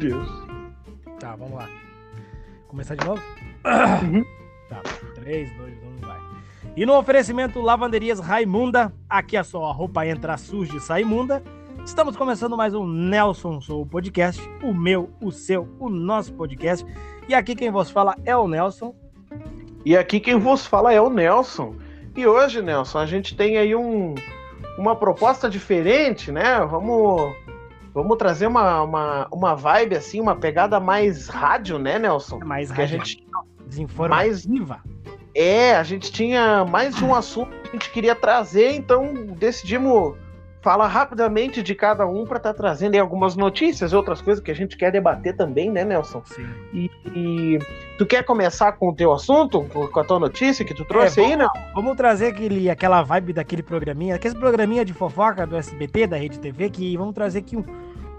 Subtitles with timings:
[0.00, 0.26] Deus.
[1.20, 1.68] Tá, vamos lá.
[2.68, 3.22] Começar de novo?
[4.02, 4.24] Uhum.
[4.66, 4.80] Tá,
[5.16, 6.18] 3, 2, 1, vai.
[6.74, 11.42] E no oferecimento Lavanderias Raimunda, aqui é só a roupa entra suja e sai imunda.
[11.84, 16.86] Estamos começando mais um Nelson Sou Podcast, o meu, o seu, o nosso podcast.
[17.28, 18.94] E aqui quem vos fala é o Nelson.
[19.84, 21.76] E aqui quem vos fala é o Nelson.
[22.16, 24.14] E hoje, Nelson, a gente tem aí um,
[24.78, 26.60] uma proposta diferente, né?
[26.60, 27.34] Vamos,
[27.94, 32.38] vamos trazer uma, uma, uma vibe assim, uma pegada mais rádio, né, Nelson?
[32.40, 33.26] É mais Que a rádio, gente
[33.66, 34.80] desinformativa.
[35.34, 40.16] é, a gente tinha mais de um assunto que a gente queria trazer, então decidimos
[40.62, 44.54] falar rapidamente de cada um para estar trazendo aí algumas notícias, outras coisas que a
[44.54, 46.20] gente quer debater também, né, Nelson?
[46.26, 46.46] Sim.
[46.74, 47.58] E, e
[47.96, 51.24] tu quer começar com o teu assunto, com a tua notícia que tu trouxe É,
[51.24, 51.46] aí, né?
[51.74, 56.38] Vamos trazer aquele, aquela vibe daquele programinha, aquele programinha de fofoca do SBT, da Rede
[56.38, 57.64] TV, que vamos trazer aqui um,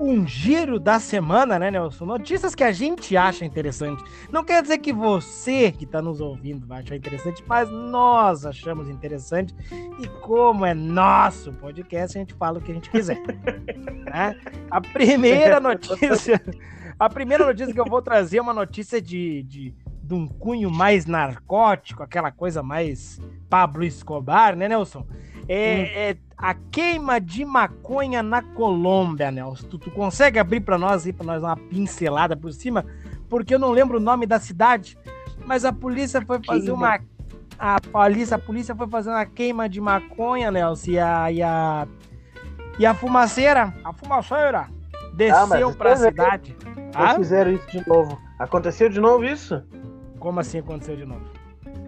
[0.01, 2.05] um giro da semana, né, Nelson?
[2.05, 4.03] Notícias que a gente acha interessante.
[4.31, 8.89] Não quer dizer que você que está nos ouvindo vai achar interessante, mas nós achamos
[8.89, 9.53] interessante.
[9.99, 13.21] E como é nosso podcast, a gente fala o que a gente quiser.
[14.05, 14.35] né?
[14.69, 16.41] A primeira notícia.
[16.97, 19.73] A primeira notícia que eu vou trazer é uma notícia de, de,
[20.11, 23.17] de um cunho mais narcótico, aquela coisa mais
[23.49, 25.07] Pablo Escobar, né, Nelson?
[25.47, 29.67] É, é a queima de maconha na Colômbia, Nelson.
[29.69, 32.85] Tu, tu consegue abrir para nós aí, para nós dar uma pincelada por cima?
[33.29, 34.97] Porque eu não lembro o nome da cidade,
[35.45, 36.75] mas a polícia foi fazer Queima.
[36.75, 36.99] uma.
[37.57, 41.87] A polícia, a polícia foi fazer uma queima de maconha, Nelson, e a, e a,
[42.77, 44.67] e a fumaceira, a fumaceira,
[45.13, 46.57] desceu mas pra isso é cidade.
[46.93, 47.15] Ah?
[47.15, 48.19] fizeram isso de novo.
[48.39, 49.63] Aconteceu de novo isso?
[50.21, 51.25] Como assim aconteceu de novo?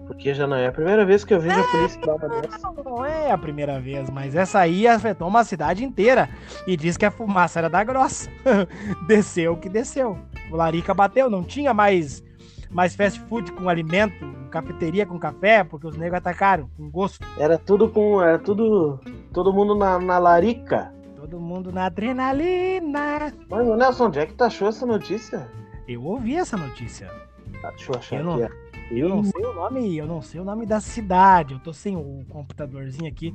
[0.08, 2.02] Porque já não é a primeira vez que eu vejo a polícia
[2.42, 2.74] dessa.
[2.84, 6.28] Não é a primeira vez, mas essa aí afetou uma cidade inteira.
[6.66, 8.30] E diz que a fumaça era da grossa.
[9.08, 10.18] desceu o que desceu.
[10.52, 12.24] O Larica bateu, não tinha mais,
[12.72, 17.26] mais fast food com alimento, cafeteria com café, porque os negros atacaram, com gosto.
[17.38, 18.20] Era tudo com.
[18.20, 19.00] Era tudo.
[19.32, 20.92] Todo mundo na, na larica.
[21.16, 23.32] Todo mundo na adrenalina.
[23.48, 25.48] Mas, Nelson, onde é que tu achou essa notícia?
[25.88, 27.10] Eu ouvi essa notícia.
[27.64, 28.54] Tá, deixa eu achar Eu não- aqui.
[28.92, 31.54] Eu não sei o nome, eu não sei o nome da cidade.
[31.54, 33.34] Eu tô sem o computadorzinho aqui.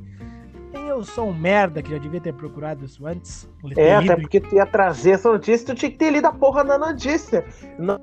[0.86, 3.48] Eu sou um merda que já devia ter procurado isso antes.
[3.74, 6.32] É, Lido até porque tu ia trazer essa notícia, tu tinha que ter lido a
[6.32, 7.42] porra da notícia.
[7.78, 7.98] Não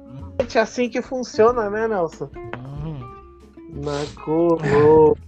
[0.51, 2.27] é assim que funciona, né, Nelson?
[2.57, 2.99] Uhum.
[3.83, 5.13] Na Colômbia.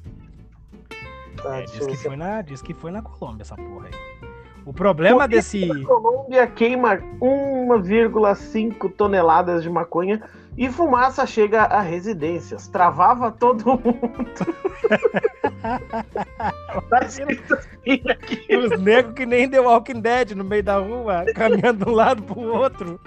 [1.44, 4.28] Tá, É, diz, que foi na, diz que foi na Colômbia essa porra aí.
[4.66, 5.69] O problema desse.
[5.72, 12.68] A Colômbia queima 1,5 toneladas de maconha e fumaça chega a residências.
[12.68, 13.88] Travava todo mundo.
[16.90, 18.56] tá escrito assim aqui.
[18.56, 22.23] Os negros que nem The Walking Dead no meio da rua, caminhando de um lado
[22.23, 23.00] pro outro.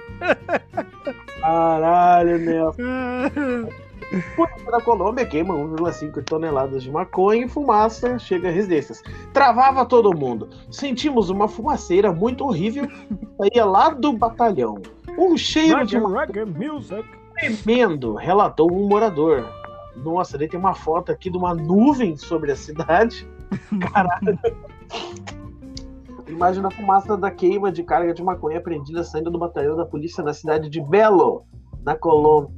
[1.40, 2.82] Caralho, Nelson.
[4.34, 9.02] Polícia da Colômbia queima 1,5 toneladas de maconha e fumaça chega a residências.
[9.32, 10.48] Travava todo mundo.
[10.70, 12.88] Sentimos uma fumaceira muito horrível
[13.36, 14.82] saía lá do batalhão.
[15.16, 17.19] Um cheiro de reggae music.
[17.40, 19.48] Tremendo, relatou um morador.
[19.96, 23.28] Nossa, daí tem uma foto aqui de uma nuvem sobre a cidade.
[23.92, 24.38] Caralho.
[26.28, 30.22] Imagina a fumaça da queima de carga de maconha apreendida saindo do batalhão da polícia
[30.22, 31.44] na cidade de Belo,
[31.82, 32.54] na Colômbia.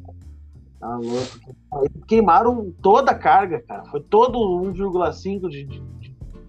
[0.78, 1.88] Tá louco.
[2.06, 3.84] Queimaram toda a carga, cara.
[3.86, 6.01] Foi todo 1,5 de, de- de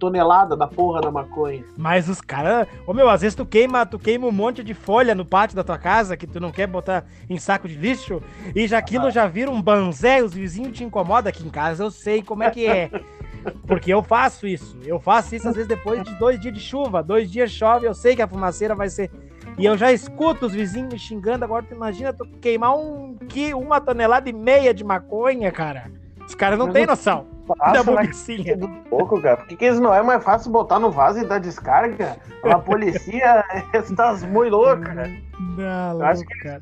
[0.04, 1.64] tonelada da porra da maconha.
[1.76, 2.66] Mas os caras.
[2.86, 5.64] Ô meu, às vezes tu queima, tu queima um monte de folha no pátio da
[5.64, 8.22] tua casa que tu não quer botar em saco de lixo
[8.54, 11.90] e já aquilo já vira um banzé, os vizinhos te incomodam aqui em casa, eu
[11.90, 12.90] sei como é que é.
[13.66, 14.78] Porque eu faço isso.
[14.84, 17.02] Eu faço isso às vezes depois de dois dias de chuva.
[17.02, 19.10] Dois dias chove, eu sei que a fumaceira vai ser.
[19.58, 21.44] E eu já escuto os vizinhos me xingando.
[21.44, 25.90] Agora tu imagina tu queimar um, qui- uma tonelada e meia de maconha, cara.
[26.26, 28.56] Os caras não têm noção da na bobicinha.
[28.56, 29.36] do pouco, cara.
[29.38, 32.16] Por que, que eles não é mais fácil botar no vaso e dar descarga?
[32.44, 33.44] A polícia
[33.74, 35.10] está muito louca, cara.
[35.56, 36.58] Não, Eu acho louco, cara.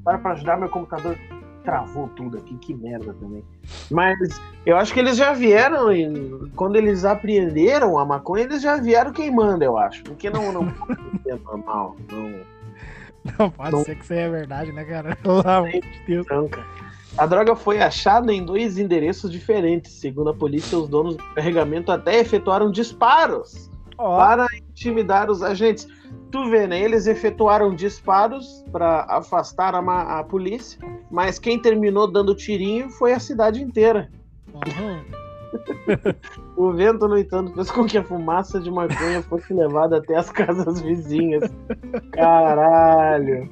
[0.00, 1.16] Agora para ajudar meu computador
[1.64, 3.42] travou tudo aqui, que merda também.
[3.90, 4.18] Mas
[4.66, 9.12] eu acho que eles já vieram e quando eles apreenderam a maconha, eles já vieram
[9.12, 10.02] queimando, eu acho.
[10.04, 12.40] Porque não não pode ser normal, não
[13.38, 13.82] Não pode Não.
[13.84, 15.16] ser que isso aí é verdade, né, cara?
[15.16, 16.26] Pelo amor de Deus.
[16.26, 16.64] tranca.
[17.16, 19.92] A droga foi achada em dois endereços diferentes.
[19.92, 25.86] Segundo a polícia, os donos do carregamento até efetuaram disparos Ó, para intimidar os agentes.
[26.32, 26.80] Tu vê, né?
[26.80, 33.20] Eles efetuaram disparos para afastar a, a polícia, mas quem terminou dando tirinho foi a
[33.20, 34.10] cidade inteira.
[34.52, 35.24] uhum.
[36.56, 40.30] o vento, no entanto, fez com que a fumaça de maconha fosse levada até as
[40.30, 41.48] casas vizinhas.
[42.10, 43.48] Caralho.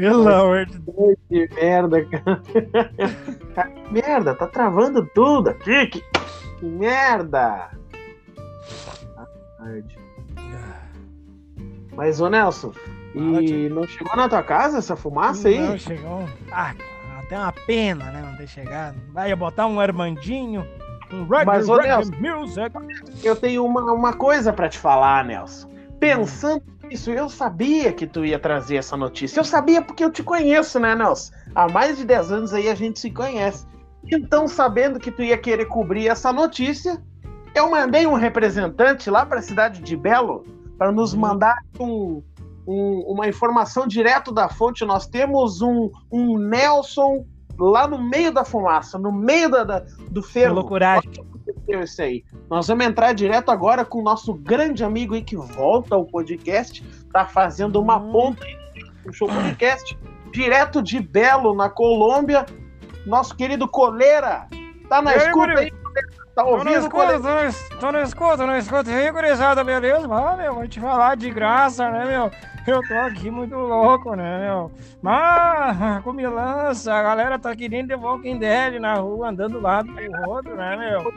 [0.00, 1.16] Pelo amor de Deus.
[1.28, 2.42] Que merda, cara.
[3.74, 5.86] Que merda, tá travando tudo aqui.
[5.88, 6.00] Que,
[6.58, 7.70] que merda.
[11.94, 12.72] Mas, ô Nelson,
[13.14, 15.60] e não chegou na tua casa essa fumaça aí?
[15.60, 16.28] Não chegou.
[16.52, 16.74] Ah,
[17.18, 18.22] até uma pena, né?
[18.22, 18.96] Não ter chegado.
[19.12, 20.66] Vai botar um Armandinho,
[21.12, 22.70] um Rock, Mas, ô, Nelson, Music.
[23.24, 25.68] Eu tenho uma, uma coisa pra te falar, Nelson.
[25.98, 29.38] Pensando nisso, eu sabia que tu ia trazer essa notícia.
[29.40, 31.32] Eu sabia porque eu te conheço, né, Nelson?
[31.54, 33.66] Há mais de 10 anos aí a gente se conhece.
[34.12, 37.02] Então, sabendo que tu ia querer cobrir essa notícia,
[37.54, 40.44] eu mandei um representante lá para a cidade de Belo
[40.76, 42.22] para nos mandar um,
[42.66, 44.84] um, uma informação direto da fonte.
[44.84, 47.24] Nós temos um, um Nelson
[47.58, 50.54] lá no meio da fumaça, no meio da, da do ferro.
[50.54, 51.10] loucuragem.
[51.74, 52.24] Isso aí.
[52.48, 56.82] Nós vamos entrar direto agora com o nosso grande amigo aí que volta ao podcast,
[57.12, 58.12] tá fazendo uma Hum.
[58.12, 58.56] ponta aí
[59.04, 59.98] no show podcast,
[60.32, 62.44] direto de Belo, na Colômbia.
[63.06, 64.46] Nosso querido Coleira.
[64.88, 65.70] Tá na E aí, escuta aí?
[66.34, 67.20] Tá Tô ouvindo, escuta, Coleira?
[67.20, 68.90] tô no, es- tô no escuta, tô no escuta.
[68.90, 70.06] E aí, gurizada, beleza?
[70.12, 72.30] Ah, meu, vou te falar de graça, né, meu?
[72.66, 74.70] Eu tô aqui muito louco, né, meu?
[75.02, 79.82] Mas, com lança, a galera tá aqui dentro de Walking Dead na rua, andando lá
[79.82, 79.92] do
[80.28, 81.12] outro, né, meu?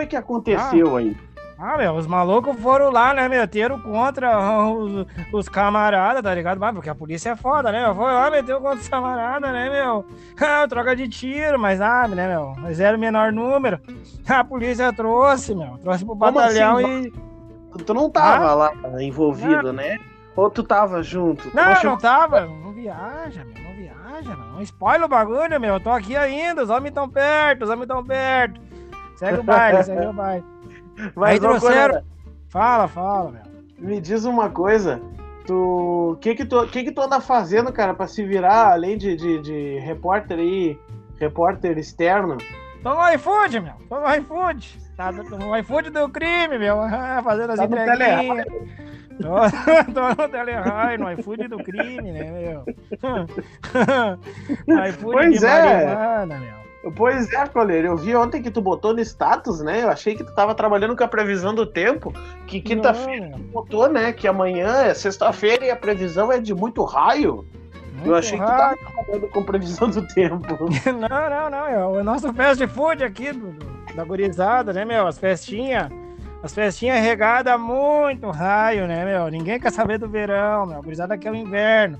[0.00, 1.14] Foi que aconteceu aí?
[1.58, 4.34] Ah, meu, os malucos foram lá, né, meteram contra
[4.70, 6.58] os, os camaradas, tá ligado?
[6.58, 7.94] Mas porque a polícia é foda, né, meu?
[7.94, 10.06] Foi lá, meteu contra os camaradas, né, meu?
[10.40, 12.54] Ah, troca de tiro, mas sabe, né, meu?
[12.62, 13.78] Mas era o menor número.
[14.26, 15.76] A polícia trouxe, meu.
[15.82, 17.12] Trouxe pro Como batalhão assim,
[17.76, 17.82] e.
[17.84, 19.98] Tu- não tava lá envolvido, né?
[20.34, 21.50] Ou tu tava junto?
[21.50, 22.46] Tu Não, chegou- não tava.
[22.46, 23.62] Não viaja, meu.
[23.62, 24.46] Não viaja, meu.
[24.54, 25.74] Não spoiler o bagulho, meu.
[25.74, 26.62] Eu tô aqui ainda.
[26.62, 28.69] Os homens tão perto, os homens tão perto.
[29.20, 30.44] Segue o baile, segue o baile.
[31.14, 32.04] Mas, Aí trouxeram- Coleira,
[32.48, 33.42] Fala, fala, meu.
[33.78, 35.00] Me diz uma coisa.
[35.46, 35.54] Tu.
[36.12, 39.14] O que que tu, que que tu anda fazendo, cara, pra se virar, além de,
[39.14, 40.78] de, de repórter aí,
[41.18, 42.38] repórter externo?
[42.82, 43.74] Tô no iFood, meu.
[43.90, 44.78] Tô no iFood.
[44.96, 46.80] Tá no iFood do crime, meu.
[46.80, 48.46] Ah, Fazendo as Tá no entreguinhas.
[49.20, 49.28] Tô,
[49.92, 52.64] tô no Telehai, no iFood do crime, né, meu?
[54.66, 55.86] no iFood Pois de é.
[55.86, 56.59] marihuana, meu.
[56.96, 59.82] Pois é, Coleiro, eu vi ontem que tu botou no status, né?
[59.84, 62.10] Eu achei que tu tava trabalhando com a previsão do tempo,
[62.46, 64.12] que quinta-feira tu botou, né?
[64.12, 67.44] Que amanhã é sexta-feira e a previsão é de muito raio.
[67.84, 68.78] eu Muito achei que tu raio.
[68.78, 70.56] tava trabalhando com previsão do tempo.
[70.86, 71.66] Não, não, não.
[71.66, 73.52] É o nosso fast food aqui do,
[73.94, 75.06] da gurizada, né, meu?
[75.06, 75.90] As festinhas.
[76.42, 79.28] As festinhas regadas muito raio, né, meu?
[79.30, 80.78] Ninguém quer saber do verão, meu.
[80.78, 81.98] A gurizada quer o inverno.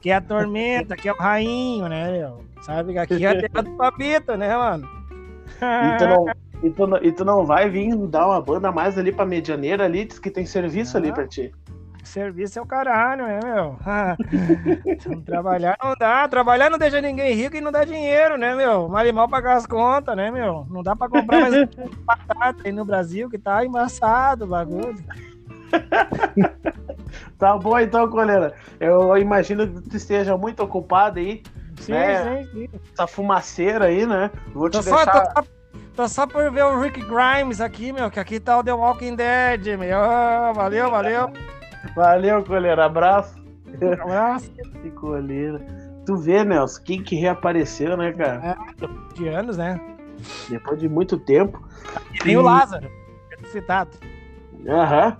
[0.00, 2.40] Que é a tormenta, que é o rainho, né, meu?
[2.62, 4.88] Sabe aqui é a terra do papito, né, mano?
[5.60, 6.26] E tu, não,
[6.62, 9.84] e, tu não, e tu não vai vir dar uma banda mais ali pra medianeira
[9.84, 11.12] ali, diz que tem serviço ali Ah.
[11.12, 11.52] pra ti.
[12.04, 13.76] Serviço é o caralho, né, meu?
[15.24, 16.26] Trabalhar não dá.
[16.26, 18.88] Trabalhar não deixa ninguém rico e não dá dinheiro, né, meu?
[18.88, 20.66] Mal e mal pagar as contas, né, meu?
[20.68, 21.54] Não dá pra comprar mais
[22.04, 24.96] batata aí no Brasil, que tá embaçado o bagulho.
[27.38, 28.54] Tá bom então, coleira.
[28.78, 31.42] Eu imagino que tu esteja muito ocupado aí,
[31.82, 32.44] Sim, É.
[32.44, 32.68] sim, sim.
[32.92, 34.30] essa fumaceira aí, né?
[34.54, 35.06] Vou te Tô deixar.
[35.10, 35.46] tô, só,
[35.96, 39.16] tô só por ver o Rick Grimes aqui, meu, que aqui tá o The Walking
[39.16, 39.98] Dead, meu.
[39.98, 41.30] Ah, Valeu, valeu.
[41.96, 42.84] Valeu, coleira.
[42.84, 43.34] Abraço.
[43.80, 44.50] Um abraço
[44.82, 45.60] Que coleira.
[46.06, 48.56] Tu vê, Nelson, quem que reapareceu, né, cara?
[49.14, 49.80] de anos, né?
[50.48, 51.60] Depois de muito tempo.
[52.22, 52.88] Tem o Lázaro,
[53.50, 53.90] citado.
[54.68, 55.16] Aham.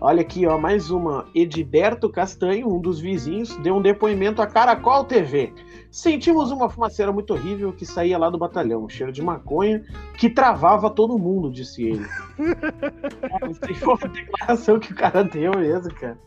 [0.00, 1.24] Olha aqui, ó, mais uma.
[1.34, 5.52] Edilberto Castanho, um dos vizinhos, deu um depoimento à Caracol TV.
[5.94, 9.84] Sentimos uma fumaceira muito horrível que saía lá do batalhão, um cheiro de maconha
[10.18, 12.04] que travava todo mundo, disse ele.
[13.30, 16.18] Cara, foi uma declaração que o cara deu mesmo, cara.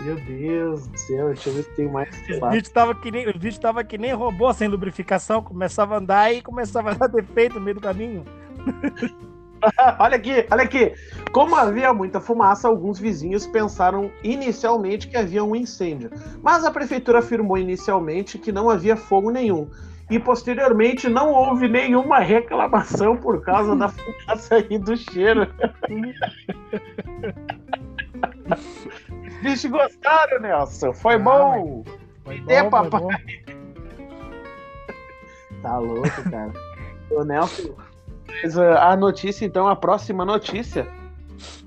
[0.00, 2.08] Meu Deus do céu, deixa eu ver se tem mais.
[2.40, 5.98] O bicho tava que nem, o bicho tava que nem robô sem lubrificação, começava a
[5.98, 8.24] andar e começava a dar defeito no meio do caminho.
[9.98, 10.92] olha aqui, olha aqui.
[11.32, 16.10] Como havia muita fumaça, alguns vizinhos pensaram inicialmente que havia um incêndio.
[16.42, 19.68] Mas a prefeitura afirmou inicialmente que não havia fogo nenhum.
[20.10, 25.46] E posteriormente não houve nenhuma reclamação por causa da fumaça e do cheiro.
[29.42, 30.92] Bicho gostaram, Nelson.
[30.92, 31.84] Foi Ah, bom.
[32.24, 32.90] Foi É, bom, papai.
[32.90, 33.08] foi bom.
[35.62, 36.52] Tá louco, cara.
[37.10, 37.74] O Nelson.
[38.42, 40.86] Mas a notícia, então, a próxima notícia,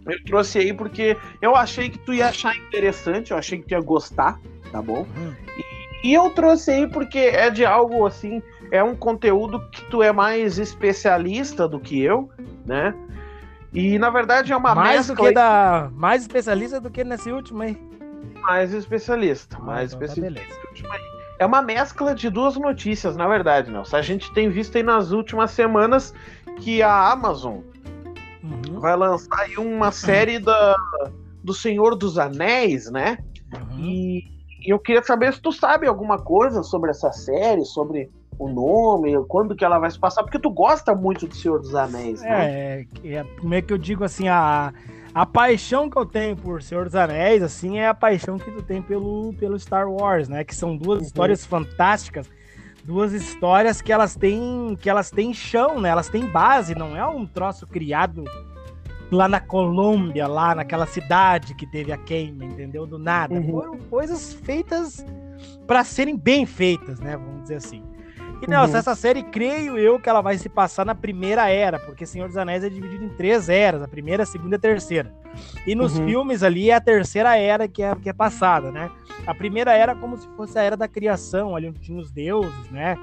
[0.06, 3.72] eu trouxe aí porque eu achei que tu ia achar interessante, eu achei que tu
[3.72, 4.40] ia gostar,
[4.72, 5.06] tá bom?
[5.18, 5.34] Hum.
[6.04, 8.42] E, e eu trouxe aí porque é de algo assim,
[8.72, 12.30] é um conteúdo que tu é mais especialista do que eu,
[12.66, 12.94] né?
[13.72, 17.32] E na verdade é uma mais mescla do que da mais especialista do que nesse
[17.32, 17.78] último aí.
[18.42, 20.56] mais especialista, mais então tá especialista.
[20.74, 21.14] beleza.
[21.40, 23.98] É uma mescla de duas notícias, na verdade, Nelson.
[23.98, 26.14] A gente tem visto aí nas últimas semanas
[26.64, 27.60] que a Amazon
[28.44, 30.76] Uhum, vai lançar aí uma série da,
[31.44, 33.18] do Senhor dos Anéis, né?
[33.54, 33.80] uhum.
[33.80, 34.24] E,
[34.66, 39.14] e eu queria saber se tu sabe alguma coisa sobre essa série, sobre o nome,
[39.28, 42.46] quando que ela vai se passar, porque tu gosta muito do Senhor dos Anéis, né?
[42.46, 44.74] É, é, é meio que eu digo assim, a,
[45.14, 48.62] a paixão que eu tenho por Senhor dos Anéis, assim, é a paixão que tu
[48.62, 50.44] tem pelo, pelo Star Wars, né?
[50.44, 51.06] Que são duas Uhum.
[51.06, 52.30] histórias fantásticas,
[52.84, 55.90] duas histórias que elas têm que elas têm chão, né?
[55.90, 58.24] Elas têm base, não é um troço criado
[59.12, 62.86] lá na Colômbia, lá naquela cidade que teve a queima, entendeu?
[62.86, 63.36] Do nada.
[63.36, 63.52] Uhum.
[63.52, 65.06] Foram coisas feitas
[65.68, 67.16] para serem bem feitas, né?
[67.16, 67.84] Vamos dizer assim.
[68.42, 68.80] E Nelson, Uhum.
[68.80, 72.36] essa série, creio eu que ela vai se passar na primeira era, porque Senhor dos
[72.36, 75.14] Anéis é dividido em três eras, a primeira, a segunda e a terceira.
[75.66, 76.06] E nos Uhum.
[76.08, 78.92] filmes ali é a terceira era que é, que é passada, né?
[79.26, 82.70] A primeira era como se fosse a era da criação, ali onde tinha os deuses,
[82.70, 82.98] né?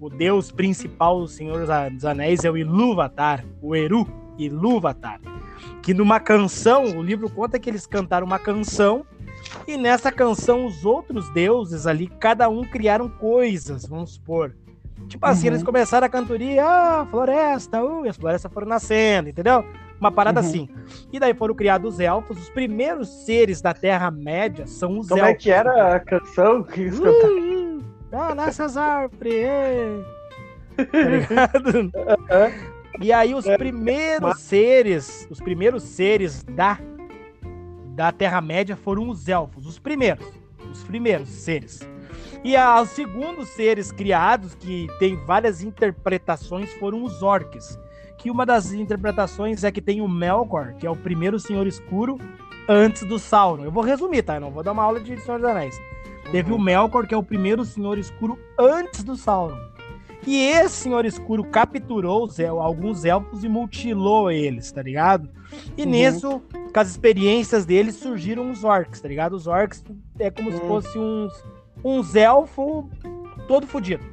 [0.00, 4.06] O deus principal do Senhor dos Anéis é o Ilúvatar, o Eru
[4.38, 5.20] Ilúvatar.
[5.82, 9.04] Que numa canção, o livro conta que eles cantaram uma canção
[9.66, 14.54] e nessa canção os outros deuses ali, cada um criaram coisas, vamos supor.
[15.08, 15.54] Tipo assim, Uhum.
[15.54, 19.64] eles começaram a cantoria, ah, floresta, uh, e as florestas foram nascendo, entendeu?
[20.00, 20.46] Uma parada Uhum.
[20.46, 20.68] assim.
[21.12, 25.34] E daí foram criados os elfos, os primeiros seres da Terra-média são os Como elfos.
[25.34, 27.36] é que era a canção que eles cantaram?
[27.36, 29.32] Uh, uh, ah, nessas árvores,
[30.76, 31.92] tá ligado?
[33.00, 36.78] E aí os É, primeiros seres, os primeiros seres da
[37.94, 40.26] da Terra-média foram os elfos, os primeiros,
[40.70, 41.80] os primeiros seres.
[42.48, 47.76] E os segundos seres criados, que tem várias interpretações, foram os orques.
[48.18, 52.18] Que uma das interpretações é que tem o Melkor, que é o primeiro Senhor Escuro,
[52.68, 53.64] antes do Sauron.
[53.64, 54.36] Eu vou resumir, tá?
[54.36, 55.76] Eu não vou dar uma aula de Senhor dos Anéis.
[56.30, 59.58] Teve o Melkor, que é o primeiro Senhor Escuro antes do Sauron.
[60.26, 65.28] E esse Senhor Escuro capturou os el- alguns elfos e mutilou eles, tá ligado?
[65.76, 65.90] E Uhum.
[65.90, 69.34] nisso, com as experiências deles, surgiram os orcs, tá ligado?
[69.34, 69.84] Os orcs
[70.18, 70.66] é como se Hum.
[70.66, 71.32] fosse uns,
[71.88, 72.84] uns elfos
[73.46, 74.04] todo fodido,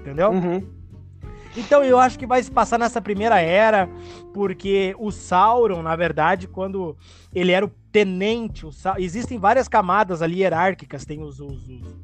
[0.00, 0.30] entendeu?
[0.30, 0.62] Uhum.
[1.56, 3.88] Então eu acho que vai se passar nessa primeira era,
[4.34, 6.94] porque o Sauron, na verdade, quando
[7.34, 11.96] ele era o tenente, o existem várias camadas ali hierárquicas, tem os, os- os-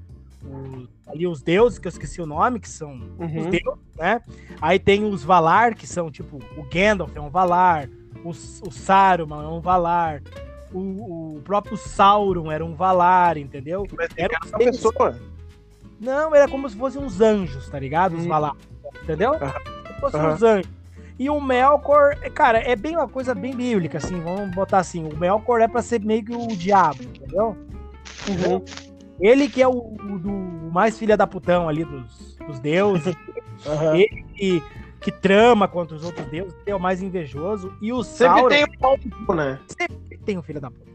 [0.42, 3.50] os- ali os deuses, que eu esqueci o nome, que são os Uhum.
[3.50, 4.23] deuses, né?
[4.59, 7.90] Aí tem os Valar, que são tipo, o Gandalf é um Valar,
[8.25, 10.23] o, o Saruman é um Valar,
[10.73, 13.87] o, o próprio Sauron era um Valar, entendeu?
[13.97, 15.19] Mas Era seis- pessoa.
[16.00, 18.17] Não, era como se fossem uns anjos, tá ligado?
[18.17, 18.29] Os Hum.
[18.29, 18.57] Valar,
[19.02, 19.35] entendeu?
[19.38, 19.50] Como
[19.95, 20.71] se fossem uns anjos.
[21.19, 25.05] E o Melkor, é, cara, é bem uma coisa bem bíblica, assim, vamos botar assim,
[25.05, 27.57] o Melkor é pra ser meio que o diabo, entendeu?
[28.29, 28.64] Uhum.
[29.21, 30.31] Ele que é o, o do
[30.73, 33.14] mais filha da putão ali dos, dos deuses,
[33.64, 33.93] Aham.
[34.35, 34.62] que,
[35.00, 38.64] que trama contra os outros deuses, é o mais invejoso, e o Sempre Sauron tem
[38.64, 39.61] um ponto, né?
[40.23, 40.91] Tem um filho da puta.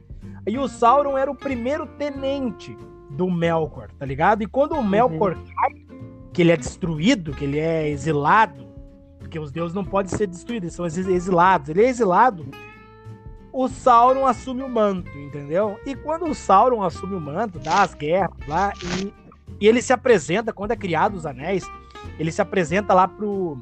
[0.48, 2.77] E o Sauron era o primeiro tenente
[3.12, 4.43] do Melkor, tá ligado?
[4.43, 5.72] E quando o Melkor cai,
[6.34, 8.67] que ele é destruído, que ele é exilado,
[9.19, 11.69] porque os deuses não podem ser destruídos, eles são exi- exilados.
[11.69, 12.46] Ele é exilado,
[13.51, 15.79] o Sauron assume o manto, entendeu?
[15.86, 19.13] E quando o Sauron assume o manto, dá as guerras lá, e,
[19.60, 21.69] e ele se apresenta, quando é criado os anéis,
[22.19, 23.57] ele se apresenta lá pro,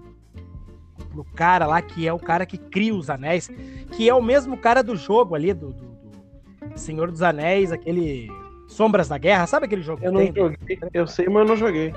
[1.24, 3.50] pro cara lá, que é o cara que cria os anéis,
[3.92, 5.96] que é o mesmo cara do jogo ali, do, do-
[6.70, 8.30] do Senhor dos Anéis, aquele
[8.68, 10.44] Sombras da Guerra, sabe aquele jogo Eu que não tem?
[10.44, 10.80] joguei.
[10.94, 11.94] Eu sei, mas eu não joguei.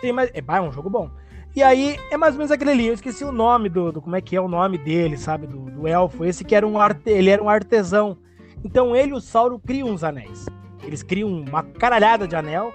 [0.00, 1.10] Tem, mas é, é um jogo bom.
[1.56, 2.86] E aí, é mais ou menos aquele ali.
[2.88, 5.46] Eu esqueci o nome do, do- como é que é o nome dele, sabe?
[5.46, 6.24] Do, do elfo.
[6.24, 8.16] Esse que era um arte, ele era um artesão.
[8.64, 10.46] Então ele e o Sauron criam uns anéis.
[10.82, 12.72] Eles criam uma caralhada de anel.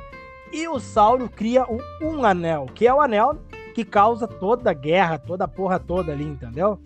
[0.52, 3.38] E o Sauron cria um, um anel, que é o anel
[3.84, 6.80] que causa toda a guerra, toda a porra toda ali, entendeu?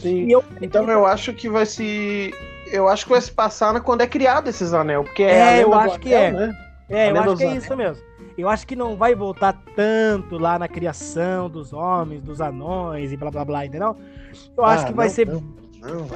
[0.00, 0.30] Sim.
[0.30, 2.32] Eu, Então eu acho que vai se.
[2.70, 5.04] Eu acho que vai se passar quando é criado esses anel.
[5.04, 6.46] Porque é, É, eu acho que anel, é.
[6.46, 6.58] Né?
[6.88, 8.02] É, eu acho que é isso mesmo.
[8.38, 13.16] Eu acho que não vai voltar tanto lá na criação dos homens, dos anões e
[13.16, 13.96] blá blá blá, entendeu?
[14.56, 15.26] Eu acho Ah, que vai não, ser.
[15.26, 15.40] Não,
[15.80, 16.06] não.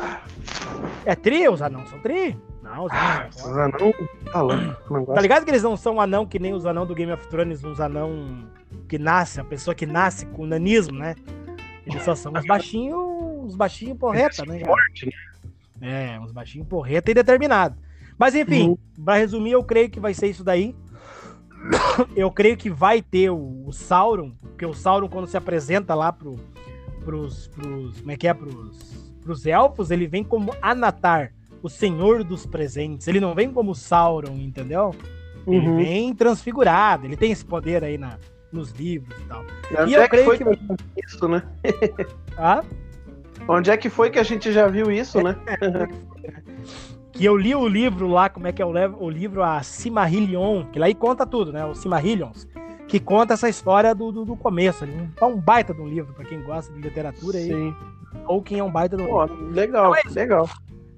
[1.04, 1.88] É tri os anãos?
[1.90, 2.36] São tri?
[2.62, 3.34] Não, os ah, anãos.
[3.36, 5.06] são- anão.
[5.06, 7.26] Tá Tá ligado que eles não são anão que nem os anão do Game of
[7.28, 8.44] Thrones, uns anão
[8.88, 11.14] que nasce, a pessoa que nasce com nanismo, né?
[11.86, 12.98] Eles só são uns baixinhos,
[13.44, 14.60] uns baixinhos porreta, né?
[14.60, 15.12] Forte, né?
[16.14, 17.76] É, uns baixinhos porreta e determinado.
[18.18, 18.78] Mas enfim, Uhum.
[19.04, 20.74] pra resumir, eu creio que vai ser isso daí.
[22.16, 26.10] Eu creio que vai ter o, o Sauron, porque o Sauron, quando se apresenta lá
[26.12, 26.36] pro,
[27.04, 28.00] pros, pros.
[28.00, 28.34] Como é que é?
[28.34, 28.78] Pros.
[29.22, 33.06] pros elfos, ele vem como Anatar, o senhor dos presentes.
[33.08, 34.94] Ele não vem como Sauron, entendeu?
[35.46, 35.76] Ele Uhum.
[35.76, 38.18] vem transfigurado, ele tem esse poder aí na,
[38.52, 39.44] nos livros e tal.
[39.80, 40.50] Onde E eu é que creio foi que- que...
[40.50, 41.42] a gente viu isso, né?
[42.36, 42.62] Ah?
[43.48, 45.36] Onde é que foi que a gente já viu isso, né?
[47.12, 50.64] Que eu li o livro lá, como é que é o, o livro, a Cimarillion,
[50.72, 51.64] que lá aí conta tudo, né?
[51.66, 52.48] O Cimarillions,
[52.88, 54.84] que conta essa história do, do, do começo.
[54.84, 55.08] ali.
[55.20, 57.48] É um baita de um livro, pra quem gosta de literatura aí.
[57.48, 57.74] Sim.
[58.26, 60.48] Tolkien é um baita de um Pô, legal, Então é legal.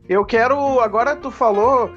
[0.08, 0.80] Eu quero.
[0.80, 1.90] Agora tu falou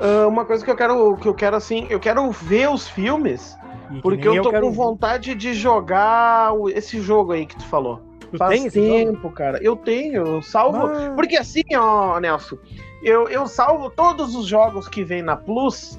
[0.00, 1.16] ah, uma coisa que eu quero.
[1.16, 1.86] Que eu quero assim.
[1.90, 3.56] Eu quero ver os filmes.
[3.96, 8.00] Que Porque eu tô quero- com vontade de jogar esse jogo aí que tu falou.
[8.30, 8.86] Tu Faz tem jogo?
[8.96, 9.58] tempo, cara.
[9.62, 10.86] Eu tenho, eu salvo.
[10.86, 12.56] Ah, Porque assim, ó, Nelson,
[13.02, 15.96] eu, eu salvo todos os jogos que vem na Plus,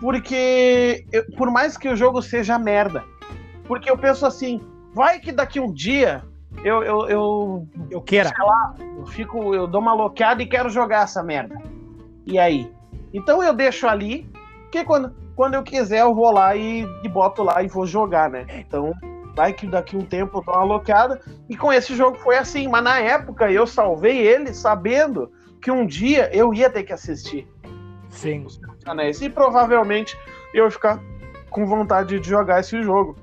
[0.00, 3.04] porque eu- por mais que o jogo seja merda,
[3.66, 4.60] porque eu penso assim,
[4.92, 6.22] vai que daqui um dia
[6.64, 8.32] eu, eu, eu, eu queira.
[8.98, 11.60] eu fico, eu dou uma loqueada e quero jogar essa merda.
[12.26, 12.70] E aí?
[13.14, 14.28] Então eu deixo ali,
[14.70, 18.30] que quando, quando eu quiser eu vou lá e, e boto lá e vou jogar,
[18.30, 18.46] né?
[18.58, 18.92] Então
[19.34, 20.82] vai que daqui um tempo eu dou uma.
[21.48, 25.30] E com esse jogo foi assim, mas na época eu salvei ele sabendo
[25.60, 27.46] que um dia eu ia ter que assistir
[28.08, 28.44] Sim.
[28.44, 29.20] os Anéis.
[29.20, 30.16] E provavelmente
[30.54, 31.00] eu ia ficar
[31.50, 33.16] com vontade de jogar esse jogo.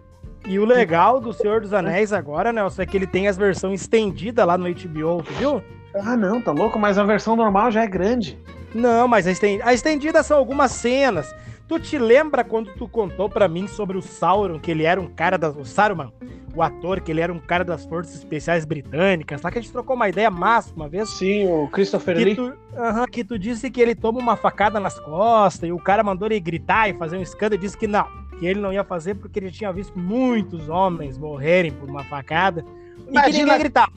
[0.45, 3.81] E o legal do Senhor dos Anéis agora, Nelson, é que ele tem as versões
[3.81, 5.63] estendidas lá no HBO, viu?
[5.95, 8.37] Ah, não, tá louco, mas a versão normal já é grande.
[8.73, 11.33] Não, mas a estendida, a estendida são algumas cenas.
[11.67, 15.07] Tu te lembra quando tu contou pra mim sobre o Sauron, que ele era um
[15.07, 15.55] cara das.
[15.55, 16.11] O Saruman,
[16.53, 19.71] o ator, que ele era um cara das Forças Especiais Britânicas, lá que a gente
[19.71, 21.09] trocou uma ideia massa uma vez.
[21.09, 22.35] Sim, o Christopher Que Lee.
[22.35, 26.03] tu, aham, que tu disse que ele toma uma facada nas costas e o cara
[26.03, 28.05] mandou ele gritar e fazer um escândalo e disse que não,
[28.37, 32.63] que ele não ia fazer porque ele tinha visto muitos homens morrerem por uma facada
[32.99, 33.91] e que Imagina- ninguém gritava.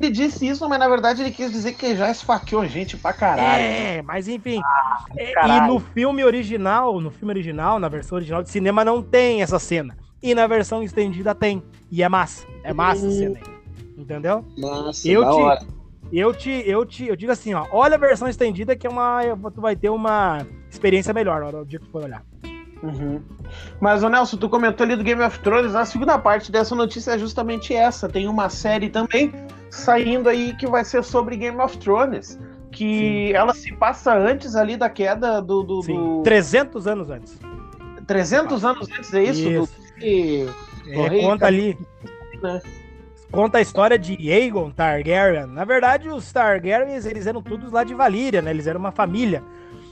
[0.00, 3.62] Ele disse isso, mas na verdade ele quis dizer que já esfaqueou gente pra caralho.
[3.62, 4.60] É, mas enfim.
[5.16, 9.40] É, e no filme original, no filme original, na versão original de cinema, não tem
[9.42, 9.96] essa cena.
[10.22, 11.62] E na versão estendida tem.
[11.90, 12.46] E é massa.
[12.64, 13.54] É massa a cena aí.
[13.96, 14.44] Entendeu?
[14.58, 15.60] Nossa, Eu da te- hora.
[16.12, 19.20] Eu te, eu te, eu digo assim, ó, olha a versão estendida que é uma,
[19.54, 22.22] tu vai ter uma experiência melhor na hora do dia que tu for olhar.
[22.82, 23.20] Uhum.
[23.80, 27.12] Mas, ô Nelson, tu comentou ali do Game of Thrones, a segunda parte dessa notícia
[27.12, 28.08] é justamente essa.
[28.08, 29.32] Tem uma série também
[29.70, 32.38] saindo aí que vai ser sobre Game of Thrones.
[32.70, 35.62] Que ela se passa antes ali da queda do.
[35.62, 37.38] do, Sim, do 300 anos antes.
[38.06, 39.48] 300 anos antes, é isso?
[39.48, 39.72] Isso.
[39.72, 39.94] Do...
[40.00, 40.48] que-
[40.88, 41.78] É, conta ali.
[42.42, 42.60] né?
[43.30, 45.46] Conta a história de Aegon Targaryen.
[45.46, 48.50] Na verdade, os Targaryens, eles eram todos lá de Valíria, né?
[48.50, 49.42] Eles eram uma família.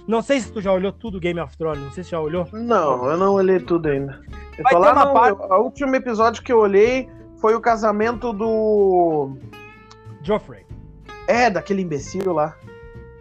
[0.07, 2.47] Não sei se tu já olhou tudo Game of Thrones, não sei se já olhou.
[2.53, 4.21] Não, eu não olhei tudo ainda.
[4.59, 7.09] Eu Vai tô lá uma no- parte- O último episódio que eu olhei
[7.41, 9.37] foi o casamento do.
[10.23, 10.65] Joffrey.
[11.29, 12.57] É, daquele imbecil lá.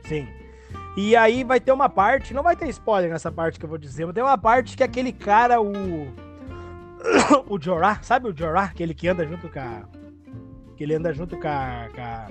[0.05, 0.27] Sim.
[0.97, 3.77] E aí vai ter uma parte, não vai ter spoiler nessa parte que eu vou
[3.77, 5.71] dizer, mas tem uma parte que aquele cara, o.
[7.47, 8.63] o Jorah, sabe o Jorah?
[8.65, 9.83] Aquele que anda junto com a.
[10.75, 11.87] Que ele anda junto com a.
[11.93, 12.27] Com a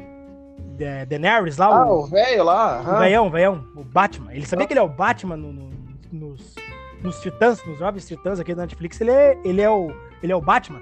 [0.80, 2.80] Da- Daenerys lá, Ah, o, velho lá.
[2.80, 4.32] o veião, o veião, o Batman.
[4.34, 5.70] Ele sabia que ele é o Batman no- no-
[6.10, 6.54] nos,
[7.02, 8.98] nos Titãs, nos jovens Titãs aqui da Netflix.
[9.00, 10.80] Ele é, ele é, o, ele é o Batman,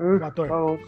[0.00, 0.48] Hum, o ator.
[0.48, 0.78] falou.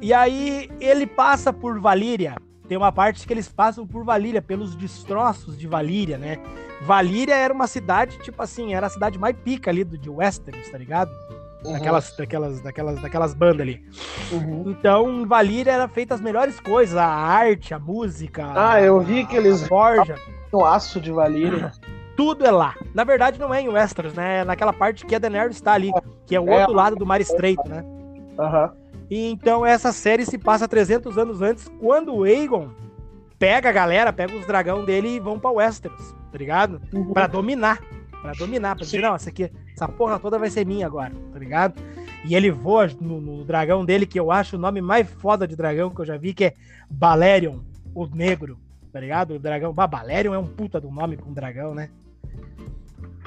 [0.00, 2.34] E aí ele passa por Valíria.
[2.66, 6.38] Tem uma parte que eles passam por Valíria, pelos destroços de Valíria, né?
[6.80, 10.68] Valíria era uma cidade, tipo assim, era a cidade mais pica ali do, de Westeros,
[10.70, 11.10] tá ligado?
[11.72, 13.82] Daquelas, daquelas, daquelas, daquelas bandas ali.
[14.30, 14.64] Uhum.
[14.66, 18.46] Então, Valíria era feita as melhores coisas, a arte, a música.
[18.54, 20.14] Ah, eu vi que eles a forja,
[20.52, 21.72] o aço de Valíria.
[22.16, 22.74] tudo é lá.
[22.94, 24.40] Na verdade, não é em Westeros, né?
[24.40, 25.90] É naquela parte que a Daenerys está ali,
[26.26, 26.60] que é o É.
[26.60, 27.82] outro lado do Mar Estreito, né?
[28.38, 28.72] Aham.
[29.10, 32.68] E então essa série se passa 300 anos antes, quando o Aegon
[33.38, 36.80] pega a galera, pega os dragão dele e vão pra Westeros, tá ligado?
[36.92, 37.12] Uhum.
[37.12, 37.78] Pra dominar.
[38.22, 41.38] Pra dominar, pra dizer, não, essa aqui, essa porra toda vai ser minha agora, tá
[41.38, 41.74] ligado?
[42.24, 45.56] E ele voa no, no dragão dele, que eu acho o nome mais foda de
[45.56, 46.54] dragão que eu já vi, que é
[46.88, 47.58] Balerion,
[47.94, 48.58] o negro,
[48.92, 49.34] tá ligado?
[49.34, 51.90] O dragão, bah, Balerion é um puta do nome pra um dragão, né?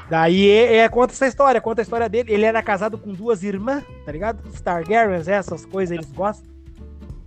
[0.09, 2.31] Daí é, conta essa história, conta a história dele.
[2.33, 4.39] Ele era casado com duas irmãs, tá ligado?
[4.47, 6.49] Os Targaryens, essas coisas, eles gostam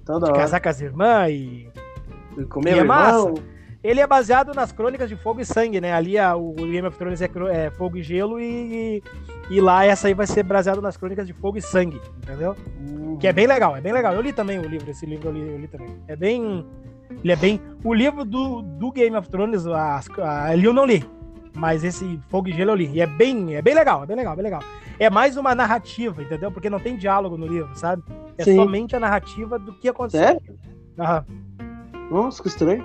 [0.05, 0.41] Toda de hora.
[0.41, 1.69] casar com as irmãs e
[2.39, 2.97] E comer E é irmão.
[2.97, 3.43] massa.
[3.83, 5.93] Ele é baseado nas crônicas de Fogo e Sangue, né?
[5.93, 9.03] Ali a- o Game of Thrones é, é Fogo e Gelo e,
[9.49, 12.55] e lá essa aí vai ser baseado nas crônicas de Fogo e Sangue, entendeu?
[12.89, 13.17] Uhum.
[13.19, 14.15] Que é bem legal, é bem legal.
[14.15, 15.89] Eu li também o livro, esse livro eu li, eu li também.
[16.07, 16.67] É bem.
[17.23, 17.61] Ele é bem.
[17.83, 21.05] O livro do, do Game of Thrones, as, a, ali eu não li.
[21.55, 22.91] Mas esse Fogo e Gelo eu li.
[22.93, 24.63] E é bem, é bem legal, é bem legal, bem legal.
[24.99, 26.53] É mais uma narrativa, entendeu?
[26.53, 28.03] Porque não tem diálogo no livro, sabe?
[28.39, 28.55] É Sim.
[28.57, 30.21] somente a narrativa do que aconteceu.
[30.21, 30.59] Sério?
[30.99, 31.25] Aham.
[32.11, 32.85] Nossa, que estranho.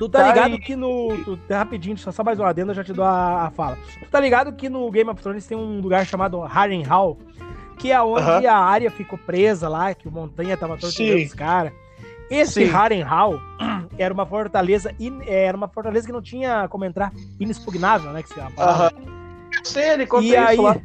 [0.00, 0.58] Tu tá, Tá ligado aí.
[0.58, 1.08] que no.
[1.24, 3.76] Tu, rapidinho, só, só mais uma adenda, eu já te dou a, a fala.
[4.02, 7.18] Tu tá ligado que no Game of Thrones tem um lugar chamado Harrenhal,
[7.78, 8.48] que é onde Aham.
[8.50, 11.72] a área ficou presa lá, que o Montanha tava torturando os caras.
[12.30, 12.70] Esse Sim.
[12.72, 13.38] Harrenhal
[13.98, 18.22] era uma fortaleza, in- era uma fortaleza que não tinha como entrar, inexpugnável, né?
[18.22, 18.52] Que se chama.
[18.56, 18.90] Aham.
[19.52, 20.76] Eu sei, ele conta E isso aí, lá.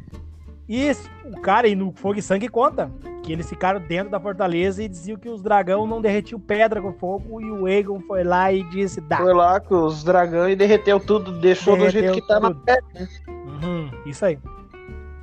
[0.68, 2.90] Isso, o cara, e no Fogo e Sangue conta
[3.22, 6.92] que eles ficaram dentro da fortaleza e diziam que os dragão não derretiam pedra com
[6.92, 9.16] fogo e o Aegon foi lá e disse, dá.
[9.16, 12.48] Foi lá com os dragões e derreteu tudo, deixou do jeito Derreteu que tá na
[12.50, 12.62] tudo.
[12.62, 13.08] pele.
[13.28, 14.38] Uhum, isso aí.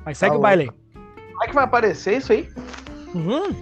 [0.04, 0.70] Mas segue Tá o baile aí.
[1.32, 2.48] Como é que vai aparecer isso aí?
[3.14, 3.54] Uhum.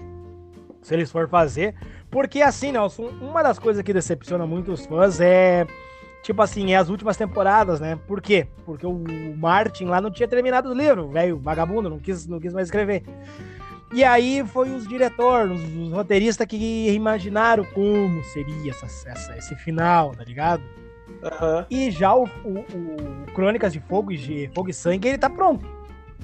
[0.83, 1.75] Se eles for fazer.
[2.11, 5.67] Porque assim, Nelson, uma das coisas que decepciona muito os fãs é.
[6.23, 7.99] Tipo assim, é as últimas temporadas, né?
[8.07, 8.47] Por quê?
[8.65, 9.03] Porque o
[9.37, 13.03] Martin lá não tinha terminado o livro, velho, vagabundo, não quis, não quis mais escrever.
[13.93, 19.55] E aí foi os diretores, os, os roteiristas que imaginaram como seria essa, essa- esse
[19.57, 20.63] final, tá ligado?
[21.23, 21.67] Aham.
[21.69, 25.29] E já o, o- o Crônicas de Fogo e, de Fogo e Sangue, ele tá
[25.29, 25.67] pronto.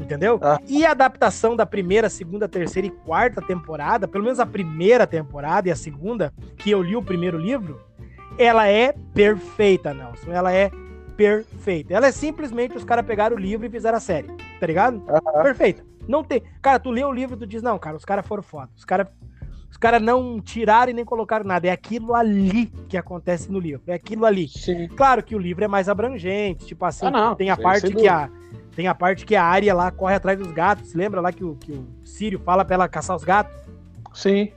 [0.01, 0.39] Entendeu?
[0.41, 0.61] Ah.
[0.69, 5.69] E a adaptação da primeira, segunda, terceira e quarta temporada, pelo menos a primeira temporada
[5.69, 7.81] e a segunda, que eu li o primeiro livro,
[8.39, 10.33] ela é perfeita, Nelson.
[10.33, 10.71] Ela é
[11.17, 11.93] perfeita.
[11.93, 14.29] Ela é simplesmente os caras pegaram o livro e fizeram a série.
[14.61, 15.03] Tá ligado?
[15.43, 15.85] Perfeita.
[16.07, 16.43] Não tem.
[16.63, 18.71] Cara, tu lê o livro e tu diz, não, cara, os caras foram foda.
[18.77, 19.09] Os caras.
[19.71, 21.69] Os caras não tiraram e nem colocaram nada.
[21.69, 23.83] É aquilo ali que acontece no livro.
[23.87, 24.49] É aquilo ali.
[24.49, 24.89] Sim.
[24.89, 28.09] Claro que o livro é mais abrangente, tipo assim, Ah, não, tem a parte que
[28.09, 28.31] a
[28.75, 30.95] tem a parte que a área lá corre atrás dos gatos.
[30.95, 33.55] Lembra lá que o, que o Sírio fala pra ela caçar os gatos?
[34.15, 34.53] Sim.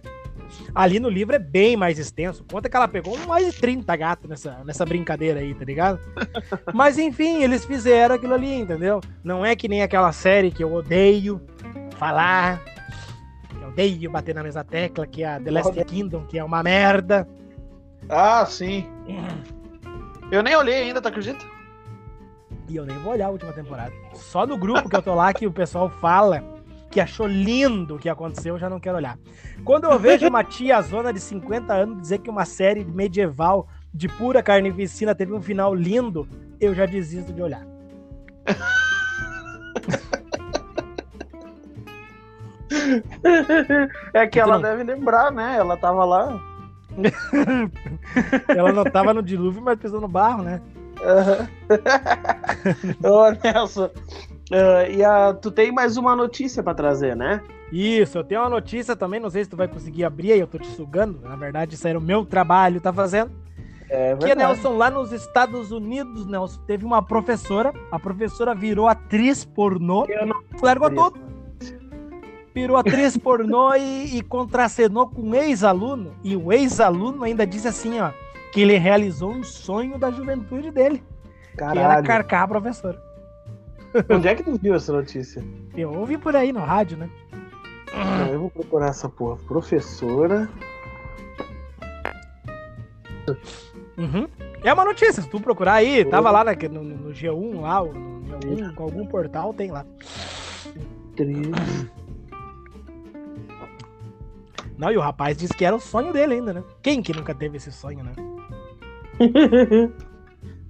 [0.73, 2.43] Ali no livro é bem mais extenso.
[2.49, 5.99] Conta que ela pegou mais de 30 gatos nessa, nessa brincadeira aí, tá ligado?
[6.73, 9.01] Mas enfim, eles fizeram aquilo ali, entendeu?
[9.23, 11.41] Não é que nem aquela série que eu odeio
[11.97, 12.61] falar,
[13.49, 16.43] que eu odeio bater na mesma tecla, que é a The Last Kingdom, que é
[16.43, 17.27] uma merda.
[18.09, 18.85] Ah, sim.
[20.31, 21.45] Eu nem olhei ainda, tá acredita?
[22.69, 23.91] E eu nem vou olhar a última temporada.
[24.13, 26.41] Só no grupo que eu tô lá que o pessoal fala
[26.91, 29.17] que achou lindo o que aconteceu, eu já não quero olhar.
[29.63, 34.07] Quando eu vejo uma tia zona de 50 anos dizer que uma série medieval de
[34.09, 36.27] pura carnificina teve um final lindo,
[36.59, 37.65] eu já desisto de olhar.
[44.13, 45.55] É que ela não- deve lembrar, né?
[45.57, 46.39] Ela tava lá.
[48.49, 50.61] Ela não tava no dilúvio, mas pisou no barro, né?
[51.03, 51.47] Aham.
[53.09, 53.89] Ô, Nelson.
[54.51, 57.41] Ah, e a, tu tem mais uma notícia pra trazer, né?
[57.71, 60.47] Isso, eu tenho uma notícia também, não sei se tu vai conseguir abrir aí, eu
[60.47, 61.21] tô te sugando.
[61.21, 63.31] Na verdade, isso era o meu trabalho, tá fazendo.
[63.89, 67.73] É Que, Nelson, lá nos Estados Unidos, Nelson, teve uma professora.
[67.91, 70.05] A professora virou atriz pornô.
[70.07, 71.19] Eu não Largou tudo.
[72.53, 76.13] Virou atriz pornô e, e contracenou com um ex-aluno.
[76.23, 78.11] E o ex-aluno ainda disse assim, ó.
[78.53, 81.03] Que ele realizou um sonho da juventude dele.
[81.57, 82.07] Que era Caralho.
[82.07, 83.10] carcar a professora.
[84.09, 85.43] Onde é que tu viu essa notícia?
[85.75, 87.09] Eu ouvi por aí no rádio, né?
[87.93, 89.37] Não, eu vou procurar essa porra.
[89.47, 90.49] Professora.
[93.97, 94.27] Uhum.
[94.63, 97.83] É uma notícia, se tu procurar aí, tava lá na- no, no- no G1, lá,
[97.83, 99.85] no G1, com algum portal, tem lá.
[101.13, 101.87] Atriz.
[104.77, 106.63] Não, e o rapaz disse que era o sonho dele ainda, né?
[106.81, 108.13] Quem que nunca teve esse sonho, né?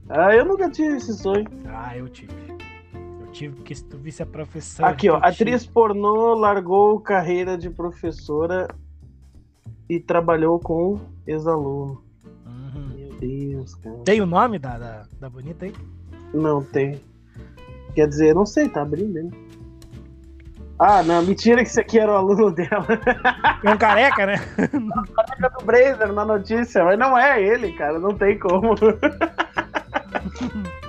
[0.09, 1.45] ah, eu nunca tive esse sonho.
[1.67, 2.33] Ah, eu tive.
[3.41, 4.89] Tive, porque se tu visse a professora.
[4.89, 5.17] Aqui, ó.
[5.17, 8.67] eu Atriz pornô largou carreira de professora
[9.89, 12.03] e trabalhou com ex-aluno.
[12.45, 12.89] Uhum.
[12.95, 13.97] Meu Deus, cara.
[14.05, 15.73] Tem o nome da, da, da bonita aí?
[16.31, 17.01] Não tem.
[17.95, 19.35] Quer dizer, não sei, tá abrindo ainda.
[20.77, 22.85] Ah, não, mentira que esse aqui era o aluno dela.
[23.63, 24.35] É um careca, né?
[25.39, 28.75] Era do Brazer na notícia, mas não é ele, cara, não tem como.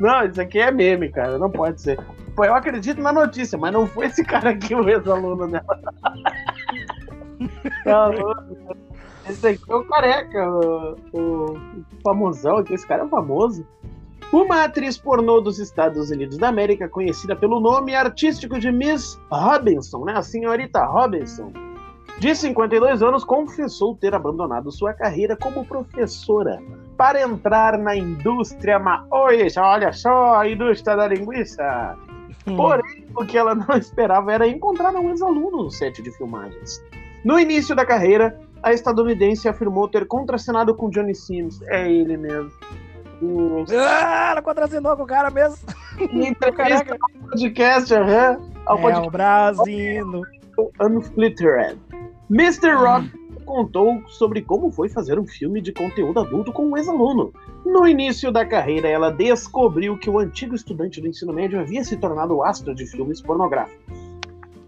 [0.00, 1.98] não, isso aqui é meme, cara, não pode ser.
[2.34, 5.80] Pô, eu acredito na notícia, mas não foi esse cara aqui o ex-aluno dela.
[7.84, 8.76] Tá louco.
[9.28, 11.60] esse aqui é o careca, o, o
[12.02, 13.66] famosão aqui, esse cara é famoso.
[14.32, 20.04] Uma atriz pornô dos Estados Unidos da América, conhecida pelo nome artístico de Miss Robinson,
[20.04, 20.14] né?
[20.16, 21.52] A senhorita Robinson,
[22.18, 26.58] de 52 anos, confessou ter abandonado sua carreira como professora
[26.96, 29.62] para entrar na indústria maoísta.
[29.62, 31.96] Olha só, a indústria da linguiça.
[32.56, 36.82] Porém, o que ela não esperava era encontrar um ex-aluno no set de filmagens.
[37.24, 41.60] No início da carreira, a estadunidense afirmou ter contracenado com Johnny Sims.
[41.62, 42.52] É ele mesmo.
[43.22, 45.58] Hum, Ah, ela contracenou com o cara mesmo.
[45.98, 50.22] Em entrevista ao podcast, aham, ao É podcast o Brasil.
[50.80, 51.78] Unfiltered.
[52.30, 52.72] Mr.
[52.74, 53.10] Rock
[53.46, 57.32] contou sobre como foi fazer um filme de conteúdo adulto com um ex-aluno.
[57.64, 61.96] No início da carreira, ela descobriu que o antigo estudante do ensino médio havia se
[61.96, 63.96] tornado astro de filmes pornográficos.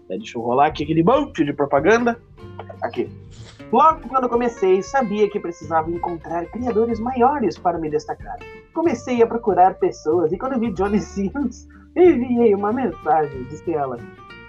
[0.09, 2.19] É, deixa eu rolar aqui aquele monte de propaganda.
[2.81, 3.07] Aqui.
[3.71, 8.37] Logo quando comecei, sabia que precisava encontrar criadores maiores para me destacar.
[8.73, 13.97] Comecei a procurar pessoas e quando vi Johnny Sims, enviei uma mensagem, disse ela.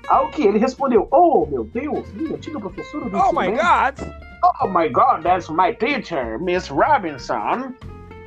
[0.08, 4.30] Ao que ele respondeu: Oh, meu Deus, minha antiga professora do Oh my God!
[4.62, 7.74] Oh my God, that's my teacher, Miss Robinson.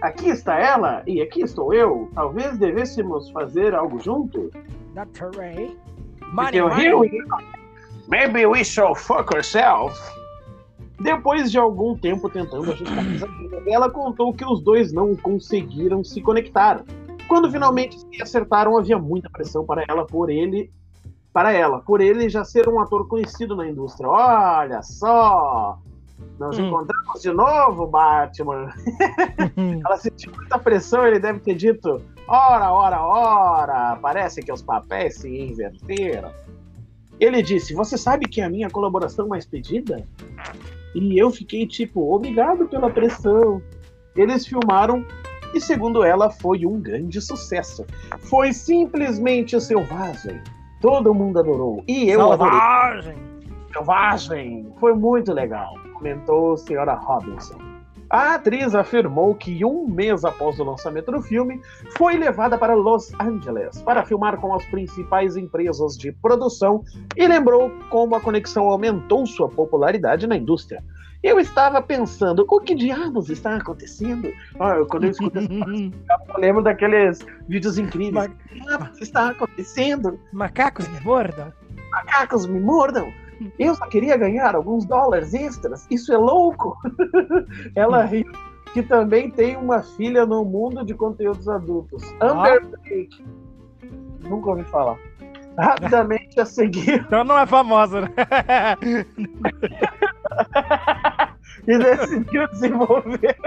[0.02, 2.10] Aqui está ela e aqui estou eu.
[2.14, 4.52] Talvez devêssemos fazer algo junto.
[4.94, 5.36] Dr.
[5.38, 5.78] Ray.
[6.32, 7.10] Money, money.
[8.08, 9.98] Maybe we shall fuck ourselves.
[11.00, 13.04] Depois de algum tempo tentando ajustar a
[13.70, 16.84] ela contou que os dois não conseguiram se conectar.
[17.28, 20.72] Quando finalmente se acertaram, havia muita pressão para ela por ele,
[21.34, 24.08] para ela, por ele já ser um ator conhecido na indústria.
[24.08, 25.80] Olha só,
[26.40, 26.68] nós hum.
[26.68, 28.72] encontramos de novo, Batman.
[29.84, 35.16] ela sentiu muita pressão, ele deve ter dito: ora, ora, ora, parece que os papéis
[35.16, 36.32] se inverteram.
[37.20, 40.08] Ele disse: Você sabe que é a minha colaboração mais pedida?
[40.94, 43.60] E eu fiquei tipo, obrigado pela pressão.
[44.16, 45.04] Eles filmaram
[45.56, 47.84] e, segundo ela, foi um grande sucesso.
[48.20, 50.40] Foi simplesmente selvagem.
[50.84, 51.82] Todo mundo adorou.
[51.88, 53.14] E eu selvagem.
[53.14, 53.18] adorei.
[53.72, 54.74] Selvagem!
[54.82, 57.58] Foi muito legal, comentou a senhora Robinson.
[58.10, 61.62] A atriz afirmou que um mês após o lançamento do filme,
[61.98, 66.84] foi levada para Los Angeles para filmar com as principais empresas de produção
[67.16, 70.84] e lembrou como a conexão aumentou sua popularidade na indústria.
[71.24, 74.30] Eu estava pensando, o que diabos está acontecendo?
[74.60, 78.14] Ah, quando eu escuto essa eu lembro daqueles vídeos incríveis.
[78.14, 78.26] Ma...
[78.26, 80.20] O que diabos está acontecendo?
[80.34, 81.54] Macacos me mordam.
[81.92, 83.12] Macacos me mordam.
[83.58, 85.88] Eu só queria ganhar alguns dólares extras.
[85.90, 86.78] Isso é louco.
[87.74, 88.30] Ela riu
[88.74, 92.04] que também tem uma filha no mundo de conteúdos adultos.
[92.20, 93.24] Amber Blake.
[94.28, 94.98] Nunca ouvi falar.
[95.58, 97.04] Rapidamente a seguir.
[97.06, 98.10] Então não é famosa, né?
[101.68, 103.38] e decidiu desenvolver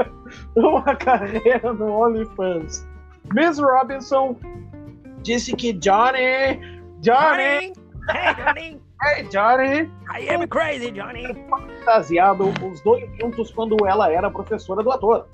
[0.54, 2.86] uma carreira no OnlyFans.
[3.34, 4.36] Miss Robinson
[5.22, 6.76] disse que Johnny.
[7.00, 7.72] Johnny!
[8.06, 8.08] Johnny!
[8.08, 8.80] Hey, Johnny!
[9.02, 9.90] Hey, Johnny!
[10.08, 11.26] I am crazy, Johnny!
[11.50, 15.26] Fantasiado os dois juntos quando ela era professora do ator.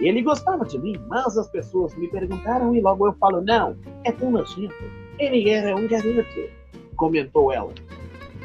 [0.00, 4.12] Ele gostava de mim, mas as pessoas me perguntaram e logo eu falo: não, é
[4.12, 4.74] tão nojento.
[5.18, 6.50] Ele era um garoto,
[6.96, 7.72] comentou ela.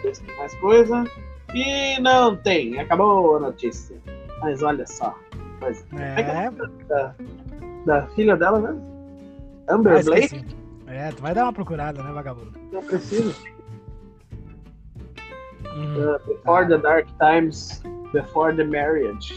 [0.02, 1.04] Tem mais coisa?
[1.54, 3.96] E não tem, acabou a notícia.
[4.42, 5.18] Mas olha só.
[5.62, 6.22] Mas, é.
[6.22, 6.52] é, é
[6.88, 7.16] da,
[7.86, 8.82] da, filha dela, né?
[9.70, 10.46] Amber ah, Blake?
[10.88, 12.52] É, tu vai dar uma procurada, né, vagabundo?
[12.72, 13.34] Não preciso.
[15.66, 17.82] Uh, before the Dark Times,
[18.12, 19.34] Before the Marriage.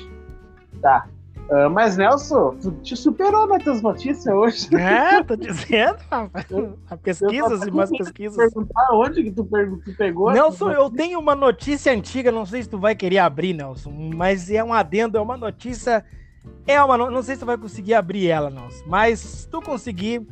[0.83, 1.09] Tá.
[1.49, 4.69] Uh, mas, Nelson, tu te superou nas tuas notícias hoje.
[4.77, 6.47] É, tô dizendo, rapaz.
[7.03, 8.37] Pesquisas e mais pesquisas.
[8.37, 10.33] perguntar onde que tu, tu pegou.
[10.33, 14.51] Nelson, eu tenho uma notícia antiga, não sei se tu vai querer abrir, Nelson, mas
[14.51, 16.05] é um adendo, é uma notícia.
[16.67, 16.97] É uma.
[16.97, 20.27] Não sei se tu vai conseguir abrir ela, Nelson, mas se tu conseguir,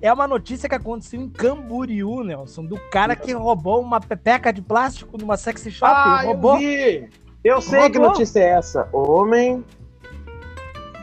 [0.00, 4.62] é uma notícia que aconteceu em Camboriú, Nelson, do cara que roubou uma pepeca de
[4.62, 5.90] plástico numa sexy shop.
[5.92, 6.54] Ah, roubou.
[6.54, 7.08] Eu, vi.
[7.42, 7.92] eu sei roubou.
[7.92, 8.88] que notícia é essa.
[8.92, 9.64] Homem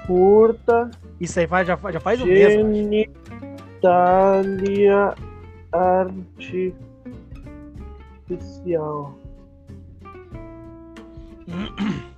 [0.05, 0.91] furta.
[1.19, 2.73] Isso aí faz, já, já faz o mesmo.
[2.73, 3.13] Genitalia
[5.71, 6.75] artificial.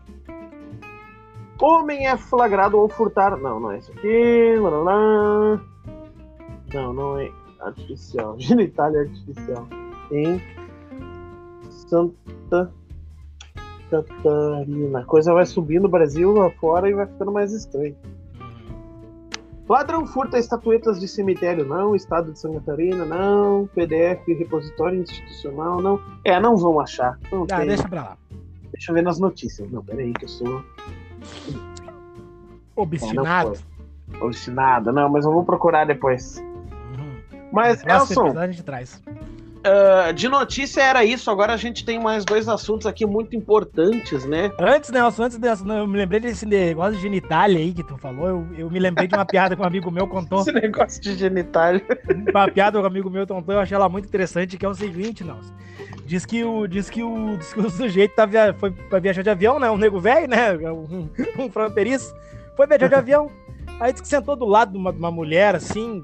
[1.59, 3.35] Homem é flagrado ao furtar.
[3.37, 4.55] Não, não é isso aqui.
[4.59, 5.59] Lá.
[6.73, 8.35] Não, não é artificial.
[8.39, 9.67] Genitália artificial.
[10.11, 10.41] Em
[11.69, 12.71] Santa
[13.89, 14.99] Catarina.
[14.99, 17.95] A coisa vai subindo no Brasil lá fora e vai ficando mais estranho.
[19.69, 21.93] Ladrão furta estatuetas de cemitério, não.
[21.93, 23.67] Estado de Santa Catarina, não.
[23.75, 26.01] PDF, repositório institucional, não.
[26.23, 27.19] É, não vão achar.
[27.31, 27.67] Não ah, tem.
[27.67, 28.17] deixa pra lá.
[28.71, 29.69] Deixa eu ver nas notícias.
[29.69, 30.63] Não, peraí, que eu sou.
[32.75, 33.55] Obstinado.
[33.55, 36.41] É, não Obstinado, não, mas eu vou procurar depois.
[37.51, 38.37] Mas, Elson.
[38.37, 39.01] A gente traz.
[39.57, 44.25] Uh, de notícia era isso, agora a gente tem mais dois assuntos aqui muito importantes,
[44.25, 44.51] né?
[44.59, 48.27] Antes, Nelson, antes dessa, eu me lembrei desse negócio de genitália aí que tu falou.
[48.27, 50.41] Eu, eu me lembrei de uma piada que um amigo meu contou.
[50.41, 51.83] Esse negócio de genitália.
[52.29, 54.73] Uma piada que um amigo meu contou, eu achei ela muito interessante, que é o
[54.73, 55.53] seguinte, Nelson.
[56.05, 59.21] Diz que o, diz que o, diz que o sujeito tá via, foi pra viajar
[59.21, 59.69] de avião, né?
[59.69, 60.53] Um nego velho, né?
[60.53, 62.15] Um, um fronteiriço.
[62.55, 63.29] Foi viajar de avião.
[63.79, 66.03] Aí disse que sentou do lado de uma, de uma mulher, assim,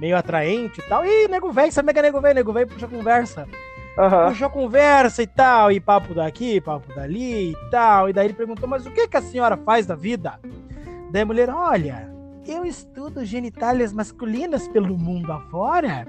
[0.00, 1.04] meio atraente e tal.
[1.04, 2.34] E nego velho, sabe que é nego velho?
[2.34, 3.46] Nego velho puxa conversa.
[3.98, 4.28] Uhum.
[4.28, 8.08] Puxou conversa e tal, e papo daqui, papo dali e tal.
[8.08, 10.40] E daí ele perguntou, mas o que, que a senhora faz da vida?
[11.10, 12.10] Daí a mulher, olha,
[12.46, 16.06] eu estudo genitálias masculinas pelo mundo afora.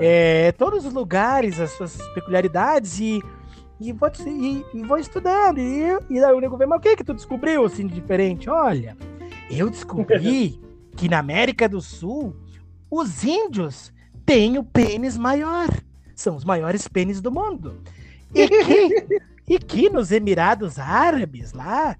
[0.00, 3.20] É, todos os lugares, as suas peculiaridades e,
[3.80, 5.58] e, vou, e, e vou estudando.
[5.58, 8.48] E, e daí o nego vem, mas o que que tu descobriu assim de diferente?
[8.48, 8.96] Olha,
[9.50, 10.60] eu descobri
[10.96, 12.36] que na América do Sul
[12.90, 13.92] os índios
[14.26, 15.68] têm o pênis maior.
[16.14, 17.80] São os maiores pênis do mundo.
[18.34, 21.96] E que, e que nos Emirados Árabes lá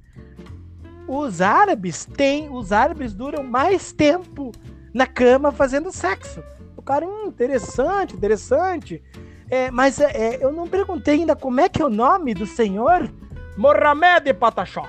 [1.12, 4.52] os árabes têm, os árabes duram mais tempo
[4.94, 6.40] na cama fazendo sexo.
[6.76, 9.02] O cara, hum, interessante, interessante.
[9.50, 12.46] É, mas é, é, eu não perguntei ainda como é que é o nome do
[12.46, 13.12] senhor
[13.56, 14.88] Mohamed Pataxó.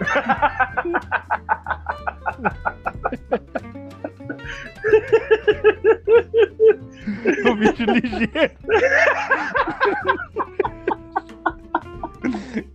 [7.46, 8.54] o bicho ligeiro.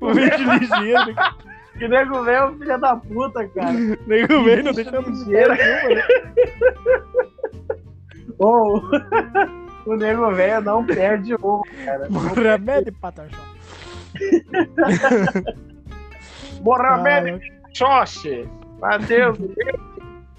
[0.01, 1.15] o bicho ligeiro.
[1.77, 3.73] Que nego velho, filha da puta, cara.
[4.07, 5.57] nego velho não deixa ligeira.
[8.39, 8.79] oh,
[9.85, 12.07] o nego velho não perde ovo, cara.
[12.09, 13.41] Mohamed Pataxó.
[16.61, 17.41] Mohamed
[17.73, 18.47] Xoxe.
[18.81, 19.37] Adeus,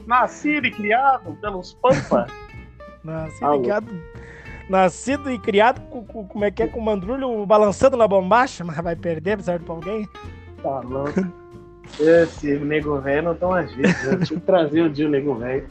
[0.07, 2.27] nascido e criado pelos Pampa.
[3.05, 4.03] Nascido e criado.
[4.69, 8.65] Nascido e criado com, com, como é que é, com o mandrulho balançando na bombacha,
[8.65, 10.09] mas vai perder, certo pra alguém?
[10.63, 11.21] Tá louco.
[12.01, 14.05] Esse nego velho não tão às vezes.
[14.05, 15.69] Eu tinha que trazer o dia o nego velho.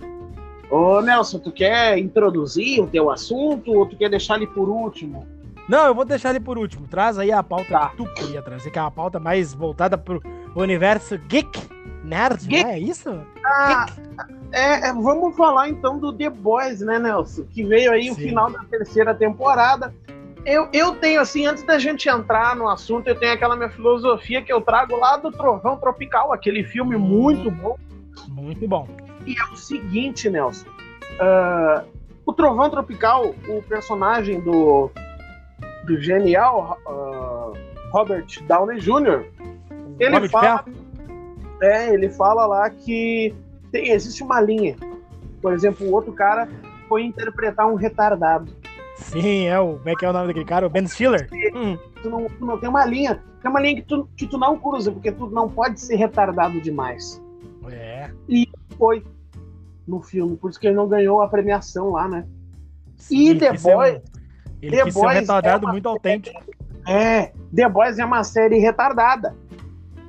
[0.69, 5.28] Ô Nelson, tu quer introduzir o teu assunto ou tu quer deixar ele por último?
[5.67, 6.88] Não, eu vou deixar ele por último.
[6.88, 7.89] Traz aí a pauta tá.
[7.89, 10.21] que tu queria trazer, que é a pauta mais voltada pro
[10.56, 11.60] universo geek,
[12.06, 12.65] nerd, geek?
[12.65, 13.22] é isso?
[13.46, 13.86] Ah,
[14.52, 17.46] é, é, vamos falar então do The Boys, né, Nelson?
[17.52, 18.12] Que veio aí Sim.
[18.12, 19.94] o final da terceira temporada
[20.46, 24.44] eu, eu tenho, assim, antes da gente entrar no assunto, eu tenho aquela minha filosofia
[24.44, 27.76] que eu trago lá do Trovão Tropical, aquele filme muito bom.
[28.28, 28.88] Muito bom.
[29.26, 30.68] E é o seguinte, Nelson.
[31.20, 31.84] Uh,
[32.28, 34.91] o Trovão Tropical, o personagem do,
[35.86, 37.58] do genial uh,
[37.89, 39.26] Robert Downey Jr.,
[40.00, 40.65] ele Robert fala.
[41.62, 43.34] É, ele fala lá que
[43.72, 44.76] tem, existe uma linha.
[45.41, 46.50] Por exemplo, o outro cara
[46.88, 48.52] foi interpretar um retardado.
[48.96, 49.78] Sim, é o.
[49.78, 50.65] Como é que é o nome daquele cara?
[50.65, 51.28] O Ben Stiller.
[51.54, 51.78] Hum.
[52.02, 53.22] Tu, não, tu não tem uma linha.
[53.41, 56.60] Tem uma linha que tu, que tu não cruza, porque tu não pode ser retardado
[56.62, 57.22] demais.
[57.70, 58.10] É.
[58.30, 59.04] E foi
[59.88, 62.26] no filme, por isso que ele não ganhou a premiação lá, né?
[62.98, 64.02] Sim, e The Boys.
[64.62, 66.41] ele The quis Boys ser um retardado é muito autêntico.
[66.88, 69.36] É, The Boys é uma série retardada.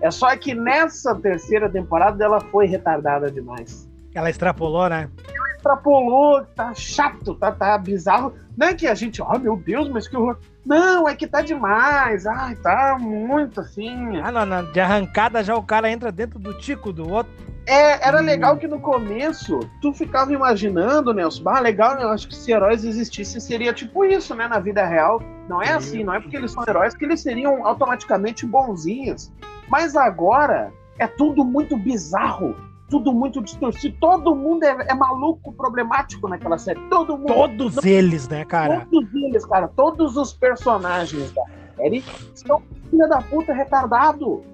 [0.00, 3.88] É só que nessa terceira temporada ela foi retardada demais.
[4.14, 5.10] Ela extrapolou, né?
[5.28, 8.34] Ela extrapolou, tá chato, tá, tá bizarro.
[8.56, 10.38] Não é que a gente, oh meu Deus, mas que horror.
[10.64, 12.26] Não, é que tá demais.
[12.26, 14.18] Ai, tá muito assim.
[14.22, 14.64] Ah, não, não.
[14.72, 17.32] De arrancada já o cara entra dentro do tico do outro.
[17.66, 18.24] É, era hum.
[18.24, 22.04] legal que no começo tu ficava imaginando, Nelson, ah, legal, né?
[22.04, 25.20] Eu acho que se heróis existissem seria tipo isso, né, na vida real.
[25.48, 29.32] Não é assim, não é porque eles são heróis que eles seriam automaticamente bonzinhos.
[29.68, 32.54] Mas agora é tudo muito bizarro
[32.88, 33.96] tudo muito distorcido.
[34.00, 36.80] Todo mundo é, é, maluco, problemático naquela série.
[36.88, 37.32] Todo mundo.
[37.32, 38.86] Todos eles, né, cara?
[38.90, 39.68] Todos eles, cara.
[39.68, 41.42] Todos os personagens da
[41.76, 44.44] série são filha da puta retardado.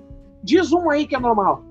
[0.42, 1.62] Diz um aí que é normal.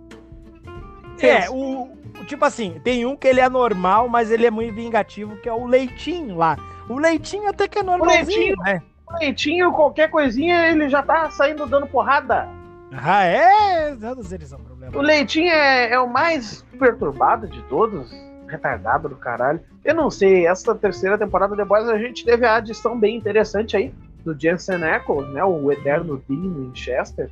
[1.20, 1.90] É, o,
[2.26, 5.54] tipo assim, tem um que ele é normal, mas ele é muito vingativo, que é
[5.54, 6.58] o Leitinho lá.
[6.90, 8.82] O Leitinho até que é normalzinho, o leitinho, né?
[9.08, 12.48] O Leitinho, qualquer coisinha, ele já tá saindo dando porrada.
[12.92, 13.96] Ah, é?
[13.96, 14.98] Todos eles são problema.
[14.98, 18.12] O Leitinho é, é o mais perturbado de todos.
[18.48, 19.62] Retardado do caralho.
[19.84, 23.78] Eu não sei, essa terceira temporada de Boys a gente teve a adição bem interessante
[23.78, 23.94] aí
[24.26, 25.44] do Jensen Ackles, né?
[25.44, 27.32] O eterno Dean Winchester.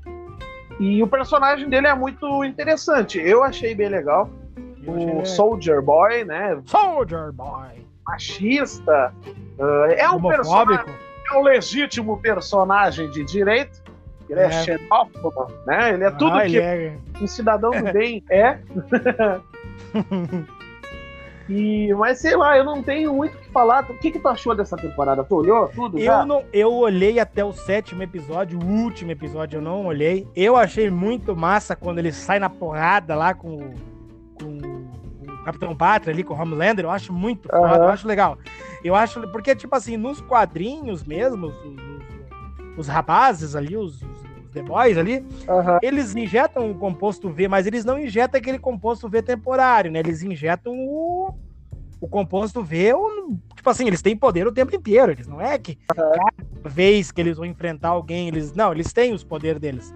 [0.79, 3.19] E o personagem dele é muito interessante.
[3.19, 4.29] Eu achei bem legal.
[4.87, 6.57] o Soldier Boy, né?
[6.65, 7.85] Soldier Boy.
[8.07, 9.13] Machista.
[9.59, 10.95] Uh, é um personagem.
[11.31, 13.88] É um legítimo personagem de direito
[14.33, 15.93] ele é, é xenófobo, né?
[15.93, 16.97] Ele é tudo ah, que é...
[17.21, 18.57] um cidadão do bem é.
[21.49, 23.83] E, mas sei lá, eu não tenho muito o que falar.
[23.89, 25.23] O que, que tu achou dessa temporada?
[25.23, 25.97] Tu olhou tudo?
[25.97, 26.23] Eu, já?
[26.23, 30.27] Não, eu olhei até o sétimo episódio, o último episódio eu não olhei.
[30.35, 33.73] Eu achei muito massa quando ele sai na porrada lá com,
[34.35, 34.57] com
[35.27, 36.85] o Capitão Pátria ali, com o Homelander.
[36.85, 37.61] Eu acho muito uhum.
[37.61, 38.37] foda, eu acho legal.
[38.83, 44.03] Eu acho, porque, tipo assim, nos quadrinhos mesmo, os, os, os rapazes ali, os,
[44.59, 45.77] The Boys ali, uhum.
[45.81, 49.99] eles injetam o composto V, mas eles não injetam aquele composto V temporário, né?
[49.99, 51.33] Eles injetam o,
[52.01, 55.11] o composto V, o, tipo assim, eles têm poder o tempo inteiro.
[55.11, 56.69] Eles não é que uhum.
[56.69, 58.53] vez que eles vão enfrentar alguém, eles.
[58.53, 59.93] Não, eles têm os poderes deles.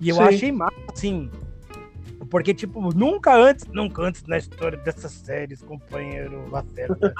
[0.00, 0.22] E eu Sim.
[0.22, 1.30] achei massa, assim.
[2.28, 7.12] Porque, tipo, nunca antes, nunca antes na história dessas séries, companheiro Lacerda,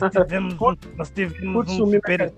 [0.00, 2.32] nós tivemos um, nós tivemos um super.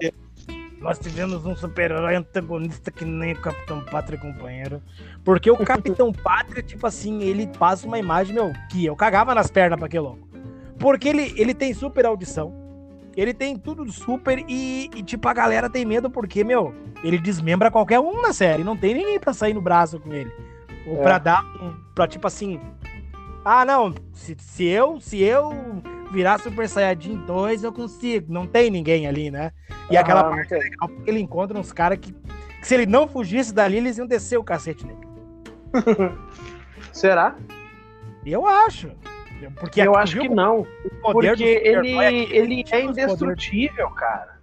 [0.80, 4.80] Nós tivemos um super-herói antagonista que nem o Capitão Pátria, companheiro.
[5.24, 9.50] Porque o Capitão Pátria, tipo assim, ele passa uma imagem, meu, que eu cagava nas
[9.50, 10.28] pernas pra aquele louco.
[10.78, 12.54] Porque ele, ele tem super audição,
[13.16, 16.72] ele tem tudo do super e, e, tipo, a galera tem medo porque, meu,
[17.02, 18.62] ele desmembra qualquer um na série.
[18.62, 20.30] Não tem ninguém pra sair no braço com ele.
[20.86, 21.02] Ou É.
[21.02, 21.74] pra dar um.
[21.94, 22.60] Pra, tipo assim.
[23.44, 23.94] Ah, não.
[24.12, 25.50] Se, se eu se eu
[26.12, 28.32] virar Super Saiyajin 2, eu consigo.
[28.32, 29.52] Não tem ninguém ali, né?
[29.90, 30.58] E Ah, aquela parte tem.
[30.60, 34.06] legal porque ele encontra uns caras que, que se ele não fugisse dali, eles iam
[34.06, 34.98] descer o cacete nele.
[36.92, 37.36] Será?
[38.24, 38.90] Eu acho.
[39.60, 40.66] Porque eu acho que não.
[41.00, 44.40] Porque ele, aqui, ele é indestrutível, cara.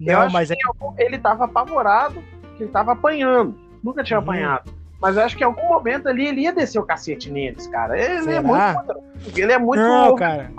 [0.00, 0.54] eu Não, acho mas é
[0.98, 2.22] ele tava apavorado,
[2.56, 3.58] que ele tava apanhando.
[3.82, 4.24] Nunca tinha Uhum.
[4.24, 4.72] apanhado.
[5.00, 7.98] Mas eu acho que em algum momento ali ele ia descer o cacete neles, cara.
[7.98, 8.42] Ele é Será?
[8.42, 9.06] muito poderoso.
[9.36, 9.80] Ele é muito.
[9.80, 10.50] Não, cara.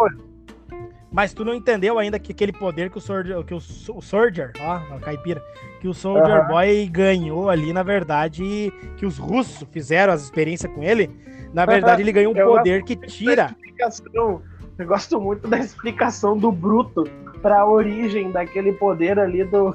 [1.12, 4.52] Mas tu não entendeu ainda que aquele poder que o Soldier, que o, o Soldier,
[4.60, 5.42] ó, a caipira,
[5.80, 6.48] que o Soldier Aham.
[6.50, 11.10] Boy ganhou ali, na verdade, que os russos fizeram as experiências com ele,
[11.54, 13.56] na verdade ele ganhou um Eu poder que tira.
[14.78, 17.06] Eu gosto muito da explicação do Bruto
[17.42, 19.74] para a origem daquele poder ali do,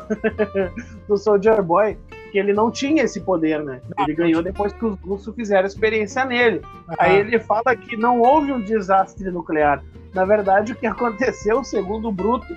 [1.08, 1.98] do Soldier Boy.
[2.32, 3.82] Que ele não tinha esse poder, né?
[3.98, 6.62] Ele ganhou depois que os russos fizeram experiência nele.
[6.98, 9.84] Aí ele fala que não houve um desastre nuclear.
[10.14, 12.56] Na verdade, o que aconteceu, segundo o Bruto,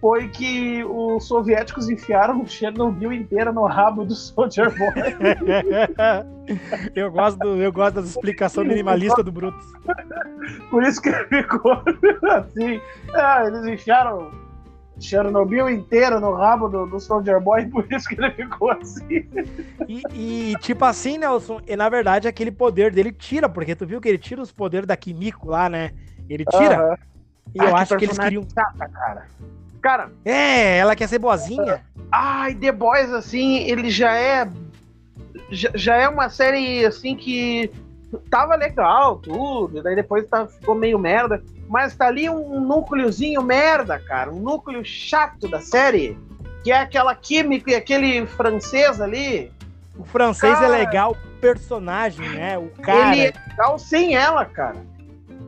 [0.00, 4.92] foi que os soviéticos enfiaram Chernobyl inteira no rabo do Soldier Boy.
[6.94, 9.66] eu, gosto do, eu gosto das explicações minimalistas do Brutus.
[10.70, 11.72] Por isso que ele ficou
[12.30, 12.80] assim.
[13.14, 14.30] Ah, eles enfiaram
[14.98, 19.26] Chernobyl inteira no rabo do, do Soldier Boy, por isso que ele ficou assim.
[19.88, 20.02] E,
[20.52, 24.08] e, tipo assim, Nelson, e na verdade aquele poder dele tira, porque tu viu que
[24.08, 25.92] ele tira os poderes da Kimiko lá, né?
[26.28, 26.98] Ele tira.
[27.54, 28.48] E eu Ah, acho que eles personagem queriam.
[28.54, 29.26] chata, cara.
[29.80, 31.84] Cara, É, ela quer ser boazinha.
[32.10, 34.48] ai, The Boys, assim, ele já é.
[35.50, 37.70] Já, já é uma série, assim, que
[38.30, 43.98] tava legal, tudo, daí depois tá, ficou meio merda, mas tá ali um núcleozinho merda,
[43.98, 46.18] cara, um núcleo chato da série,
[46.62, 49.52] que é aquela química e aquele francês ali,
[49.98, 50.68] O francês é Cara.
[50.68, 52.58] legal, o personagem, né?
[52.58, 53.16] O cara.
[53.16, 54.76] ele é legal sem ela, cara.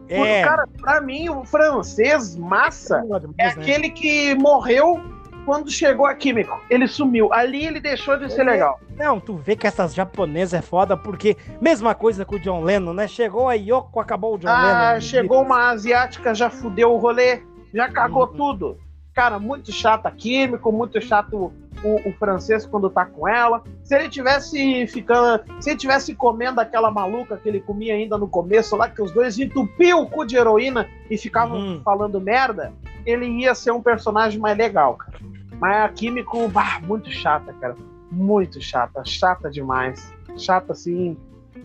[0.08, 0.42] é.
[0.42, 3.04] Cara, pra mim, o francês massa
[3.36, 3.52] é né?
[3.52, 5.02] aquele que morreu
[5.48, 6.60] quando chegou a Químico.
[6.68, 7.32] Ele sumiu.
[7.32, 8.78] Ali ele deixou de ser é- legal.
[8.98, 12.92] Não, tu vê que essas japonesas é foda, porque mesma coisa com o John Lennon,
[12.92, 13.08] né?
[13.08, 15.00] Chegou a Yoko, acabou o John Ah, Lennon.
[15.00, 17.40] chegou uma asiática, já fudeu o rolê,
[17.72, 18.34] já cagou Uhum.
[18.36, 18.76] tudo.
[19.14, 21.50] Cara, muito chato a Químico, muito chato
[21.82, 23.62] o, o francês quando tá com ela.
[23.82, 25.42] Se ele tivesse ficando.
[25.62, 29.10] Se ele tivesse comendo aquela maluca que ele comia ainda no começo, lá que os
[29.12, 31.80] dois entupiam o cu de heroína e ficavam Uhum.
[31.82, 32.70] falando merda,
[33.06, 35.18] ele ia ser um personagem mais legal, cara.
[35.60, 37.76] Mas a Químico, bah, muito chata, cara.
[38.10, 40.14] Muito chata, chata demais.
[40.36, 41.16] Chata, assim,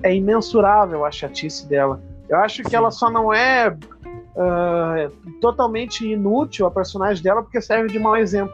[0.01, 2.01] é imensurável a chatice dela.
[2.27, 2.77] Eu acho que Sim.
[2.77, 3.75] ela só não é
[4.35, 8.53] ah, totalmente inútil a personagem dela porque serve de mau exemplo.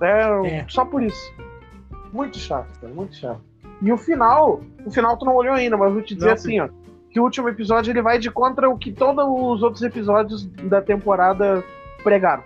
[0.00, 0.66] É, É.
[0.68, 1.32] Só por isso.
[2.12, 3.40] Muito chato, cara, muito chato.
[3.80, 6.34] E o final, o final tu não olhou ainda, mas eu vou te dizer Não.
[6.34, 6.68] assim, ó,
[7.10, 10.82] que o último episódio ele vai de contra o que todos os outros episódios da
[10.82, 11.64] temporada
[12.02, 12.42] pregaram.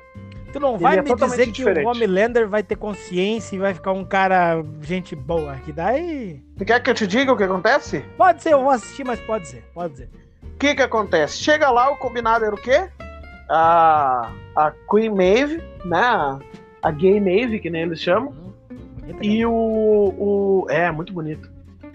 [0.57, 1.85] Tu não vai é me dizer que diferente.
[1.85, 5.55] o Homelander vai ter consciência e vai ficar um cara gente boa.
[5.57, 6.43] Que daí.
[6.57, 8.03] Tu quer que eu te diga o que acontece?
[8.17, 10.09] Pode ser, eu vou assistir, mas pode ser, pode ser.
[10.43, 11.37] O que que acontece?
[11.37, 12.89] Chega lá, o combinado era o quê?
[13.51, 16.39] A, a Queen Maeve, né?
[16.83, 18.31] A, gay Maeve, que nem eles chamam.
[18.31, 20.67] Hum, bonita, E o, o.
[20.71, 21.51] É, muito bonito.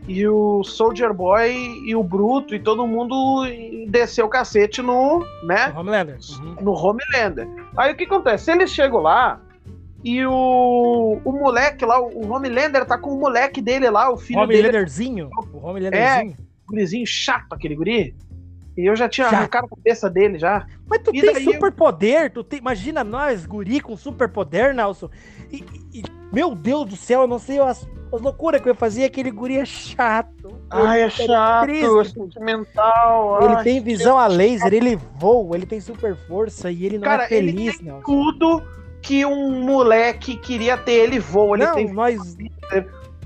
[0.08, 1.54] E o Soldier Boy
[1.86, 3.46] e o Bruto e todo mundo
[3.88, 5.20] desceu o cacete no.
[5.44, 5.56] né?
[5.56, 5.76] cara.
[5.76, 6.18] O Homelander.
[6.40, 6.56] Uhum.
[6.62, 7.48] No Homelander.
[7.78, 8.52] Aí o que acontece?
[8.52, 9.40] Eles chegam lá
[10.04, 14.46] e o, o moleque lá, o Homelander tá com o moleque dele lá, o filho
[14.48, 15.30] dele, Homelanderzinho.
[15.54, 16.36] O Homelanderzinho.
[16.68, 18.16] gurizinho chato, aquele guri.
[18.78, 19.36] E eu já tinha Chato.
[19.36, 20.66] arrancado a cabeça dele já.
[20.90, 24.74] Mas tu E tem daí super poder, tu tem, imagina nós, guri com super poder,
[24.74, 25.10] Nelson.
[25.52, 25.64] E,
[25.94, 29.30] e- meu Deus do céu, eu não sei as, as loucuras que eu fazia, aquele
[29.30, 30.58] guri é chato.
[30.70, 32.00] Ai, é Ele chato, triste.
[32.00, 33.44] é sentimental.
[33.44, 37.04] Ele ai, tem visão a laser, ele voa, ele tem super força e ele não
[37.04, 38.04] Cara, é feliz, Nelson.
[38.06, 38.64] tudo
[39.02, 41.58] que um moleque queria ter, ele voa.
[41.58, 41.92] Ele Não, tem.
[41.92, 42.38] nós,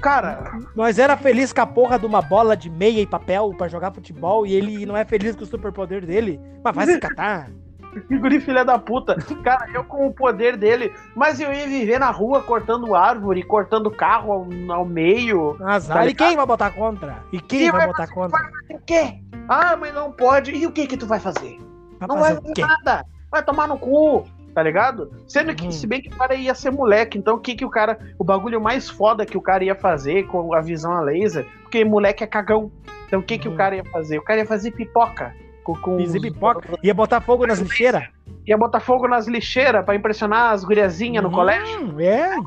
[0.02, 3.68] Cara, nós era feliz com a porra de uma bola de meia e papel pra
[3.68, 6.39] jogar futebol e ele não é feliz com o superpoder dele.
[6.64, 7.50] Mas vai se catar.
[8.10, 9.16] Que guri filha da puta.
[9.41, 13.89] Cara, eu com o poder dele, mas eu ia viver na rua cortando árvore, cortando
[13.89, 15.56] carro ao, ao meio.
[15.64, 16.00] Azar.
[16.00, 17.24] Tá e quem vai botar contra?
[17.32, 18.52] E quem vai, vai, botar contra?
[18.70, 19.22] O quê?
[19.48, 20.52] Ah, mas não pode.
[20.52, 21.58] E o que que tu vai fazer?
[22.00, 23.06] Vai não vai fazer nada.
[23.32, 24.26] Vai tomar no cu
[24.56, 25.12] tá ligado?
[25.28, 25.72] Sendo que, hum.
[25.72, 27.99] se bem que o cara ia ser moleque, então o que que o cara.
[28.18, 31.84] O bagulho mais foda que o cara ia fazer com a visão a laser, porque
[31.84, 32.72] moleque é cagão.
[33.06, 33.53] Então o que que hum.
[33.53, 34.18] o cara ia fazer?
[34.18, 35.36] O cara ia fazer pipoca.
[35.62, 36.12] Com, com os...
[36.14, 36.80] pipoca?
[36.82, 38.03] Ia botar fogo nas lixeiras?
[38.47, 41.99] Ia botar fogo nas lixeiras pra impressionar as guriazinhas no hum, colégio?
[41.99, 42.38] É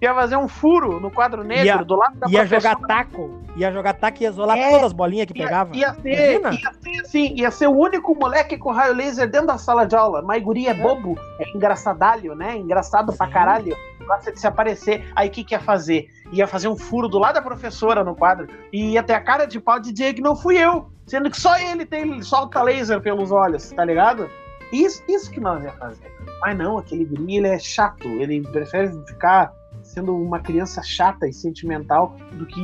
[0.00, 2.74] ia fazer um furo no quadro negro ia, do lado da Ia professora.
[2.74, 3.30] jogar taco.
[3.56, 5.74] Ia jogar taco e ia isolar é, todas as bolinhas que ia, pegava.
[5.76, 9.58] Ia ser, ia ser assim, ia ser o único moleque com raio laser dentro da
[9.58, 10.22] sala de aula.
[10.22, 12.56] Mas guri é, é bobo, é engraçadalho, né?
[12.56, 13.18] Engraçado Sim.
[13.18, 13.76] pra caralho.
[14.06, 15.10] Gosta de se aparecer.
[15.16, 16.08] Aí o que, que ia fazer?
[16.32, 18.48] Ia fazer um furo do lado da professora no quadro.
[18.72, 20.88] E ia ter a cara de pau de dizer que não fui eu.
[21.06, 24.28] Sendo que só ele tem solta laser pelos olhos, tá ligado?
[24.72, 26.15] Isso, isso que nós ia fazer.
[26.40, 28.06] Mas não, aquele guri, ele é chato.
[28.06, 32.60] Ele prefere ficar sendo uma criança chata e sentimental do que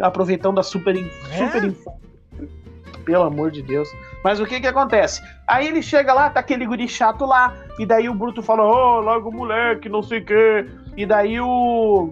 [0.00, 1.36] aproveitando a super, é?
[1.36, 2.08] super infância.
[3.04, 3.88] Pelo amor de Deus.
[4.22, 5.22] Mas o que que acontece?
[5.46, 8.98] Aí ele chega lá, tá aquele guri chato lá, e daí o Bruto fala, ô,
[8.98, 10.66] oh, logo moleque, não sei o quê.
[10.96, 12.10] E daí o.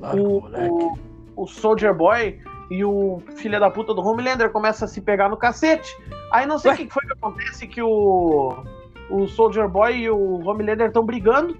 [0.00, 0.98] o, o,
[1.36, 2.38] o Soldier Boy
[2.70, 5.90] e o filho da puta do Homelander começa a se pegar no cacete.
[6.30, 8.64] Aí não sei o que foi que acontece que o
[9.10, 11.56] o Soldier Boy e o Homelander estão brigando.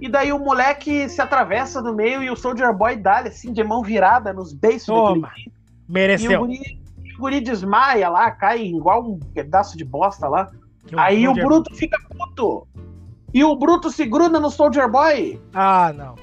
[0.00, 3.62] E daí o moleque se atravessa no meio e o Soldier Boy dá assim de
[3.62, 5.28] mão virada nos beiços Toma.
[5.28, 5.52] daquele.
[5.88, 6.30] Mereceu.
[6.30, 6.80] E o guri,
[7.16, 10.50] o guri desmaia lá, cai igual um pedaço de bosta lá.
[10.96, 12.66] Aí o Bruto fica puto.
[13.32, 15.40] E o Bruto se gruda no Soldier Boy.
[15.54, 16.14] Ah, não.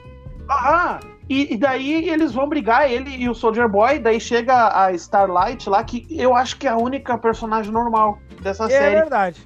[0.49, 0.99] Aham.
[1.29, 3.99] E, e, daí eles vão brigar, ele e o Soldier Boy.
[3.99, 8.65] Daí chega a Starlight lá, que eu acho que é a única personagem normal dessa
[8.65, 8.95] é série.
[8.95, 9.43] É verdade.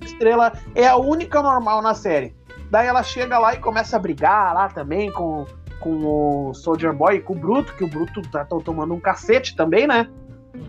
[0.00, 2.34] Estrela é a única normal na série.
[2.70, 5.46] Daí ela chega lá e começa a brigar lá também com,
[5.80, 9.56] com o Soldier Boy e com o Bruto, que o Bruto tá tomando um cacete
[9.56, 10.08] também, né?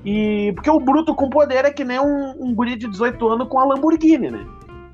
[0.05, 3.47] E porque o Bruto com poder é que nem um, um guri de 18 anos
[3.47, 4.45] com a Lamborghini, né?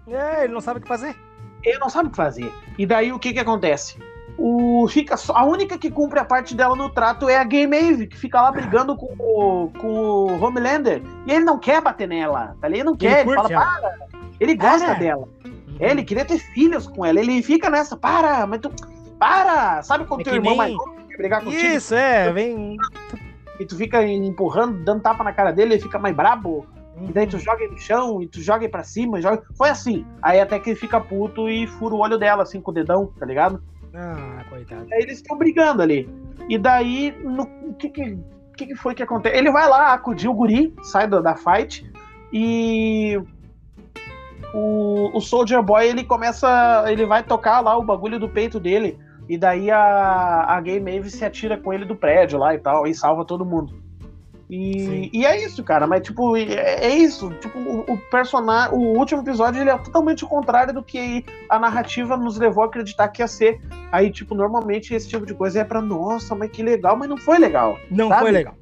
[0.07, 1.15] É, ele não sabe o que fazer.
[1.63, 2.51] Ele não sabe o que fazer.
[2.77, 3.97] E daí o que que acontece?
[4.37, 7.75] O, fica só, a única que cumpre a parte dela no trato é a Game
[7.75, 11.01] Ave, que fica lá brigando com o, com o Homelander.
[11.25, 13.65] E ele não quer bater nela, tá Ele não quer, ele, ele fala, ela.
[13.65, 13.95] para.
[14.39, 14.95] Ele gosta é.
[14.95, 15.27] dela.
[15.45, 15.77] Uhum.
[15.79, 17.19] Ele queria ter filhos com ela.
[17.19, 18.71] Ele fica nessa, para, mas tu.
[19.17, 19.81] Para!
[19.81, 20.57] Sabe quando é teu irmão nem...
[20.57, 21.63] mais novo quer brigar contigo?
[21.63, 22.77] Isso, é, vem.
[23.59, 26.65] E tu fica empurrando, dando tapa na cara dele, ele fica mais brabo.
[26.97, 27.09] Uhum.
[27.09, 29.41] E daí tu joga ele no chão, e tu joga ele pra cima, joga.
[29.57, 30.05] Foi assim.
[30.21, 33.11] Aí até que ele fica puto e fura o olho dela, assim, com o dedão,
[33.17, 33.61] tá ligado?
[33.95, 34.87] Ah, coitado.
[34.91, 36.09] Aí eles estão brigando ali.
[36.49, 38.17] E daí, o que que,
[38.55, 39.35] que foi que acontece?
[39.35, 41.89] Ele vai lá acudir o guri, sai da, da fight,
[42.31, 43.19] e
[44.53, 46.85] o, o Soldier Boy ele começa.
[46.87, 48.99] Ele vai tocar lá o bagulho do peito dele.
[49.27, 52.85] E daí a, a Gay Maeve se atira com ele do prédio lá e tal,
[52.85, 53.84] e salva todo mundo.
[54.49, 57.29] E, e é isso, cara, mas tipo, é, é isso.
[57.41, 58.77] Tipo, o, o personagem.
[58.77, 62.67] O último episódio ele é totalmente o contrário do que a narrativa nos levou a
[62.67, 63.59] acreditar que ia ser.
[63.91, 67.17] Aí, tipo, normalmente esse tipo de coisa é pra, nossa, mas que legal, mas não
[67.17, 67.77] foi legal.
[67.89, 68.21] Não sabe?
[68.21, 68.55] foi legal.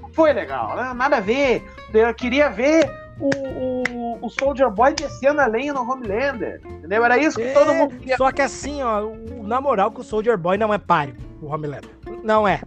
[0.00, 0.92] Não foi legal, né?
[0.94, 1.64] nada a ver.
[1.94, 6.60] Eu queria ver o, o, o Soldier Boy descendo a lenha no Homelander.
[6.64, 7.04] Entendeu?
[7.04, 8.18] Era isso que é, todo mundo queria.
[8.18, 9.08] Só que assim, ó,
[9.42, 11.90] na moral que o Soldier Boy não é páreo, o Homelander.
[12.22, 12.60] Não é.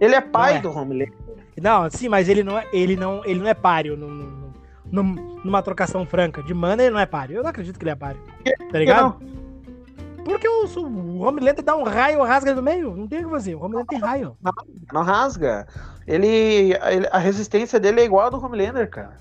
[0.00, 0.60] Ele é pai é.
[0.60, 1.21] do Homelander.
[1.62, 4.52] Não, sim, mas ele não é, ele não, ele não é páreo no,
[5.44, 6.42] numa trocação franca.
[6.42, 7.36] De mana ele não é páreo.
[7.36, 8.20] Eu não acredito que ele é páreo.
[8.70, 9.16] Tá ligado?
[10.24, 12.96] Porque o, o Homelander dá um raio, rasga no meio.
[12.96, 13.54] Não tem o que fazer.
[13.54, 14.36] O Homelander tem raio.
[14.42, 14.52] Não,
[14.92, 15.66] não rasga.
[16.06, 19.18] Ele, ele, A resistência dele é igual a do Homelander, cara.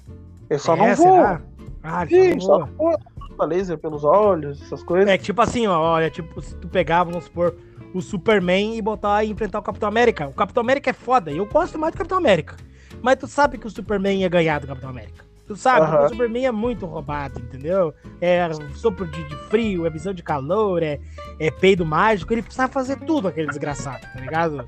[0.50, 1.42] Ele só é, não voa.
[1.84, 2.98] Ah, ele Sim, só não voa.
[3.38, 5.08] Só laser pelos olhos, essas coisas.
[5.08, 7.56] É tipo assim, ó, olha, tipo, se tu pegar, vamos supor,
[7.94, 10.28] o Superman e botar e enfrentar o Capitão América.
[10.28, 11.32] O Capitão América é foda.
[11.32, 12.56] Eu gosto mais do Capitão América.
[13.02, 15.24] Mas tu sabe que o Superman ia ganhar do Capitão América.
[15.48, 16.06] Tu sabe, uhum.
[16.06, 17.94] o Superman é muito roubado, entendeu?
[18.22, 21.00] É sopro de, de, frio, é visão de calor, é,
[21.40, 22.32] é peido mágico.
[22.34, 24.66] Ele precisava fazer tudo aquele desgraçado, tá ligado?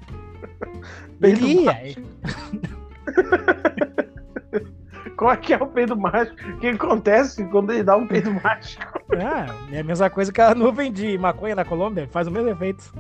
[1.21, 1.95] Ele ia.
[5.23, 6.35] Qual é que é o peido mágico?
[6.49, 8.83] O que acontece quando ele dá um peido mágico?
[9.13, 12.49] É, é a mesma coisa que a nuvem de maconha na Colômbia, faz o mesmo
[12.49, 12.93] efeito.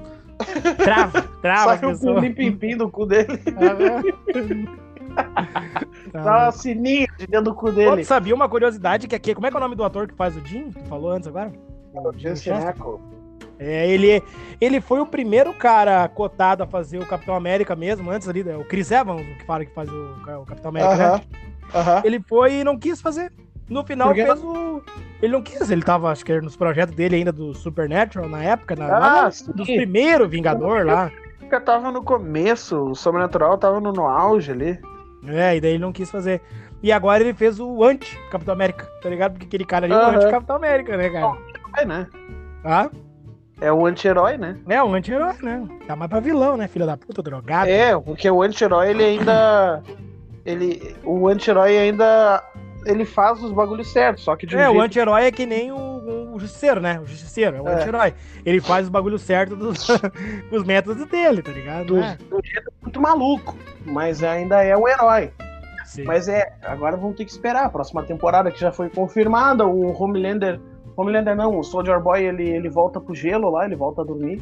[0.77, 1.77] Trava, trava.
[1.77, 3.43] Sai o cu limpim do cu dele.
[6.13, 7.97] Dá uma sininha de dentro do cu dele.
[7.97, 9.35] Pô, sabia uma curiosidade que aqui.
[9.35, 10.71] Como é que é o nome do ator que faz o Jim?
[10.71, 11.51] Tu falou antes agora?
[11.93, 12.53] O Jensen
[13.59, 14.23] É, ele,
[14.61, 18.63] ele foi o primeiro cara cotado a fazer o Capitão América mesmo, antes ali, o
[18.63, 21.17] Chris Evans, o que fala que faz o, o Capitão América, uh -huh.
[21.17, 21.43] né?
[21.73, 22.01] Uhum.
[22.03, 23.31] Ele foi e não quis fazer.
[23.69, 24.81] No final Porque- fez o.
[25.21, 28.43] Ele não quis, ele tava, acho que era nos projetos dele ainda do Supernatural na
[28.43, 28.85] época, na,
[29.25, 31.09] Ah, no- dos primeiros Vingador lá.
[31.39, 34.79] Porque tava no começo, o Sobrenatural tava no, no auge ali.
[35.25, 36.41] É, e daí ele não quis fazer.
[36.81, 39.31] E agora ele fez o anti-Capitão América, tá ligado?
[39.33, 41.37] Porque aquele cara ali é o anti-Capitão América, né, cara?
[41.77, 42.07] É, né?
[42.65, 42.89] Ah,
[43.61, 44.57] É o anti-herói, né?
[44.67, 45.65] é um anti-herói, né?
[45.87, 47.69] Tá mais pra vilão, né, filha da puta, drogado.
[47.69, 49.81] É, porque o anti-herói, ele ainda.
[50.45, 50.95] Ele.
[51.03, 52.43] O anti-herói ainda.
[52.85, 55.45] Ele faz os bagulhos certos, só que de um É, o jeito- anti-herói é que
[55.45, 56.99] nem o, o justiceiro, né?
[56.99, 57.75] O justiceiro é o É.
[57.75, 58.13] anti-herói.
[58.45, 59.87] Ele faz os bagulhos certos dos
[60.51, 61.85] os métodos dele, tá ligado?
[61.85, 62.17] do, É.
[62.29, 63.55] do jeito muito maluco.
[63.85, 65.31] Mas ainda é um herói.
[65.85, 66.03] Sim.
[66.03, 67.65] Mas é, agora vamos ter que esperar.
[67.65, 70.59] A próxima temporada que já foi confirmada, o Homelander.
[70.97, 74.41] Homelander não, o Soldier Boy ele, ele volta pro gelo lá, ele volta a dormir.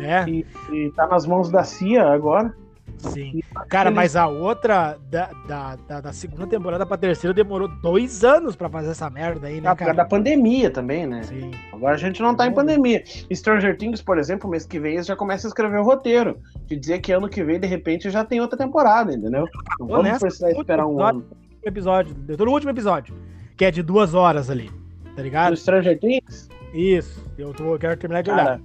[0.00, 2.54] É, E, e tá nas mãos da CIA agora.
[2.98, 3.40] Sim.
[3.68, 8.54] Cara, mas a outra da, da, da, da segunda temporada pra terceira demorou dois anos
[8.56, 10.08] pra fazer essa merda aí, né, Por causa da cara?
[10.08, 11.22] pandemia também, né?
[11.22, 11.50] Sim.
[11.72, 13.02] Agora a gente não tá em pandemia.
[13.32, 16.38] Stranger Things, por exemplo, mês que vem eles já começam a escrever o roteiro.
[16.66, 19.46] De dizer que ano que vem, de repente, já tem outra temporada, entendeu?
[19.78, 21.24] Não vamos Honesto, precisar esperar um ano.
[21.62, 23.14] Episódio, eu tô no último episódio,
[23.56, 24.70] que é de duas horas ali,
[25.16, 25.50] tá ligado?
[25.50, 28.60] Do Stranger Things, Isso, eu, tô, eu quero terminar de olhar.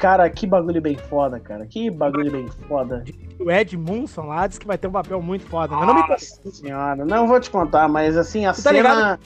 [0.00, 0.28] Cara.
[0.28, 1.66] Que bagulho bem foda, cara.
[1.66, 3.04] Que bagulho bem foda.
[3.38, 5.76] O Ed Munson lá disse que vai ter um papel muito foda.
[5.76, 9.20] Mas não me Nossa senhora, não vou te contar, mas assim, a tá cena.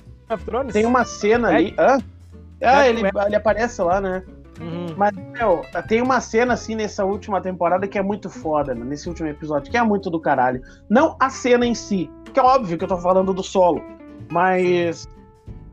[0.72, 1.74] Tem uma cena ali.
[1.78, 1.98] Hã?
[2.62, 4.22] Ah, ele, ele aparece lá, né?
[4.60, 4.86] Uhum.
[4.96, 9.08] Mas, meu, tem uma cena assim nessa última temporada que é muito foda, mano, nesse
[9.08, 10.62] último episódio, que é muito do caralho.
[10.88, 13.82] Não a cena em si, que é óbvio que eu tô falando do solo,
[14.30, 15.08] mas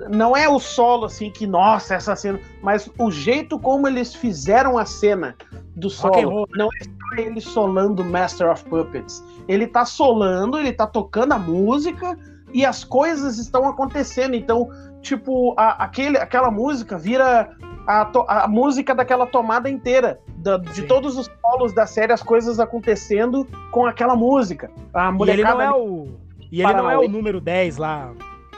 [0.10, 4.78] não é o solo assim que, nossa, essa cena, mas o jeito como eles fizeram
[4.78, 5.36] a cena
[5.76, 6.30] do solo.
[6.30, 6.48] roll.
[6.56, 9.24] Não é só ele solando Master of Puppets.
[9.48, 12.18] Ele tá solando, ele tá tocando a música
[12.54, 14.36] e as coisas estão acontecendo.
[14.36, 14.70] Então,
[15.02, 17.50] tipo, a- aquele, aquela música vira
[17.88, 20.20] a, to- a música daquela tomada inteira.
[20.38, 24.72] da- de todos os polos da série, as coisas acontecendo com aquela música.
[24.92, 26.08] A E ele não é o.
[26.52, 28.12] E ele não é o número 10 lá.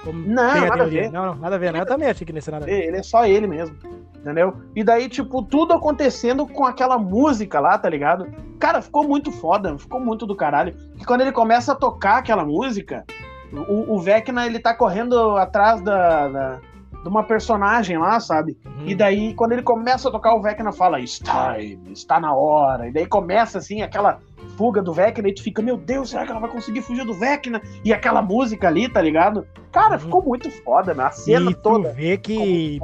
[0.04, 1.12] Como Não, nada a ver.
[1.12, 1.80] Não, não, nada a ver, né?
[1.80, 2.88] Eu também achei que nesse nada a ver.
[2.88, 3.76] Ele é só ele mesmo.
[4.18, 4.54] Entendeu?
[4.76, 8.26] E daí, tipo, tudo acontecendo com aquela música lá, tá ligado?
[8.58, 10.74] Cara, ficou muito foda, ficou muito do caralho.
[11.00, 13.04] E quando ele começa a tocar aquela música,
[13.52, 16.60] o, o Vecna, ele tá correndo atrás da, da-
[17.04, 18.58] de uma personagem lá, sabe?
[18.66, 18.88] Uhum.
[18.88, 22.88] E daí, quando ele começa a tocar, o Vecna fala, It's time, está na hora.
[22.88, 24.20] E daí começa, assim, aquela
[24.58, 27.14] fuga do Vecna, e tu fica, meu Deus, será que ela vai conseguir fugir do
[27.14, 27.62] Vecna?
[27.84, 29.48] E aquela música ali, tá ligado?
[29.72, 30.00] Cara, Uhum.
[30.00, 31.06] ficou muito foda, né?
[31.06, 31.92] A cena e tu toda.
[31.94, 32.80] vê que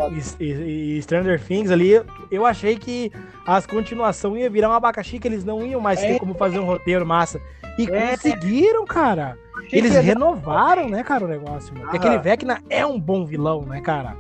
[1.01, 2.01] Stranger Things ali,
[2.31, 3.11] eu achei que
[3.45, 6.19] as continuação ia virar um abacaxi, que eles não iam mais ter É.
[6.19, 7.39] como fazer um roteiro massa.
[7.77, 8.11] E É.
[8.11, 9.37] conseguiram, cara.
[9.65, 11.95] Achei Eles renovaram, né, cara, o negócio, Ah.
[11.95, 14.15] aquele Vecna é um bom vilão, né, cara?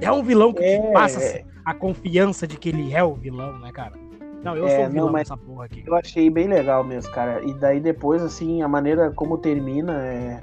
[0.00, 1.44] É um vilão que te É, passa é.
[1.64, 3.92] a confiança de que ele é o vilão, né, cara?
[4.44, 5.82] Não, eu É, sou vilão não, mas- porra aqui.
[5.86, 7.42] Eu achei bem legal mesmo, cara.
[7.44, 10.40] E daí depois, assim, a maneira como termina é.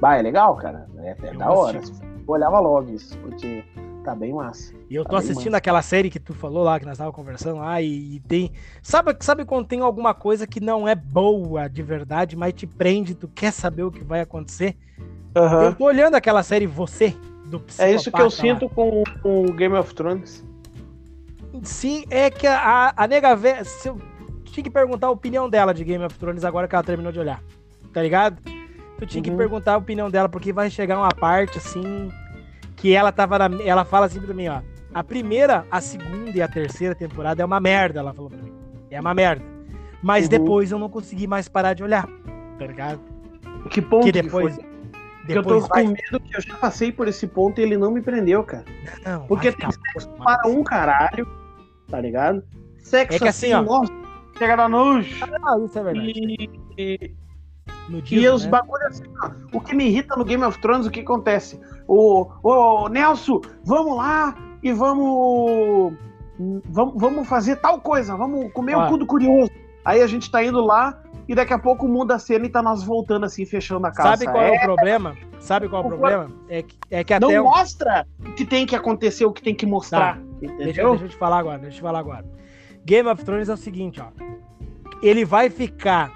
[0.00, 0.86] Bah, é legal, cara.
[0.98, 1.78] É, é da hora.
[1.78, 2.00] assisti.
[2.02, 3.64] Eu olhava logo isso, porque
[4.04, 4.72] tá bem massa.
[4.88, 5.58] E eu tô Tá bem assistindo massa.
[5.58, 8.52] aquela série que tu falou lá, que nós tava conversando lá, e, e tem.
[8.82, 13.14] Sabe, sabe quando tem alguma coisa que não é boa de verdade, mas te prende,
[13.14, 14.76] tu quer saber o que vai acontecer?
[15.34, 17.14] Eu tô olhando aquela série Você,
[17.46, 18.30] do É isso que eu lá.
[18.30, 20.44] sinto com o Game of Thrones.
[21.62, 23.64] Sim, é que a, a nega velha.
[23.64, 24.00] se eu-
[24.44, 27.20] Tinha que perguntar a opinião dela de Game of Thrones agora que ela terminou de
[27.20, 27.40] olhar.
[27.92, 28.38] Tá ligado?
[28.98, 29.36] Tu tinha que Uhum.
[29.36, 32.10] perguntar a opinião dela, porque vai chegar uma parte assim.
[32.76, 33.62] Que ela tava na.
[33.62, 34.60] Ela fala assim pra mim, ó.
[34.92, 38.52] A primeira, a segunda e a terceira temporada é uma merda, ela falou pra mim.
[38.90, 39.44] É uma merda.
[40.02, 40.30] Mas Uhum.
[40.30, 42.08] depois eu não consegui mais parar de olhar.
[42.58, 42.98] Tá ligado?
[43.70, 44.56] Que ponto Que que depois.
[44.56, 44.64] foi?
[44.64, 45.84] Porque eu tô Depois vai.
[45.84, 48.64] com medo que eu já passei por esse ponto e ele não me prendeu, cara.
[49.06, 51.28] Não, Porque tem bom, Para um caralho,
[51.90, 52.42] tá ligado?
[52.78, 53.62] Sexo É que assim, ó.
[53.62, 53.92] nossa,
[54.38, 55.14] chega da nojo.
[55.44, 56.12] Ah, isso é verdade.
[56.16, 57.14] E, e,
[57.88, 58.50] No E dia, os né?
[58.50, 61.60] bagulhos assim, ó, o que me irrita no Game of Thrones, o que acontece?
[61.88, 65.92] O, o Nelson, vamos lá e vamos,
[66.66, 68.86] vamos vamos fazer tal coisa, vamos comer Ó.
[68.86, 69.50] o cu do curioso.
[69.84, 72.62] Aí a gente tá indo lá e daqui a pouco muda a cena e tá
[72.62, 74.10] nós voltando assim, fechando a casa.
[74.10, 75.16] Sabe qual é, É, o problema?
[75.40, 76.28] Sabe qual é o problema?
[76.48, 79.42] É que, é que não até o- mostra o que tem que acontecer, o que
[79.42, 80.16] tem que mostrar.
[80.18, 80.90] Deixa, Entendeu?
[80.90, 82.24] deixa eu te falar agora, deixa eu te falar agora.
[82.84, 84.08] Game of Thrones é o seguinte, ó.
[85.02, 86.12] Ele vai ficar.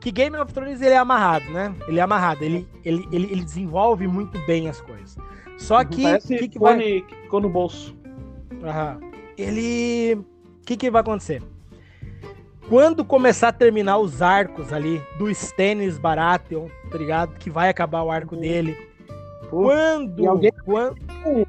[0.00, 1.74] Que Game of Thrones ele é amarrado, né?
[1.86, 5.16] Ele é amarrado, ele, ele, ele, ele desenvolve muito bem as coisas.
[5.58, 6.02] Só que.
[6.02, 6.78] Parece que, que vai...
[7.02, 7.94] que ficou no bolso.
[8.62, 9.00] Aham.
[9.36, 10.14] Ele.
[10.14, 11.42] O que, que vai acontecer?
[12.68, 17.34] Quando começar a terminar os arcos ali do Stannis Baratheon, tá ligado?
[17.36, 18.40] Que vai acabar o arco Uhum.
[18.40, 18.76] dele.
[19.50, 20.22] Pô, Quando.
[20.22, 20.96] E alguém- quando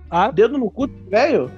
[0.10, 1.52] ah, Dedo no cu, velho.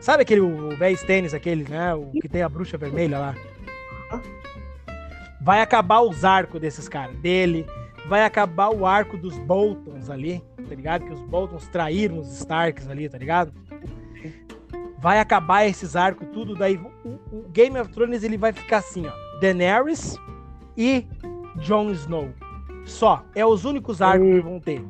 [0.00, 1.94] Sabe aquele o velho tênis, aquele, né?
[1.94, 3.34] O que tem a bruxa vermelha lá?
[5.40, 7.16] Vai acabar os arcos desses caras.
[7.18, 7.66] Dele.
[8.08, 11.04] Vai acabar o arco dos Boltons ali, tá ligado?
[11.04, 13.52] Que os Boltons traíram os Starks ali, tá ligado?
[14.98, 19.06] Vai acabar esses arcos tudo, daí o, o Game of Thrones ele vai ficar assim,
[19.06, 19.40] ó.
[19.40, 20.16] Daenerys
[20.76, 21.06] e
[21.56, 22.30] Jon Snow.
[22.84, 23.24] Só.
[23.34, 24.84] É os únicos arcos que vão ter.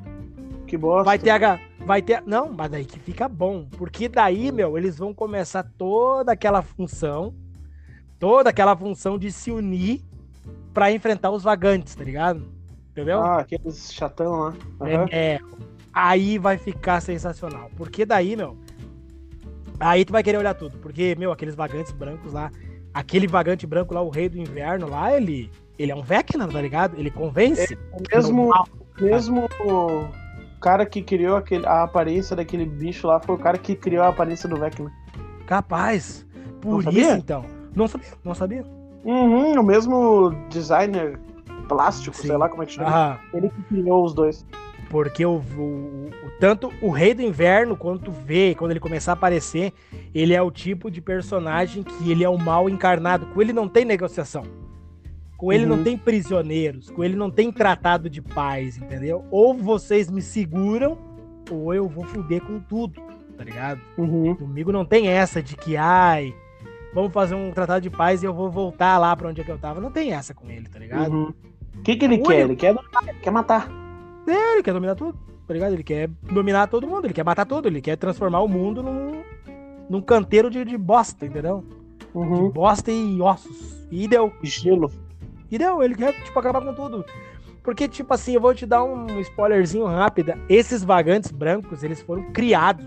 [0.66, 1.04] Que bosta.
[1.04, 1.60] Vai ter H.
[1.86, 2.20] Vai ter.
[2.26, 3.64] Não, mas daí que fica bom.
[3.78, 7.32] Porque daí, meu, eles vão começar toda aquela função.
[8.18, 10.02] Toda aquela função de se unir
[10.74, 12.42] pra enfrentar os vagantes, tá ligado?
[12.90, 13.20] Entendeu?
[13.22, 14.54] Ah, aqueles chatão lá.
[14.80, 15.06] Aham.
[15.12, 15.40] É, é.
[15.92, 17.70] Aí vai ficar sensacional.
[17.76, 18.56] Porque daí, meu.
[19.78, 20.76] Aí tu vai querer olhar tudo.
[20.78, 22.50] Porque, meu, aqueles vagantes brancos lá.
[22.92, 25.50] Aquele vagante branco lá, o rei do inverno lá, ele.
[25.78, 26.98] Ele é um Vecna, tá ligado?
[26.98, 27.78] Ele convence.
[27.92, 28.68] O mesmo, No mal.
[28.98, 29.42] mesmo
[30.66, 34.08] cara que criou aquele, a aparência daquele bicho lá foi o cara que criou a
[34.08, 34.90] aparência do Vecna.
[35.46, 36.26] Capaz.
[36.60, 37.44] Por isso, então.
[37.72, 38.64] Não sabia, não sabia.
[39.04, 41.20] Uhum, o mesmo designer
[41.68, 42.26] plástico, Sim.
[42.26, 42.88] sei lá como é que chama.
[42.88, 43.18] Aham.
[43.32, 44.44] Ele que criou os dois.
[44.90, 49.12] Porque o, o- o- tanto o Rei do Inverno, quando tu vê, quando ele começar
[49.12, 49.72] a aparecer,
[50.12, 53.26] ele é o tipo de personagem que ele é o mal encarnado.
[53.26, 54.42] Com ele não tem negociação.
[55.36, 55.76] Com ele Uhum.
[55.76, 56.90] não tem prisioneiros.
[56.90, 59.24] Com ele não tem tratado de paz, entendeu?
[59.30, 60.96] Ou vocês me seguram,
[61.50, 63.00] ou eu vou fuder com tudo,
[63.36, 63.80] tá ligado?
[63.98, 64.34] Uhum.
[64.34, 66.34] Comigo não tem essa de que, ai,
[66.94, 69.50] vamos fazer um tratado de paz e eu vou voltar lá pra onde é que
[69.50, 69.80] eu tava.
[69.80, 71.12] Não tem essa com ele, tá ligado?
[71.12, 71.32] Uhum.
[71.76, 72.40] O que, que ele quer?
[72.40, 72.74] Ele quer,
[73.06, 73.70] ele quer matar.
[74.26, 75.74] É, ele quer dominar tudo, tá ligado?
[75.74, 79.22] Ele quer dominar todo mundo, ele quer matar tudo, ele quer transformar o mundo num,
[79.90, 81.62] num canteiro de, de bosta, entendeu?
[82.12, 82.50] De Uhum.
[82.50, 83.86] bosta e ossos.
[83.92, 84.32] E deu.
[84.42, 84.90] Gelo.
[85.50, 87.04] E deu, ele quer, tipo, acabar com tudo.
[87.62, 90.32] Porque, tipo assim, eu vou te dar um spoilerzinho rápido.
[90.48, 92.86] Esses vagantes brancos, eles foram criados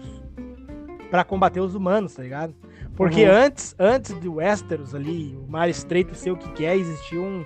[1.10, 2.54] pra combater os humanos, tá ligado?
[2.96, 3.32] Porque Uhum.
[3.32, 7.44] antes, antes do Westeros ali, o Mar Estreito ser o que quer, existia, um,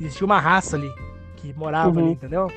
[0.00, 0.90] existia uma raça ali
[1.36, 2.04] que morava Uhum.
[2.06, 2.50] ali, entendeu?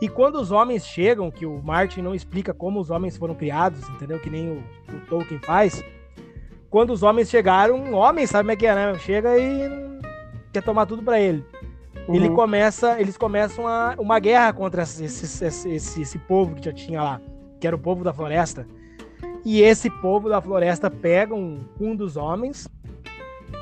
[0.00, 3.88] E quando os homens chegam, que o Martin não explica como os homens foram criados,
[3.88, 4.18] entendeu?
[4.20, 4.62] Que nem o,
[4.94, 5.82] o Tolkien faz.
[6.70, 8.98] Quando os homens chegaram, um homem sabe como é que é, né?
[8.98, 9.68] Chega e
[10.52, 11.44] quer tomar tudo pra ele.
[12.08, 12.34] Ele Uhum.
[12.34, 17.02] começa, eles começam a, uma guerra contra esse, esse, esse, esse- povo que já tinha
[17.02, 17.20] lá,
[17.60, 18.66] que era o povo da floresta.
[19.44, 22.66] E esse povo da floresta pega um, um dos homens.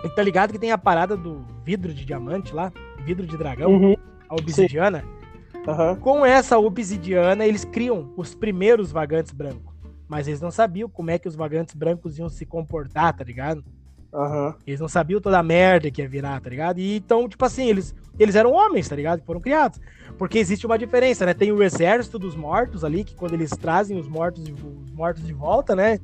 [0.04, 2.72] E tá ligado que tem a parada do vidro de diamante lá,
[3.04, 3.96] vidro de dragão, Uhum.
[4.28, 5.04] a obsidiana.
[5.66, 5.96] Aham.
[5.96, 9.74] Com essa obsidiana, eles criam os primeiros vagantes brancos.
[10.08, 13.64] Mas eles não sabiam como é que os vagantes brancos iam se comportar, tá ligado?
[14.16, 14.54] Aham.
[14.66, 16.78] Eles não sabiam toda a merda que ia virar, tá ligado?
[16.78, 19.22] E então, tipo assim, eles, eles eram homens, tá ligado?
[19.24, 19.78] Foram criados.
[20.16, 21.34] Porque existe uma diferença, né?
[21.34, 25.22] Tem o exército dos mortos ali, que quando eles trazem os mortos de, os mortos
[25.26, 25.98] de volta, né?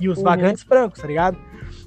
[0.00, 0.24] E os Uhum.
[0.24, 1.36] vagantes brancos, tá ligado?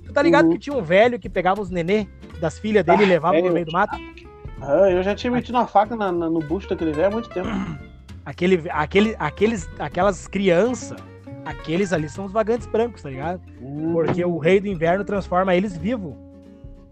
[0.06, 0.52] Tu tá ligado Uhum.
[0.52, 2.06] que tinha um velho que pegava os nenê
[2.40, 3.54] das filhas dele e Ah, levava no velho.
[3.56, 3.96] meio do mato?
[4.62, 7.30] Aham, eu já tinha metido uma faca na- na- no bucho daquele velho há muito
[7.30, 7.48] tempo.
[8.24, 11.00] Aquele, aquele, aqueles, aquelas crianças,
[11.46, 13.42] aqueles ali são os vagantes brancos, tá ligado?
[13.60, 13.94] Uhum.
[13.94, 16.14] Porque o rei do inverno transforma eles vivos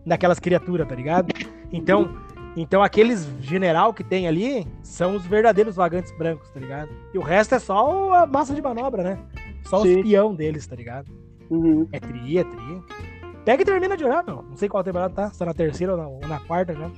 [0.06, 1.28] naquelas criaturas, tá ligado?
[1.72, 2.18] Então,
[2.56, 6.90] então aqueles general que tem ali são os verdadeiros vagantes brancos, tá ligado?
[7.14, 9.20] E o resto é só a massa de manobra, né?
[9.66, 9.98] Só Sim.
[9.98, 11.12] os peão deles, tá ligado?
[11.50, 11.88] Uhum.
[11.92, 12.84] É tri, é tri.
[13.46, 14.44] Pega e termina de olhar, meu.
[14.48, 16.90] Não sei qual temporada tá, se tá na terceira ou na, ou na quarta já.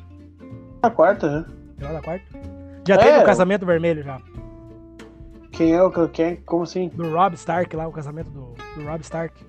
[0.82, 1.46] A quarta, né?
[1.78, 2.26] Será na quarta?
[2.88, 2.98] Já É.
[2.98, 4.20] teve o casamento vermelho já.
[5.62, 6.36] Quem é o que quem?
[6.38, 6.90] Como assim?
[6.90, 9.46] Do Rob Stark lá, o casamento do, do Rob Stark.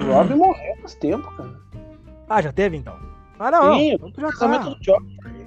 [0.00, 1.54] O Rob morreu faz tempo, cara.
[2.30, 2.96] Ah, já teve então?
[3.38, 3.74] Ah, não.
[3.74, 4.70] Sim, já O casamento tá.
[4.70, 5.46] do Joffrey.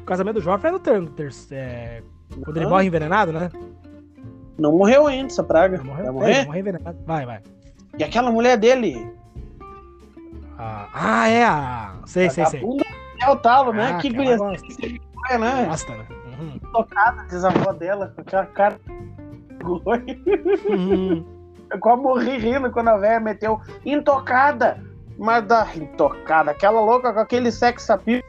[0.00, 2.02] O casamento do Joffrey é no ter, no ter- é,
[2.42, 2.70] quando ele Não.
[2.70, 3.50] morre envenenado, né?
[4.58, 5.76] Não morreu ainda essa praga.
[5.76, 6.46] Vai morreu, é, morrer?
[6.46, 6.98] morreu envenenado.
[7.04, 7.42] Vai, vai.
[7.98, 9.12] E aquela mulher dele?
[10.56, 11.94] Ah, ah, é a.
[12.06, 12.62] Sei, sei, sei.
[13.20, 13.92] É o talo, né?
[13.92, 14.66] Ah, que guria gosta.
[15.28, 15.66] é, né?
[15.66, 16.06] Gosta, né?
[16.40, 16.58] Uhum.
[16.72, 18.80] Tocada, desavó dela, com aquela cara.
[19.64, 21.24] Uhum.
[21.70, 24.82] Eu quase morri rindo quando a velha meteu intocada.
[25.16, 28.22] Mas da intocada, aquela louca com aquele sex appeal.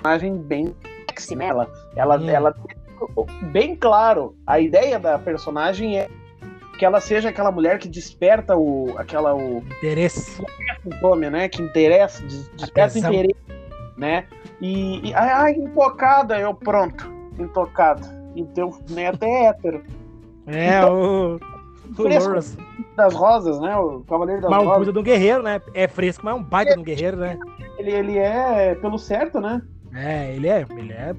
[0.00, 0.74] Imagem bem
[1.08, 1.46] sexy, né?
[1.46, 2.28] Ela, ela, Hum.
[2.28, 2.54] ela
[3.52, 4.34] bem claro.
[4.46, 6.08] A ideia da personagem é
[6.78, 10.42] que ela seja aquela mulher que desperta o aquela o Interesse.
[10.82, 11.48] sintoma, né?
[11.48, 13.12] Que interessa, des- desperta Atenção.
[13.12, 13.40] interesse,
[13.96, 14.26] né?
[14.60, 18.06] E, e ai, ai, intocada, eu pronto, intocada.
[18.36, 19.82] Então, neto é hétero.
[20.46, 21.54] É, Então, o.
[21.94, 22.62] Fresco.
[22.96, 23.76] Das rosas, né?
[23.76, 24.78] O Cavaleiro das Mas um Rosas.
[24.80, 25.60] puta de um guerreiro, né?
[25.74, 27.38] É fresco, mas é um baita de um guerreiro, né?
[27.78, 29.62] Ele, ele é pelo certo, né?
[29.94, 30.66] É, ele é.
[30.76, 31.14] Ele é.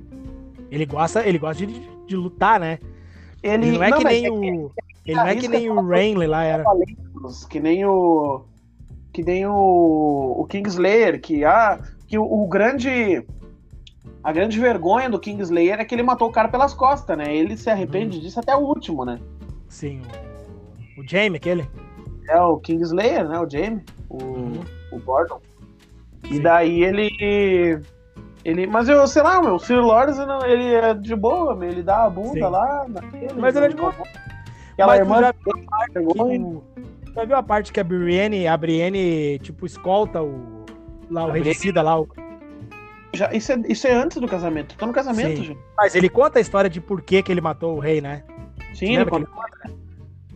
[0.72, 2.80] Ele gosta, ele gosta de, de lutar, né?
[3.44, 4.72] Ele, ele não é que nem é o.
[5.06, 6.64] Ele não é que nem o Rainley lá era.
[7.50, 8.42] Que nem o.
[9.14, 10.36] Que nem o.
[10.38, 13.26] O Kingslayer, que, ah, que o, o grande.
[14.24, 17.36] A grande vergonha do Kingslayer é que ele matou o cara pelas costas, né?
[17.36, 18.22] Ele se arrepende hum.
[18.22, 19.20] disso até o último, né?
[19.70, 20.02] Sim,
[20.98, 21.70] o, o Jamie, aquele.
[22.28, 23.40] É o Kingslayer, né?
[23.40, 24.62] O Jamie, o, uhum.
[24.92, 25.40] o Gordon.
[26.28, 26.36] Sim.
[26.36, 27.82] E daí ele.
[28.44, 31.82] Ele, mas eu, sei lá, meu, o Sir Lawrence, ele é de boa, meu, ele
[31.82, 32.42] dá a bunda Sim.
[32.42, 32.86] lá.
[32.88, 33.94] Naquele, mas ele é de boa.
[34.74, 39.40] Aquela mas irmã já, viu que, já viu a parte que a Brienne, a Brienne,
[39.40, 40.55] tipo, escolta o.
[41.10, 42.08] Lá, o regicida lá, o.
[43.14, 44.76] Já, isso, é, isso é antes do casamento.
[44.76, 45.44] Tô no casamento, Sim.
[45.44, 45.60] gente.
[45.78, 48.24] Mas ele conta a história de por que, que ele matou o rei, né?
[48.74, 49.30] Sim, ele conta.
[49.64, 49.76] Ele...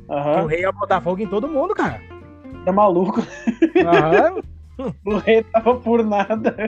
[0.09, 0.43] Uhum.
[0.43, 2.01] o rei ia botar fogo em todo mundo, cara.
[2.65, 3.19] É maluco.
[3.19, 4.41] Uhum.
[5.13, 6.55] o rei tava por nada.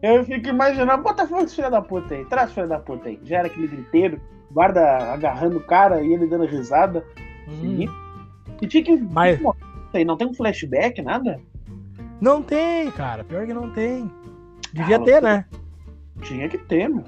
[0.00, 3.18] Eu fico imaginando, bota fogo esse filho da puta aí, traz filho da puta aí.
[3.24, 4.20] Já era aquele griteiro,
[4.50, 7.04] guarda agarrando o cara e ele dando risada.
[7.48, 7.86] Hum.
[8.60, 8.96] E tinha que.
[8.96, 9.40] Mas...
[10.02, 11.38] Não tem um flashback, nada?
[12.20, 13.22] Não tem, cara.
[13.22, 14.10] Pior que não tem.
[14.72, 15.44] Devia ah, ter, né?
[16.22, 17.04] Tinha que ter, meu.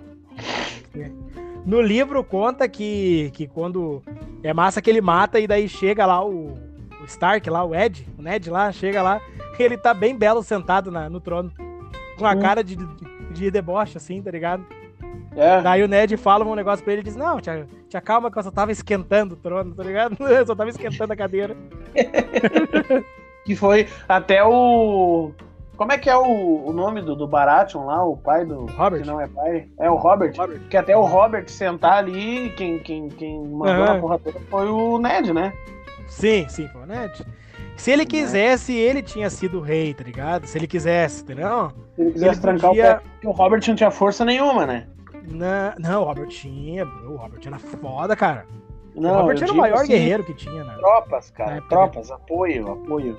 [1.65, 4.03] No livro conta que, que quando.
[4.43, 6.53] É massa que ele mata e daí chega lá o,
[7.01, 9.21] o Stark, lá, o Ed, o Ned lá, chega lá,
[9.59, 11.51] ele tá bem belo sentado na, no trono.
[12.17, 12.41] Com a hum.
[12.41, 12.77] cara de,
[13.33, 14.65] de deboche, assim, tá ligado?
[15.35, 15.61] É.
[15.61, 17.51] Daí o Ned fala um negócio pra ele e diz: Não, te,
[17.97, 20.17] te acalma que eu só tava esquentando o trono, tá ligado?
[20.29, 21.57] Eu só tava esquentando a cadeira.
[23.45, 25.33] que foi até o.
[25.77, 28.67] Como é que é o, o nome do, do Baratheon lá, o pai do.
[28.67, 29.03] Robert.
[29.03, 29.69] Que não é pai.
[29.79, 30.35] É o Robert.
[30.37, 30.61] Robert.
[30.69, 33.93] Que até o Robert sentar ali, quem, quem, quem mandou uhum.
[33.93, 35.53] a porra toda foi o Ned, né?
[36.09, 37.27] Sim, sim, foi o Ned.
[37.77, 40.47] Se ele quisesse, ele tinha sido rei, tá ligado?
[40.47, 41.73] Se ele quisesse, entendeu?
[41.95, 42.85] Se ele quisesse ele trancar podia...
[42.85, 44.87] o pé, porque o Robert não tinha força nenhuma, né?
[45.27, 46.85] Não, não, o Robert tinha.
[46.85, 48.47] O Robert era foda, cara.
[48.95, 50.75] Não, o Robert era o maior assim, guerreiro que tinha, né?
[50.79, 51.61] Tropas, cara.
[51.69, 53.19] Tropas, apoio, apoio.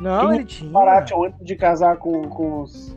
[0.00, 0.70] Não, Quem ele tinha.
[0.70, 2.96] Baratheon antes de casar com, com os.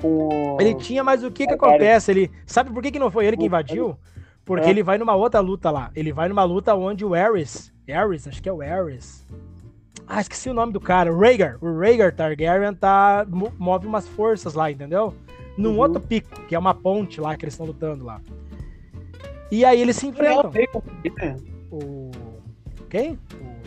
[0.00, 2.10] Com Ele tinha, mas o que que acontece?
[2.10, 3.96] Ele sabe por que, que não foi ele que invadiu?
[4.44, 4.70] Porque é.
[4.70, 5.90] ele vai numa outra luta lá.
[5.94, 9.26] Ele vai numa luta onde o Ares, Ares, acho que é o Ares.
[10.06, 11.12] Ah, esqueci o nome do cara.
[11.12, 11.58] O Rhaegar.
[11.60, 13.26] O Rhaegar Targaryen tá,
[13.58, 15.14] move umas forças lá, entendeu?
[15.58, 15.78] Num uhum.
[15.78, 18.20] outro pico, que é uma ponte lá que eles estão lutando lá.
[19.50, 20.52] E aí eles se enfrentam.
[21.70, 22.10] O...
[22.88, 23.18] Quem?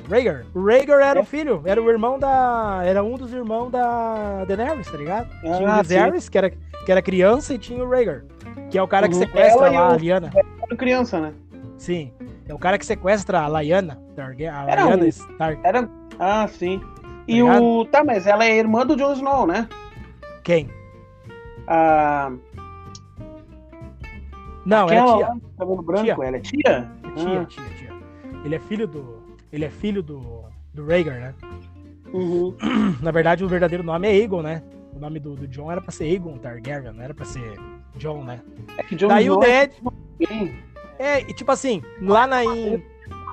[0.05, 0.45] O Rhaegar.
[0.55, 1.21] O Rhaegar era é.
[1.21, 2.81] o filho, era o irmão da.
[2.85, 5.29] Era um dos irmãos da Daenerys, tá ligado?
[5.43, 8.23] Ah, tinha o Daenerys, que era, que era criança, e tinha o Rhaegar,
[8.69, 9.21] que é o cara que uhum.
[9.21, 10.31] sequestra lá a Lyanna.
[10.33, 11.33] Era criança, né?
[11.77, 12.13] Sim.
[12.47, 14.01] É o cara que sequestra a Lyanna.
[14.17, 15.07] A era Lyanna um...
[15.07, 15.59] Stark.
[15.63, 15.89] Era
[16.19, 16.79] ah, sim.
[17.27, 17.85] E tá o.
[17.85, 19.67] Tá, mas ela é irmã do Jon Snow, né?
[20.43, 20.69] Quem?
[21.71, 22.29] A.
[24.65, 25.27] Não, Aquela é tia.
[25.27, 26.13] Lá, cabelo branco, tia.
[26.13, 26.61] ela é tia?
[26.65, 27.45] É tia, ah.
[27.45, 27.93] tia, tia.
[28.43, 29.21] Ele é filho do.
[29.53, 30.43] Ele é filho do.
[30.73, 31.35] Do Rhaegar, né?
[32.13, 32.55] Uhum.
[33.01, 34.61] Na verdade, o verdadeiro nome é Aegon, né?
[34.93, 37.57] O nome do, do John era pra ser Aegon Targaryen, não era pra ser
[37.95, 38.41] John, né?
[38.77, 39.73] É que John Daí Snow o Ned.
[40.99, 42.43] É, é, e tipo assim, lá na.
[42.43, 42.83] Em,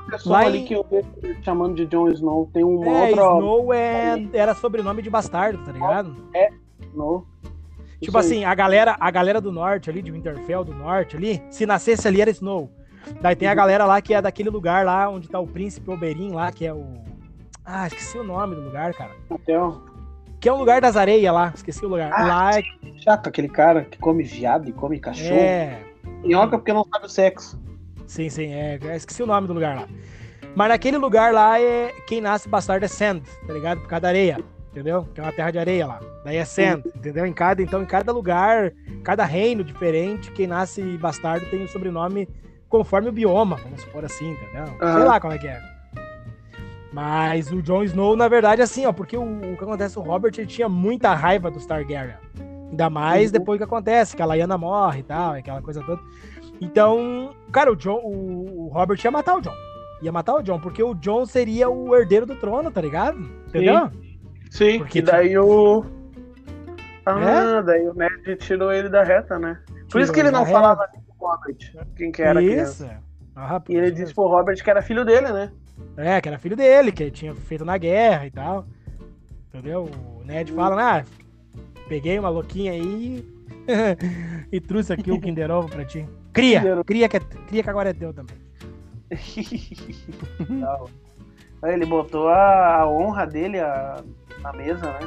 [0.09, 0.64] pessoa ali em...
[0.64, 3.22] que eu vejo chamando de Jon Snow tem uma é, outra.
[3.24, 4.28] Snow é...
[4.32, 6.16] era sobrenome de bastardo, tá ligado?
[6.34, 7.26] É, Snow.
[8.01, 11.67] Tipo assim, a galera, a galera do norte ali, de Winterfell do norte ali, se
[11.67, 12.71] nascesse ali era Snow.
[13.21, 16.33] Daí tem a galera lá que é daquele lugar lá onde tá o príncipe Oberyn
[16.33, 16.85] lá, que é o.
[17.65, 19.11] Ah, esqueci o nome do lugar, cara.
[19.29, 19.83] Hotel.
[20.41, 22.13] Que é o lugar das areias lá, esqueci o lugar.
[22.13, 22.63] Ah, lá é...
[23.03, 25.35] Chato, aquele cara que come viado e come cachorro.
[25.35, 25.83] É.
[26.23, 27.61] Minhoca porque não sabe o sexo.
[28.07, 28.79] Sim, sim, é.
[28.95, 29.89] Esqueci o nome do lugar lá.
[30.55, 33.81] Mas naquele lugar lá, é quem nasce bastardo é Sand, tá ligado?
[33.81, 35.07] Por causa da areia, entendeu?
[35.14, 36.01] Que é uma terra de areia lá.
[36.25, 37.27] Daí é Sand, entendeu?
[37.27, 42.29] Em cada, então, em cada lugar, cada reino diferente, quem nasce bastardo tem o sobrenome
[42.69, 44.64] conforme o bioma, vamos supor assim, entendeu?
[44.81, 44.93] Uhum.
[44.93, 45.61] Sei lá como é que é.
[46.93, 50.33] Mas o Jon Snow, na verdade, assim, ó, porque o, o que acontece, o Robert
[50.37, 52.16] ele tinha muita raiva dos Targaryen.
[52.71, 53.33] Ainda mais uhum.
[53.33, 56.01] depois que acontece, que a Lyanna morre e tal, aquela coisa toda.
[56.61, 59.55] Então, cara, o, John, o, o Robert ia matar o John.
[60.03, 63.19] Ia matar o John, porque o John seria o herdeiro do trono, tá ligado?
[63.49, 63.89] Entendeu?
[63.89, 64.08] Sim,
[64.79, 65.85] porque daí o.
[67.05, 67.63] Ah, é?
[67.63, 69.59] daí o Ned tirou ele da reta, né?
[69.67, 70.99] Por tirou isso que ele não falava reta.
[71.17, 71.57] com o Robert,
[71.97, 72.89] quem que era isso.
[73.35, 75.53] Ah, e ele disse pro Robert que era filho dele, né?
[75.97, 78.67] É, que era filho dele, que ele tinha feito na guerra e tal.
[79.49, 79.85] Entendeu?
[79.85, 81.05] O Ned fala, ah,
[81.89, 83.25] peguei uma louquinha aí
[84.53, 86.07] e trouxe aqui o Kinder Ovo pra ti.
[86.33, 88.37] Cria, cria que, cria que agora é teu também.
[91.65, 94.03] Ele botou a honra dele a,
[94.43, 94.99] na mesa, né?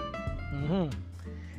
[0.53, 0.89] Uhum.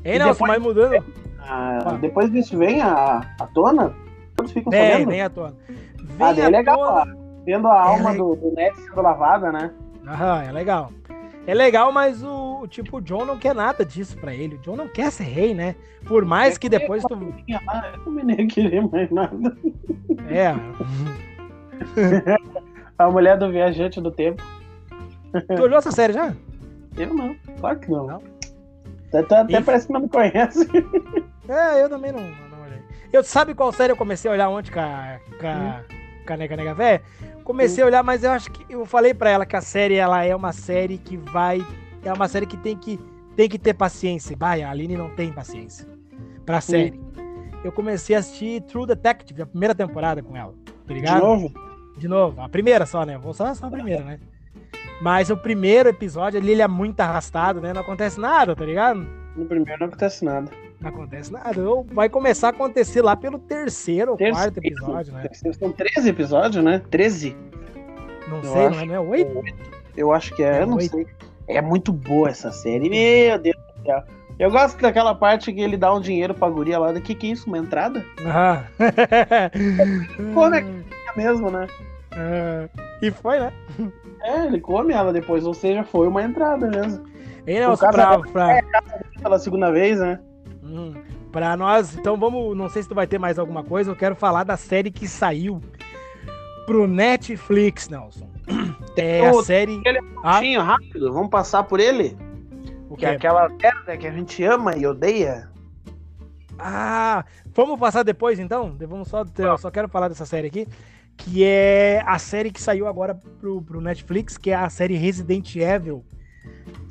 [0.05, 1.05] Ei, Nelson, mas mudando.
[1.41, 3.93] A, depois disso vem a, a tona
[4.37, 5.11] todos ficam Vem, sabendo.
[5.11, 5.55] vem à tona.
[5.69, 7.17] Vem Ah, é legal, tona.
[7.45, 9.71] Vendo a alma le- do, do Ned sendo lavada, né?
[10.07, 10.93] Aham, é legal.
[11.45, 14.55] É legal, mas o tipo, o John não quer nada disso pra ele.
[14.55, 15.75] O John não quer ser rei, né?
[16.07, 17.19] Por mais que depois tu.
[17.69, 19.57] Ah, eu também nem ia querer mais nada.
[20.29, 20.55] É.
[22.99, 24.43] A mulher do viajante do tempo.
[25.57, 26.33] Tu olhou essa série já?
[26.97, 28.07] Eu não, claro que não.
[28.07, 28.23] Não?
[29.15, 30.67] Até, até E- parece que não me conhece.
[31.49, 32.79] É, eu também não, não olhei.
[33.13, 35.83] Eu sabe qual série eu comecei a olhar ontem com a, com a,
[36.25, 37.03] com a Nega Nega Véia?
[37.43, 40.25] Comecei a olhar, mas eu acho que eu falei pra ela que a série ela
[40.25, 41.61] é uma série que vai.
[42.05, 42.97] É uma série que tem que,
[43.37, 44.37] tem que ter paciência.
[44.39, 45.85] Vai, a Aline não tem paciência
[46.47, 46.99] pra série.
[47.65, 50.55] Eu comecei a assistir True Detective, a primeira temporada com ela.
[50.65, 51.23] Tá De ligado?
[51.23, 51.53] novo?
[51.99, 53.19] De novo, a primeira só, né?
[53.19, 54.21] Vou só, só a primeira, né?
[55.03, 57.73] Mas o primeiro episódio ali, ele é muito arrastado, né?
[57.73, 59.05] Não acontece nada, tá ligado?
[59.37, 60.49] No primeiro não acontece nada.
[60.81, 61.51] Não acontece nada.
[61.93, 65.29] Vai começar a acontecer lá pelo terceiro ou quarto episódio, né?
[65.59, 66.81] São 13 episódios, né?
[66.91, 67.37] 13.
[68.29, 68.77] Não Eu sei, acho.
[68.77, 69.43] não é, não é oito?
[69.97, 70.93] Eu acho que é, É eu não oito.
[70.95, 71.07] sei.
[71.49, 72.89] É muito boa essa série.
[72.89, 74.03] Meu Deus do céu.
[74.39, 76.91] Eu gosto daquela parte que ele dá um dinheiro pra guria lá.
[76.91, 77.47] O que que é isso?
[77.49, 78.05] Uma entrada?
[78.25, 78.65] Aham.
[80.35, 80.61] Como é
[81.15, 81.67] É mesmo, né?
[82.13, 82.69] Ah,
[83.03, 83.53] E foi, né?
[84.25, 87.05] É, ele come ela depois, ou seja, foi uma entrada mesmo.
[87.47, 88.63] E não, O caso pra, é-
[89.21, 90.21] Pela segunda vez, né?
[90.63, 90.95] hum,
[91.33, 92.57] pra nós, então vamos.
[92.57, 93.91] Não sei se tu vai ter mais alguma coisa.
[93.91, 95.61] Eu quero falar da série que saiu
[96.67, 98.29] pro Netflix, Nelson.
[98.95, 99.81] É a série.
[99.87, 102.15] Ele Ah, Tinho, rápido, vamos passar por ele?
[102.91, 105.49] o Que é aquela merda que a gente ama e odeia.
[106.59, 108.77] Ah, vamos passar depois então?
[108.87, 110.69] Vamos só, eu só quero falar dessa série aqui,
[111.17, 115.55] que é a série que saiu agora pro, pro Netflix, que é a série Resident
[115.57, 116.05] Evil.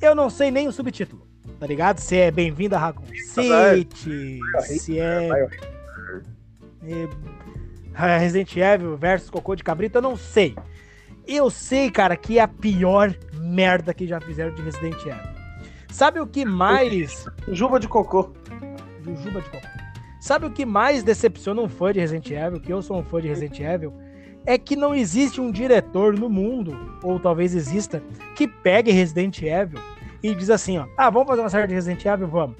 [0.01, 1.27] Eu não sei nem o subtítulo,
[1.59, 1.99] tá ligado?
[1.99, 5.29] Se é Bem-vindo a Raccoon City, se é,
[6.83, 10.55] é Resident Evil versus Cocô de Cabrito, eu não sei.
[11.27, 15.31] Eu sei, cara, que é a pior merda que já fizeram de Resident Evil.
[15.89, 18.33] Sabe o que mais Juba de cocô.
[19.03, 19.67] Jujuba de coco.
[20.19, 23.19] Sabe o que mais decepciona um fã de Resident Evil, que eu sou um fã
[23.19, 23.93] de Resident Evil,
[24.45, 28.01] é que não existe um diretor no mundo, ou talvez exista,
[28.35, 29.79] que pegue Resident Evil
[30.23, 32.55] e diz assim, ó, ah, vamos fazer uma série de Resident Evil, vamos.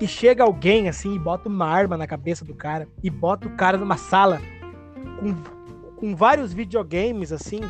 [0.00, 3.50] E chega alguém assim e bota uma arma na cabeça do cara e bota o
[3.56, 4.40] cara numa sala
[5.18, 5.34] com,
[5.96, 7.60] com vários videogames assim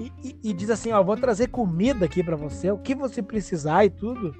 [0.00, 3.20] e, e- e diz assim, ó, vou trazer comida aqui pra você, o que você
[3.22, 4.34] precisar e tudo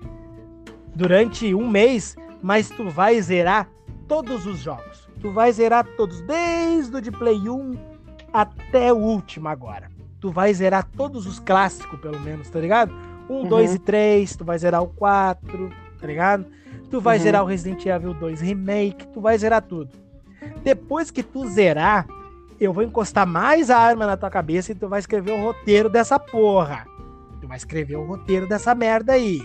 [0.94, 3.68] durante um mês, mas tu vai zerar
[4.06, 5.08] todos os jogos.
[5.20, 7.97] Tu vai zerar todos, desde o de Play 1
[8.32, 9.90] até o último agora.
[10.20, 12.92] Tu vai zerar todos os clássicos, pelo menos, tá ligado?
[13.28, 13.48] 1, Uhum.
[13.48, 15.70] 2 e 3, tu vai zerar o 4,
[16.00, 16.46] tá ligado?
[16.90, 17.22] Tu vai Uhum.
[17.22, 19.90] zerar o Resident Evil 2 Remake, tu vai zerar tudo.
[20.62, 22.06] Depois que tu zerar,
[22.58, 25.88] eu vou encostar mais a arma na tua cabeça e tu vai escrever o roteiro
[25.88, 26.86] dessa porra.
[27.40, 29.40] Tu vai escrever o roteiro dessa merda aí.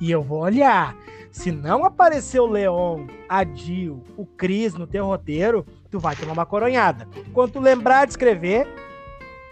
[0.00, 0.94] E eu vou olhar.
[1.30, 6.32] Se não aparecer o Leon, a Jill, o Cris no teu roteiro, tu vai tomar
[6.32, 7.08] uma coronhada.
[7.32, 8.66] Quando tu lembrar de escrever,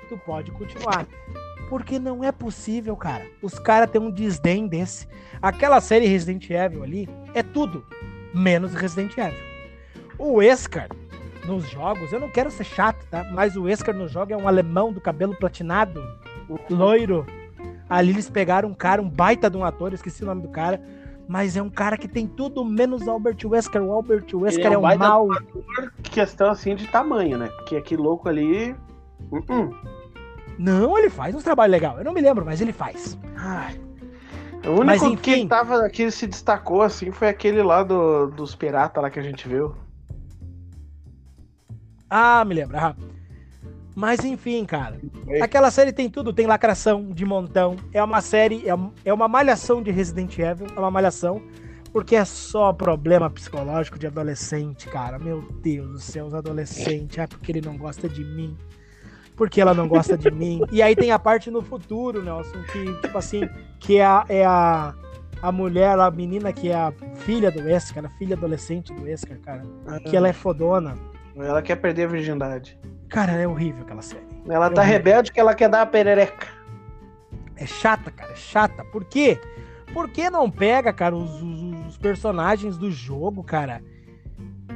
[0.09, 1.07] tu pode continuar.
[1.69, 3.27] Porque não é possível, cara.
[3.43, 5.07] Os caras têm um desdém desse.
[5.43, 7.85] Aquela série Resident Evil ali é tudo,
[8.33, 9.39] menos Resident Evil.
[10.19, 10.89] O Wesker
[11.45, 13.25] nos jogos, eu não quero ser chato, tá?
[13.33, 16.03] Mas o Wesker no jogo é um alemão do cabelo platinado,
[16.71, 17.27] loiro.
[17.89, 20.81] Ali eles pegaram um cara, um baita de um ator, esqueci o nome do cara,
[21.29, 23.83] mas é um cara que tem tudo menos Albert Wesker.
[23.83, 25.29] O Albert Wesker Ele é é um um baita mal.
[26.03, 27.49] Questão assim de tamanho, né?
[27.49, 28.75] Porque aquele louco ali.
[29.31, 29.77] Uh-uh.
[30.59, 31.99] Não, ele faz uns trabalhos legais.
[31.99, 33.19] Eu não me lembro, mas ele faz.
[33.37, 33.79] Ai.
[34.65, 35.17] O único Mas, enfim.
[35.17, 39.23] que tava que se destacou assim foi aquele lá do, dos piratas lá que a
[39.23, 39.75] gente viu.
[42.11, 42.77] Ah, me lembro.
[42.77, 42.97] ah.
[43.99, 44.97] Mas enfim, cara.
[45.27, 45.43] Oi.
[45.43, 47.75] Aquela série tem tudo, tem lacração de montão.
[47.93, 51.43] É uma série, é, é uma malhação de Resident Evil, é uma malhação,
[51.93, 55.19] porque é só problema psicológico de adolescente, cara.
[55.19, 57.19] Meu Deus do céu, os adolescentes.
[57.19, 58.57] Ah, porque ele não gosta de mim.
[59.35, 60.61] Porque ela não gosta de mim.
[60.71, 63.49] E aí tem a parte no futuro, Nelson, que, tipo assim,
[63.81, 64.95] que é a, é a,
[65.43, 69.41] a mulher, a menina que é a filha do Wesker, a filha adolescente do Wesker,
[69.41, 69.65] cara.
[70.09, 70.97] Que ela é fodona.
[71.35, 72.79] Ela quer perder a virgindade.
[73.09, 74.27] Cara, é horrível aquela série.
[74.49, 76.47] Ela tá Eu- rebelde que ela quer dar a perereca.
[77.57, 78.85] É chata, cara, é chata.
[78.85, 79.41] Por quê?
[79.93, 83.83] Por que não pega, cara, os, os- os personagens do jogo, cara,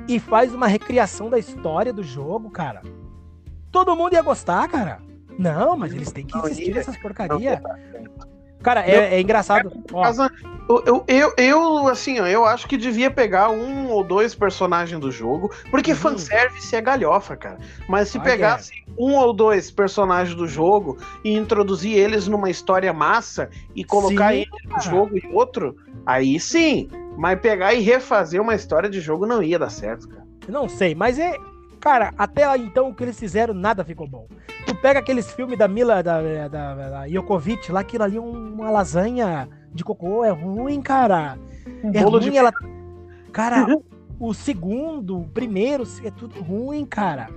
[0.08, 2.82] e faz uma recriação da história do jogo, cara?
[3.70, 5.00] Todo mundo ia gostar, cara.
[5.38, 6.74] Não, mas eles têm que insistir ia.
[6.74, 7.62] nessas porcaria.
[8.62, 9.72] Cara, é, é engraçado.
[10.68, 14.98] Eu, eu, eu, eu, assim, ó, eu acho que devia pegar um ou dois personagens
[15.00, 15.96] do jogo, porque Uhum.
[15.96, 17.58] fanservice é galhofa, cara.
[17.88, 18.30] Mas se Ah, que é.
[18.32, 24.32] pegasse um ou dois personagens do jogo e introduzir eles numa história massa e colocar
[24.32, 24.80] Sim, no cara.
[24.82, 26.88] jogo e outro, aí sim.
[27.18, 30.22] Mas pegar e refazer uma história de jogo não ia dar certo, cara.
[30.48, 31.36] Não sei, mas é.
[31.82, 34.28] Cara, até então o que eles fizeram, nada ficou bom.
[34.64, 38.70] Tu pega aqueles filmes da Mila, da, da, da Jokovic, lá, aquilo ali é uma
[38.70, 41.36] lasanha de cocô, é ruim, cara.
[41.92, 42.52] É bolo ruim, de- ela.
[43.32, 43.66] Cara,
[44.20, 47.28] o segundo, o primeiro, é tudo ruim, cara.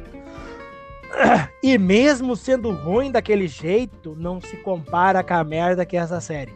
[1.63, 6.19] E mesmo sendo ruim daquele jeito, não se compara com a merda que é essa
[6.21, 6.53] série.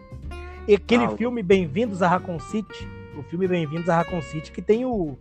[0.67, 2.87] E aquele Ah, filme Bem-vindos a Raccoon City,
[3.17, 5.17] o filme Bem-vindos a Raccoon City, que tem o.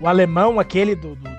[0.00, 1.14] O alemão, aquele do.
[1.14, 1.30] do, do,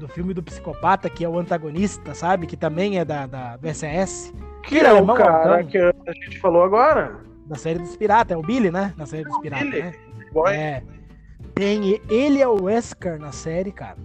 [0.00, 2.46] do- filme do psicopata, que é o antagonista, sabe?
[2.46, 4.32] Que também é da, da, do SS,
[4.64, 7.16] Que é é o alemão, cara que a gente falou agora.
[7.46, 8.92] da série dos piratas, é o Billy, né?
[8.96, 9.82] Na série dos piratas, Billy.
[9.82, 9.94] né?
[10.52, 10.82] É.
[11.54, 13.96] Tem, ele é o Wesker na série, cara.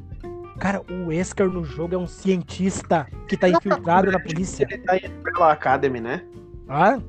[0.59, 4.65] Cara, o Wesker no jogo é um cientista que tá infiltrado na polícia.
[4.69, 6.23] Ele tá em Umbrella Academy, né?
[6.69, 6.99] Ah?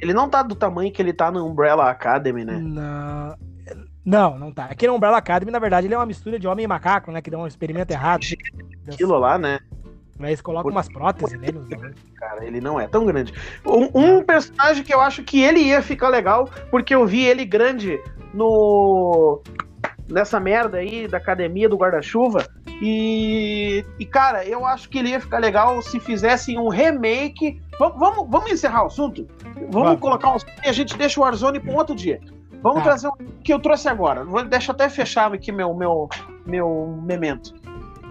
[0.00, 2.58] Ele não tá do tamanho que ele tá no Umbrella Academy, né?
[2.58, 3.36] Não,
[4.04, 4.64] não, não tá.
[4.64, 7.20] Aqui no Umbrella Academy, na verdade, ele é uma mistura de homem e macaco, né?
[7.20, 8.26] Que dá um experimento errado.
[8.88, 9.60] Aquilo lá, né?
[10.18, 11.60] Aí eles colocam umas próteses nele.
[12.16, 13.32] Cara, ele não é tão grande.
[13.64, 17.44] Um, um personagem que eu acho que ele ia ficar legal, porque eu vi ele
[17.44, 17.98] grande
[18.34, 19.42] no.
[20.08, 22.46] nessa merda aí da academia do guarda-chuva.
[22.82, 27.60] E, e, cara, eu acho que ele ia ficar legal se fizessem um remake.
[27.78, 29.26] Vamos, vamos, vamos encerrar o assunto?
[29.54, 30.00] Vamos Vamos.
[30.00, 32.20] colocar um e a gente deixa o Warzone para um outro dia.
[32.62, 32.84] Vamos Tá.
[32.90, 34.24] trazer um que eu trouxe agora.
[34.24, 36.08] Vou, deixa eu até fechar aqui meu, meu,
[36.46, 37.54] meu memento.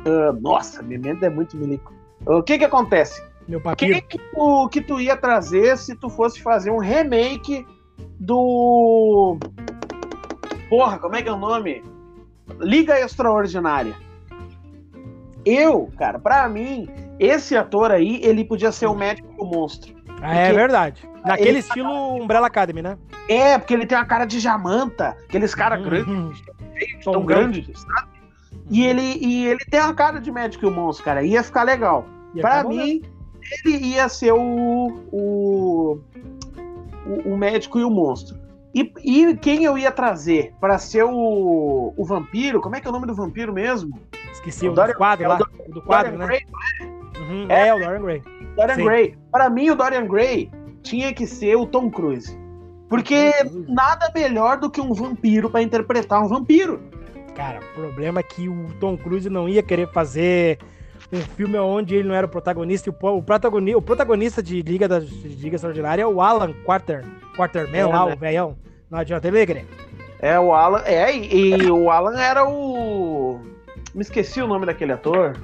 [0.06, 1.94] Ah, nossa, memento é muito milico.
[2.26, 3.24] O que que acontece?
[3.48, 3.94] Meu papiro.
[3.94, 7.66] Quem que tu, que tu ia trazer se tu fosse fazer um remake
[8.20, 9.38] do.
[10.70, 11.82] Porra, como é que é o nome?
[12.60, 13.96] Liga Extraordinária.
[15.46, 16.88] Eu, cara, pra mim,
[17.20, 19.96] esse ator aí, ele podia ser o médico do monstro.
[20.22, 21.09] Ah, é porque- verdade.
[21.26, 22.98] Naquele ele- estilo Umbrella Academy, né?
[23.28, 26.32] É, porque ele tem uma cara de jamanta, aqueles caras grandes, Uhum.
[27.04, 28.08] tão Tom grandes, sabe?
[28.70, 31.24] E ele, e ele tem uma cara de médico e o monstro, cara.
[31.24, 32.06] Ia ficar legal.
[32.36, 32.70] E Pra né?
[32.70, 33.02] mim,
[33.66, 34.40] ele ia ser o,
[35.12, 36.00] o,
[37.06, 38.38] o, o médico e o monstro.
[38.74, 42.62] E, e quem eu ia trazer pra ser o, o vampiro?
[42.62, 44.00] Como é que é o nome do vampiro mesmo?
[44.32, 45.38] Esqueci O o, Dorian- do quadro é o lá.
[45.38, 46.40] Do- do quadro, Dorian né?
[46.40, 47.22] Gray?
[47.22, 47.68] Uhum, É.
[47.68, 47.74] é.
[47.74, 48.22] o Dorian Gray.
[48.56, 48.86] Dorian Sim.
[48.86, 49.18] Gray.
[49.32, 50.52] Para mim, o Dorian Gray
[50.84, 52.38] tinha que ser o Tom Cruise.
[52.90, 53.32] Porque
[53.68, 56.82] nada melhor do que um vampiro pra interpretar um vampiro.
[57.36, 60.58] Cara, o problema é que o Tom Cruise não ia querer fazer
[61.14, 62.90] um filme onde ele não era o protagonista.
[62.90, 66.54] E o, o, protagoni- o protagonista de Liga, da, de Liga Extraordinária é o Alan
[66.66, 67.06] Quarter,
[67.36, 68.14] Quarterman É, lá, né?
[68.14, 68.58] o velhão.
[68.90, 69.66] Não adianta ele querer.
[70.20, 70.82] É, o Alan.
[70.86, 73.40] É, e, e o Alan era o.
[73.94, 75.38] Me esqueci o nome daquele ator.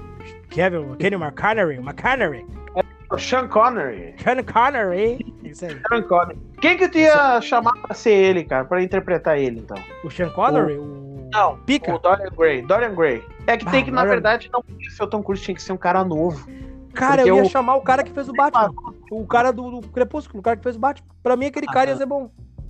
[0.50, 2.80] Kevin, Kenny McConaughey, O
[3.18, 4.16] Sean Connery.
[4.18, 5.34] Sean Connery.
[5.43, 5.80] Isso aí.
[5.89, 6.39] Sean Connery.
[6.61, 8.66] Quem que tu ia chamar pra ser ele, cara?
[8.66, 9.78] Pra interpretar ele, então?
[10.03, 11.30] O Sean Connery, o...
[11.34, 11.93] Não, Pica.
[11.95, 12.61] O Dorian Gray.
[12.61, 13.24] Dorian Gray.
[13.47, 15.55] É que Ah, tem que, na Dorian- verdade, não podia ser o Tom Cruise, tinha
[15.55, 16.47] que ser um cara novo.
[16.93, 18.72] Cara, eu ia o- chamar o cara que fez o Batman.
[19.11, 21.05] O cara do, do Crepúsculo, o cara que fez o Batman.
[21.22, 22.30] Pra mim, aquele cara ia ser bom.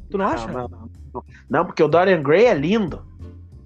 [0.10, 0.48] Tu não acha?
[0.48, 1.24] Não, não, não.
[1.50, 3.06] Não, porque o Dorian Gray é lindo.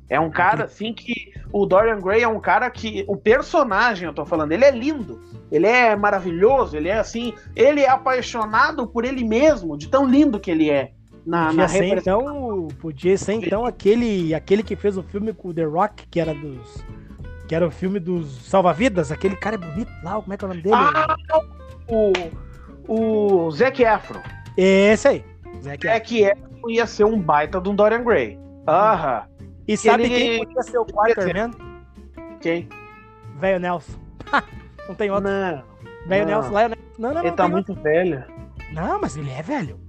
[0.10, 1.32] É um cara assim que.
[1.51, 3.05] O Dorian Gray é um cara que.
[3.07, 5.21] O personagem, eu tô falando, ele é lindo.
[5.51, 7.33] Ele é maravilhoso, ele é assim.
[7.55, 10.92] Ele é apaixonado por ele mesmo, de tão lindo que ele é.
[11.25, 15.50] Na, Podia na ser, então, podia ser então aquele, aquele que fez o filme com
[15.50, 16.83] o The Rock, que era dos.
[17.47, 20.47] Que era o filme dos Salva-Vidas, aquele cara é bonito lá, como é que é
[20.47, 20.75] o nome dele?
[20.75, 21.17] Ah,
[21.88, 22.13] o,
[23.47, 24.21] o Zac Efron.
[24.55, 25.25] Esse aí.
[25.62, 26.05] Zac É Efron.
[26.05, 28.39] que Efron ia ser um baita de um Dorian Gray.
[28.67, 29.24] Aham.
[29.74, 31.51] E sabe ele- quem podia ser o Quarterman?
[32.41, 32.67] Quem?
[33.39, 34.00] Velho Nelson.
[34.87, 35.29] não tem outro.
[35.29, 35.63] Não.
[36.08, 36.32] Velho não.
[36.32, 36.63] Nelson lá.
[36.63, 37.36] é- Não, não, Ele não.
[37.36, 38.17] tá muito velho.
[38.17, 38.33] outro.
[38.74, 39.79] Não, mas ele é velho.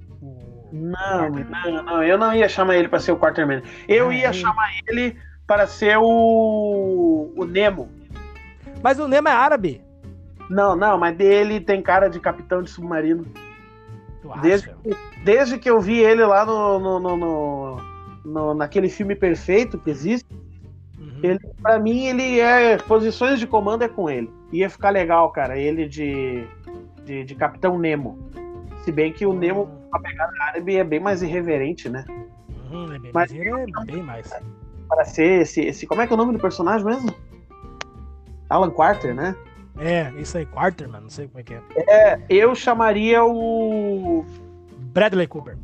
[0.72, 2.02] Não, não, não.
[2.02, 3.62] Eu não ia chamar ele para ser o Quarterman.
[3.88, 4.32] Eu ia é.
[4.32, 5.16] chamar ele
[5.46, 7.32] para ser o.
[7.36, 7.90] o Nemo.
[8.82, 9.82] Mas o Nemo é árabe.
[10.48, 13.26] Não, não, mas dele tem cara de capitão de submarino.
[14.42, 14.70] Desde,
[15.24, 17.89] desde que eu vi ele lá no, no, no- no-
[18.24, 20.26] no- naquele filme perfeito que existe,
[20.98, 21.38] Uhum.
[21.62, 22.76] pra mim ele é.
[22.78, 24.30] Posições de comando é com ele.
[24.52, 26.44] Ia ficar legal, cara, ele de,
[27.04, 28.18] de, de Capitão Nemo.
[28.84, 32.04] Se bem que o Nemo, a pegada árabe, é bem mais irreverente, né?
[32.70, 34.32] Uhum, é bem, Mas- é bem mais.
[34.88, 35.86] Para ser esse, esse.
[35.86, 37.14] Como é que é o nome do personagem mesmo?
[38.48, 39.36] Alan Quarter, né?
[39.78, 42.20] É, isso aí, Quarterman, não sei como é que é.
[42.28, 44.24] Eu chamaria o.
[44.92, 45.56] Bradley Cooper.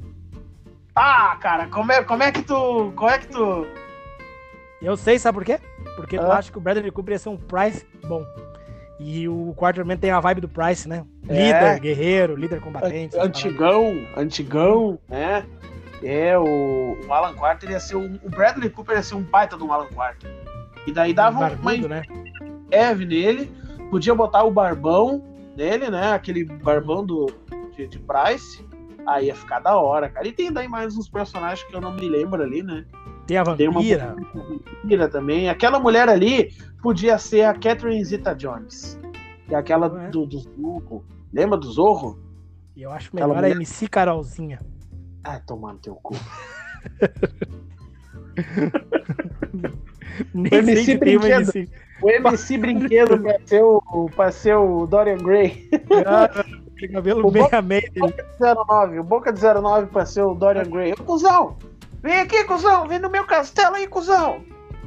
[0.97, 2.91] Ah, cara, como é, como é que tu.
[2.97, 3.67] Como é que tu.
[4.81, 5.61] Eu sei, sabe por quê?
[5.95, 6.33] Porque Ah.
[6.39, 8.25] acha que o Bradley Cooper ia ser um Price bom.
[8.99, 11.05] E o Quarterman tem a vibe do Price, né?
[11.29, 11.35] É.
[11.35, 13.19] Líder, guerreiro, líder combatente.
[13.19, 15.45] Antigão, antigão, né?
[16.03, 18.19] É, o, o Alan Quarter ia ser um.
[18.23, 20.31] O Bradley Cooper ia ser um baita do Alan Quarter.
[20.87, 22.03] E daí dava uma Barbudo, né?
[22.71, 23.53] Eve nele,
[23.91, 25.23] podia botar o barbão
[25.57, 26.13] nele, né?
[26.13, 27.27] Aquele barbão do,
[27.77, 28.65] de, de Price.
[29.07, 30.27] Aí ia ficar da hora, cara.
[30.27, 32.85] E tem daí mais uns personagens que eu não me lembro ali, né?
[33.27, 34.17] Tem a Tem uma vampira.
[34.35, 35.49] vampira também.
[35.49, 36.53] Aquela mulher ali
[36.83, 38.99] podia ser a Catherine Zeta Jones.
[39.49, 40.09] Que é aquela Ué.
[40.11, 41.05] do, do Zorro.
[41.33, 42.19] Lembra do Zorro?
[42.75, 44.61] E eu acho Aquela melhor a mulher- MC Carolzinha.
[45.25, 46.15] Ah, tomando teu cu.
[50.33, 51.57] Nem MC tem uma Brinquedo.
[51.57, 51.69] MC.
[52.03, 55.69] O MC Brinquedo pra ser o, pra ser o Dorian Gray.
[56.79, 58.15] Tem cabelo O Bob- a meio dele.
[58.39, 60.93] 09, o Boca de 09 pra ser o Dorian Gray.
[60.93, 61.57] Ô, cuzão!
[62.03, 62.87] Vem aqui, cuzão!
[62.87, 64.43] Vem no meu castelo aí, cuzão!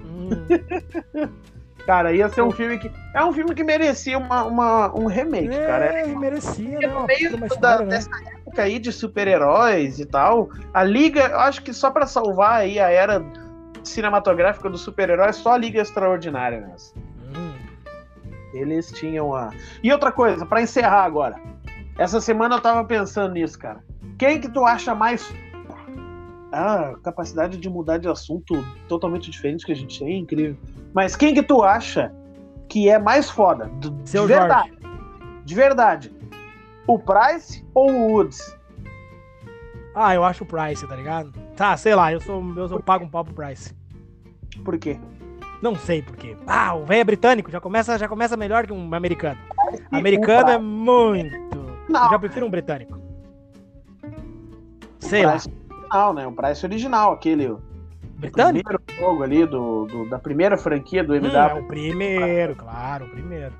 [0.05, 0.29] Hum,
[1.85, 2.91] Cara, ia ser um filme que.
[3.15, 5.85] É um filme que merecia uma, uma- um remake, cara.
[5.85, 6.87] é, merecia, né?
[6.87, 7.95] Uma, meio da- história, né?
[7.95, 12.59] dessa época aí de super-heróis e tal, a Liga, eu acho que só pra salvar
[12.61, 13.23] aí a era
[13.83, 17.01] cinematográfica do super-herói, só a Liga Extraordinária mesmo.
[17.35, 17.53] Hum.
[18.53, 19.49] Eles tinham a.
[19.81, 21.37] E outra coisa, pra encerrar agora.
[21.99, 23.83] Essa semana eu tava pensando nisso, cara.
[24.17, 25.35] Quem que tu acha mais.
[26.49, 30.55] Ah, capacidade de mudar de assunto totalmente diferente que a gente tem, incrível.
[30.93, 32.09] Mas quem que tu acha
[32.69, 33.69] que é mais foda?
[33.79, 34.71] De verdade.
[35.43, 36.15] De verdade.
[36.87, 38.57] O Price ou o Woods?
[39.93, 41.33] Ah, eu acho o Price, tá ligado?
[41.57, 43.75] Tá, sei lá, eu sou eu, eu pago um pau pro Price.
[44.63, 44.97] Por quê?
[45.61, 46.37] Não sei por quê.
[46.47, 49.37] Ah, o velho é britânico, já começa, já começa melhor que um americano.
[49.91, 51.68] Americano é muito.
[51.89, 52.05] Não.
[52.05, 52.99] Eu já prefiro um britânico.
[54.99, 55.33] Sei lá.
[55.33, 56.27] Original, né?
[56.27, 57.47] O Price original, aquele.
[57.47, 57.61] o
[58.17, 58.69] Britânico?
[58.69, 61.49] Primeiro jogo ali do, do- da primeira franquia do Hum, MW.
[61.49, 63.53] é o primeiro, claro, o primeiro.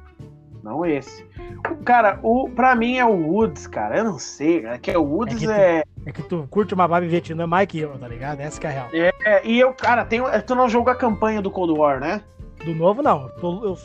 [0.62, 1.26] Não esse.
[1.72, 3.98] O, cara, o, pra mim é o Woods, cara.
[4.00, 4.78] Eu não sei, cara.
[4.78, 7.66] Que é o Woods É tu- é, É que tu curte uma vibe Vietnã mais
[7.68, 8.42] que eu, tá ligado?
[8.42, 8.88] Essa que é a real.
[8.94, 12.22] é- E eu, cara, tem, tu não jogou a campanha do Cold War, né?
[12.66, 13.30] Do novo, não.
[13.40, 13.78] Tô- eu-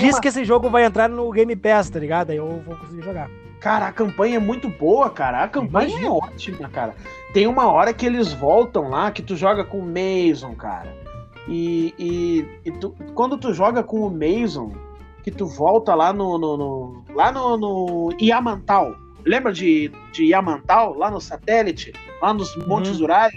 [0.00, 2.30] Diz uma- que esse jogo vai entrar no Game Pass, tá ligado?
[2.30, 3.30] Aí eu vou conseguir jogar.
[3.60, 5.42] Cara, a campanha é muito boa, cara.
[5.42, 6.06] A campanha Imagina.
[6.06, 6.94] é ótima, cara.
[7.32, 10.94] Tem uma hora que eles voltam lá, que tu joga com o Mason, cara.
[11.48, 14.72] E, e, e tu- quando tu joga com o Mason,
[15.22, 16.38] que tu volta lá no.
[16.38, 18.94] no- no- lá no, no Yamantal.
[19.24, 20.94] Lembra de, de Yamantal?
[20.96, 21.92] Lá no satélite?
[22.22, 23.32] Lá nos Montes Urais?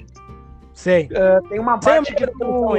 [0.73, 1.10] Sei.
[1.49, 2.76] Tem uma Sei, parte me que tu,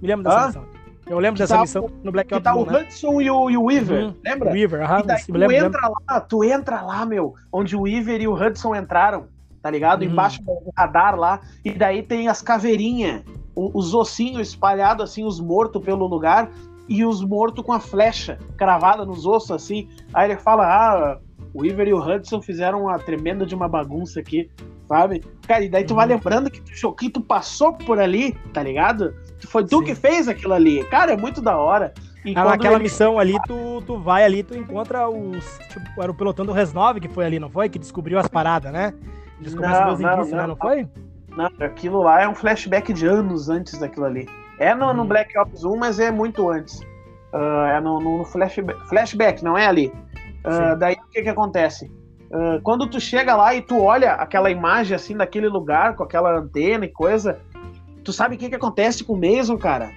[0.00, 0.64] Me lembro dessa Hã?
[1.10, 2.78] Eu lembro Que dessa tá missão no Black que Ops tá o 1, né?
[2.78, 4.04] Hudson e o, e o Weaver.
[4.04, 4.14] Uhum.
[4.24, 4.52] Lembra?
[4.52, 5.00] Weaver, aham.
[5.00, 5.66] E daí tu lembro, lembro.
[5.66, 9.26] entra lá, tu entra lá, meu, onde o Weaver e o Hudson entraram,
[9.60, 10.02] tá ligado?
[10.02, 10.10] Uhum.
[10.10, 13.24] Embaixo do radar lá, e daí tem as caveirinhas,
[13.56, 16.48] os ossinhos espalhados assim, os mortos pelo lugar,
[16.88, 19.88] e os mortos com a flecha cravada nos ossos, assim.
[20.14, 21.18] Aí ele fala, ah,
[21.52, 24.48] o Weaver e o Hudson fizeram uma tremenda de uma bagunça aqui,
[24.90, 25.22] sabe?
[25.46, 26.14] Cara, e daí tu vai Uhum.
[26.14, 29.14] lembrando que tu, que tu passou por ali, tá ligado?
[29.46, 29.84] Foi tu Sim.
[29.84, 30.82] que fez aquilo ali.
[30.84, 31.94] Cara, é muito da hora.
[32.24, 35.58] E Ah, naquela ele- missão ali, tu, tu vai ali, tu encontra os.
[35.68, 37.68] Tipo, era o pelotão do Res 9 que foi ali, não foi?
[37.68, 38.92] Que descobriu as paradas, né?
[39.40, 40.40] Eles Não, começam a ver os não, indícios, né?
[40.42, 40.88] não, Não foi?
[41.36, 44.28] Não, aquilo lá é um flashback de anos antes daquilo ali.
[44.58, 45.06] É no, no Hum.
[45.06, 46.80] Black Ops 1, mas é muito antes.
[47.32, 49.92] Ah, é no, no flashback, flashback, não é ali.
[50.42, 50.78] Sim.
[50.78, 51.90] daí o que que acontece?
[52.32, 56.38] Ah, quando tu chega lá e tu olha aquela imagem assim daquele lugar, com aquela
[56.38, 57.40] antena e coisa,
[58.04, 59.90] tu sabe o que que acontece com o Mason, cara?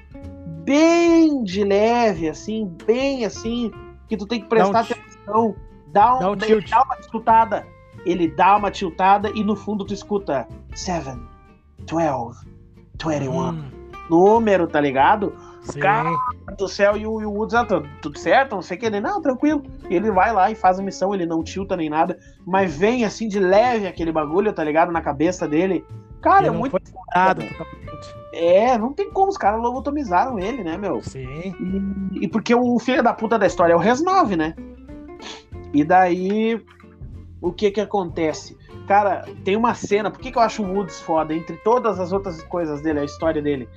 [0.63, 3.71] Bem de leve, assim, bem assim,
[4.07, 5.55] que tu tem que prestar atenção.
[5.87, 7.67] Dá, um, dá um ele dá uma tiltada.
[8.05, 11.17] Ele dá uma tiltada e no fundo tu escuta 7,
[11.79, 12.45] 12,
[13.01, 13.49] 21.
[13.49, 13.71] Hum,
[14.09, 15.33] Número, tá ligado?
[15.63, 15.79] Sim.
[15.79, 16.09] Cara,
[16.57, 17.65] do céu e o, e o Woods, ah,
[18.01, 19.63] tudo, certo, não sei o que, ele, não, tranquilo.
[19.89, 23.05] E ele vai lá e faz a missão, ele não tilta nem nada, mas vem
[23.05, 24.91] assim de leve aquele bagulho, tá ligado?
[24.91, 25.85] Na cabeça dele.
[26.21, 26.77] Cara, é muito.
[26.79, 28.15] totalmente.
[28.33, 31.01] É, não tem como, os caras lobotomizaram ele, né, meu?
[31.03, 31.53] Sim.
[32.13, 34.55] E, e porque o filho da puta da história é o Res 9, né?
[35.73, 36.63] E daí,
[37.41, 38.57] o que que acontece?
[38.87, 41.33] Cara, tem uma cena, por que, que eu acho o Woods foda?
[41.33, 43.69] Entre todas as outras coisas dele, a história dele,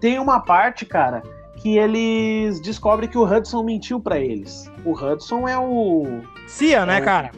[0.00, 1.22] tem uma parte, cara,
[1.56, 4.70] que eles descobrem que o Hudson mentiu pra eles.
[4.84, 6.20] O Hudson é o.
[6.46, 7.00] CIA, né, É.
[7.00, 7.30] cara?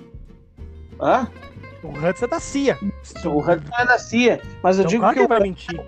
[1.01, 1.29] Hã?
[1.83, 2.79] O Hudson é da CIA.
[3.25, 5.41] O Hudson é da CIA, mas eu Então, digo claro que que o ele vai
[5.49, 5.81] mentir.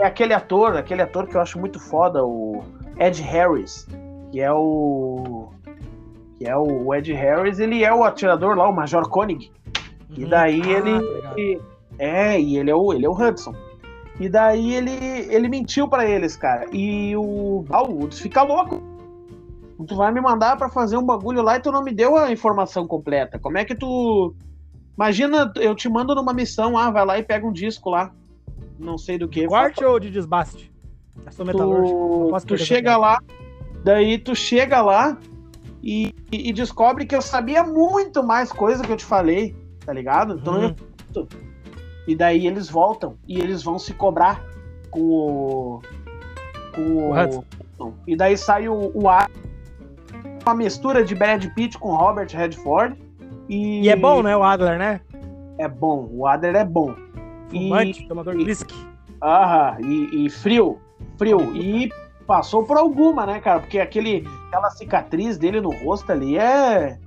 [0.00, 2.62] é aquele ator, aquele ator que eu acho muito foda, o
[2.98, 3.86] Ed Harris,
[4.30, 5.48] que é o
[6.36, 9.50] que é o Ed Harris, ele é o atirador lá, o Major Koenig,
[10.16, 11.60] E daí Ah, ele-
[11.98, 13.54] É, e ele é o, ele é o Hudson.
[14.20, 14.90] E daí ele,
[15.32, 16.66] ele mentiu pra eles, cara.
[16.72, 18.82] E o, ah, o Woods fica louco.
[19.86, 22.32] Tu vai me mandar pra fazer um bagulho lá e tu não me deu a
[22.32, 23.38] informação completa.
[23.38, 24.34] Como é que tu.
[24.96, 28.12] Imagina, eu te mando numa missão, ah, vai lá e pega um disco lá.
[28.76, 29.46] Não sei do que.
[29.46, 30.72] Corte ou de desbaste?
[31.24, 32.30] Eu sou metalúrgico.
[32.40, 33.20] tu, tu chega lá,
[33.84, 35.16] daí tu chega lá
[35.80, 39.54] e, e- e descobre que eu sabia muito mais coisa que eu te falei,
[39.86, 40.34] tá ligado?
[40.40, 40.74] Então Uhum.
[41.14, 41.28] eu-
[42.08, 44.42] e daí eles voltam e eles vão se cobrar
[44.90, 45.82] com o.
[46.74, 47.06] Com
[47.80, 47.94] o.
[48.06, 49.28] E daí sai o, o A.
[50.42, 52.96] Uma mistura de Brad Pitt com Robert Redford.
[53.46, 55.02] E, E é bom, né, o Adler, né?
[55.58, 56.08] É bom.
[56.10, 56.94] O Adler é bom.
[57.50, 58.74] Fumante, tomador de e- whisky.
[59.22, 60.78] Aham, e, e frio,
[61.18, 61.54] frio.
[61.54, 61.90] E
[62.26, 63.60] passou por alguma, né, cara?
[63.60, 66.98] Porque aquele, aquela cicatriz dele no rosto ali é.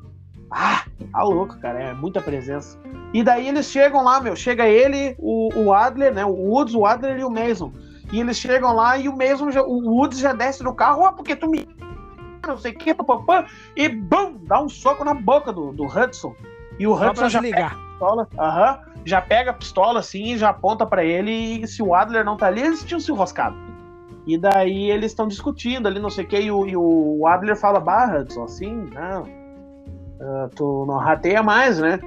[0.52, 1.80] Ah, tá louco, cara.
[1.80, 2.78] É muita presença.
[3.14, 4.36] E daí eles chegam lá, meu.
[4.36, 6.26] Chega ele, o, o Adler, né?
[6.26, 7.72] O Woods, o Adler e o Mason.
[8.11, 11.11] E eles chegam lá e o Mason, já, o Woods já desce do carro, ó,
[11.14, 11.68] porque tu me.
[12.45, 13.45] Não sei o que, papapá.
[13.76, 14.40] E bum!
[14.44, 16.36] Dá um soco na boca do, do Hudson.
[16.78, 17.78] E o Só Hudson já desligar.
[17.78, 21.94] pistola, aham, já pega a pistola assim e já aponta pra ele e se o
[21.94, 23.56] Adler não tá ali, eles tinham se enroscado.
[24.26, 27.56] E daí eles estão discutindo ali, não sei o que, e o, e o Adler
[27.56, 29.26] fala, barra, Hudson, assim, não,
[30.22, 31.99] ah, tu não rateia mais, né?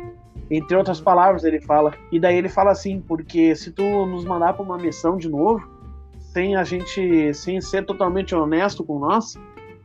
[0.50, 1.92] Entre outras palavras, ele fala.
[2.12, 5.66] E daí ele fala assim, porque se tu nos mandar pra uma missão de novo,
[6.18, 9.34] sem a gente, sem ser totalmente honesto com nós,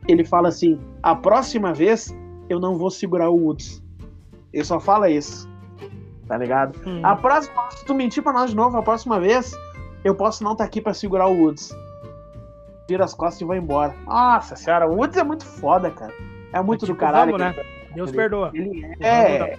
[0.06, 2.14] ele fala assim, a próxima vez
[2.48, 3.82] eu não vou segurar o Woods.
[4.52, 5.48] Ele só fala isso.
[6.26, 6.78] Tá ligado?
[6.86, 7.00] Hum.
[7.04, 9.52] A próxima, se tu mentir pra nós de novo, a próxima vez,
[10.04, 11.74] eu posso não estar aqui pra segurar o Woods.
[12.88, 13.94] Vira as costas e vai embora.
[14.06, 16.12] Nossa senhora, o Woods é muito foda, cara.
[16.52, 17.34] É muito É tipo do caralho.
[17.34, 17.66] o Ramo, cara.
[17.94, 18.50] Deus ele- perdoa.
[18.54, 19.58] Ele é, é,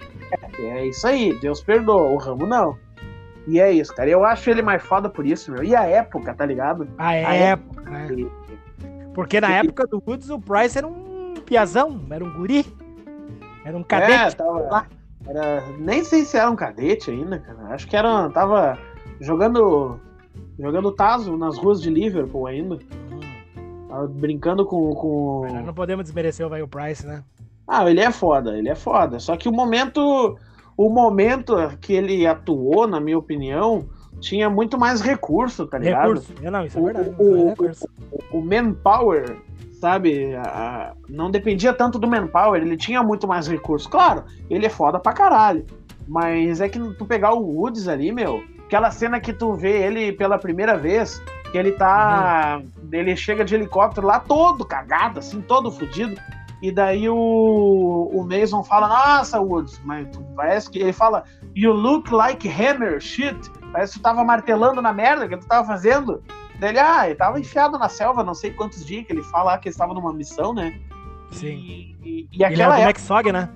[0.59, 2.77] é isso aí, Deus perdoa, o Ramo não.
[3.47, 4.09] E é isso, cara.
[4.09, 5.63] Eu acho ele mais foda por isso, meu.
[5.63, 6.87] E a época, tá ligado?
[6.97, 8.07] A A época, né?
[9.13, 12.65] Porque na Ele- época do Woods, o Price era um piazão, era um guri.
[13.65, 14.35] Era um É, cadete.
[14.37, 14.87] tava, lá.
[15.27, 17.59] era, nem sei se era um cadete ainda, cara.
[17.73, 18.77] Acho que era, tava
[19.19, 19.99] jogando
[20.59, 22.75] jogando taso nas ruas de Liverpool ainda.
[22.75, 23.19] Hum.
[23.89, 25.41] Tava brincando com, com...
[25.51, 27.23] Mas não podemos desmerecer o velho Price, né?
[27.73, 29.17] Ah, ele é foda, ele é foda.
[29.19, 30.37] Só que o momento,
[30.75, 33.85] o momento que ele atuou, na minha opinião,
[34.19, 36.07] tinha muito mais recurso, tá ligado?
[36.09, 36.33] Recurso.
[36.43, 37.09] É, não, isso é O- verdade.
[37.17, 37.87] o- é o- recurso.
[38.33, 39.37] O manpower,
[39.79, 40.35] sabe?
[40.35, 43.89] a- não dependia tanto do manpower, ele tinha muito mais recurso.
[43.89, 45.65] Claro, ele é foda pra caralho.
[46.07, 50.11] Mas é que tu pegar o Woods ali, meu, aquela cena que tu vê ele
[50.11, 51.21] pela primeira vez,
[51.51, 52.61] que ele tá.
[52.91, 56.19] Ele chega de helicóptero lá todo cagado, assim, todo fudido.
[56.61, 57.15] E daí o,
[58.13, 60.79] o Mason fala, nossa, Woods, mas tu parece que.
[60.79, 61.23] Ele fala,
[61.55, 63.35] you look like hammer, shit.
[63.71, 66.21] Parece que tu tava martelando na merda que tu tava fazendo.
[66.59, 69.67] Dele, ah, ele tava enfiado na selva, não sei quantos dias que ele fala que
[69.69, 70.79] ele estava numa missão, né?
[71.31, 71.47] Sim.
[71.47, 72.89] E, e, e Ele era do época.
[72.89, 73.49] McSog, né?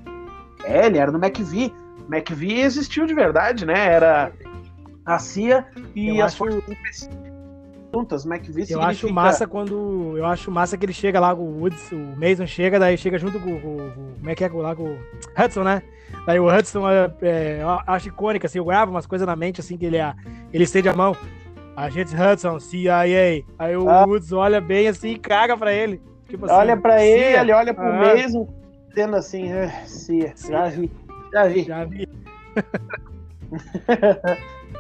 [0.64, 1.72] É, ele era no McVie.
[2.10, 3.86] McVie existiu de verdade, né?
[3.94, 4.32] Era
[5.06, 6.64] a CIA e Eu as acho- forças
[7.94, 8.26] juntas.
[8.26, 10.18] McVie Eu acho massa quando.
[10.18, 13.40] Eu acho massa que ele chega lá, o Woods, o Mason chega, daí chega junto
[13.40, 14.98] com, com- Como é que é lá com o
[15.38, 15.82] Hudson, né?
[16.26, 19.60] Daí o Hudson é, é, eu acho icônica, assim, eu gravo umas coisas na mente,
[19.60, 20.14] assim, que ele, é-
[20.54, 21.16] ele estende a mão.
[21.76, 23.44] Agente Hudson, CIA.
[23.60, 24.06] Aí o Ah.
[24.06, 26.02] Woods olha bem assim e caga pra ele.
[26.30, 27.42] Tipo assim, Olha pra CIA.
[27.42, 28.16] ele, olha pro Ah.
[28.16, 28.48] Mason,
[28.90, 30.54] dizendo assim, "Ah, CIA, CIA.
[30.54, 30.92] já vi,
[31.34, 31.64] já vi.
[31.66, 32.08] Já vi.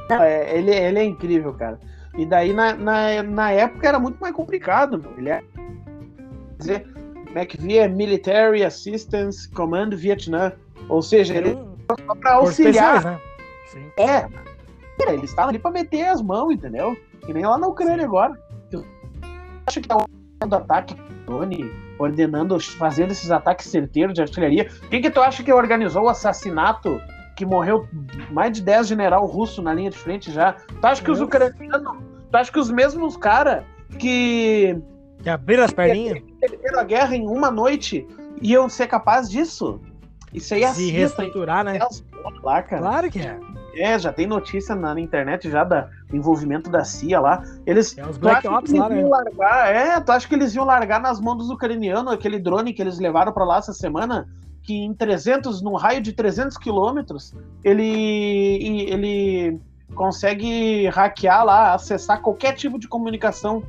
[0.09, 1.79] Não, é, ele, ele é incrível, cara.
[2.17, 5.11] E daí, na, na, na época, era muito mais complicado, meu.
[5.17, 5.41] Ele é.
[5.41, 6.87] Quer dizer,
[7.35, 10.53] McVie é Military Assistance Command Vietnam.
[10.87, 11.57] Ou seja, ele
[12.07, 13.03] só pra auxiliar.
[13.03, 13.19] né?
[13.67, 13.85] Sim.
[13.97, 14.27] É.
[15.07, 16.95] Ele estava ali pra meter as mãos, entendeu?
[17.25, 18.33] Que nem lá na Ucrânia agora.
[18.71, 18.85] Eu
[19.67, 24.69] acho que tá ordenando ataque drone, ordenando, fazendo esses ataques certeiros de artilharia.
[24.89, 27.01] Quem que tu acha que organizou o assassinato
[27.35, 27.87] que morreu
[28.31, 30.53] mais de 10 general russo na linha de frente já?
[30.53, 31.29] Tu acha que os Nossa.
[31.49, 31.97] ucranianos,
[32.31, 33.63] tu acha que os mesmos caras
[33.99, 34.77] que
[35.21, 38.07] Que abriram as perninhas, perderam a guerra em uma noite
[38.41, 39.79] iam ser capazes disso?
[40.33, 41.79] Isso aí é se reestruturar, né?
[42.43, 42.81] lá, cara.
[42.81, 43.39] Claro que é.
[43.77, 47.43] É, já tem notícia na internet já da- do envolvimento da CIA lá.
[47.65, 47.97] Eles.
[47.97, 49.09] É os Black Ops lá, eles né?
[49.09, 52.81] largar, é, tu acha que eles iam largar nas mãos dos ucranianos aquele drone que
[52.81, 54.27] eles levaram pra lá essa semana?
[54.65, 59.59] Que em 300, num raio de 300 quilômetros, ele, ele
[59.93, 63.63] consegue hackear lá, acessar qualquer tipo de comunicação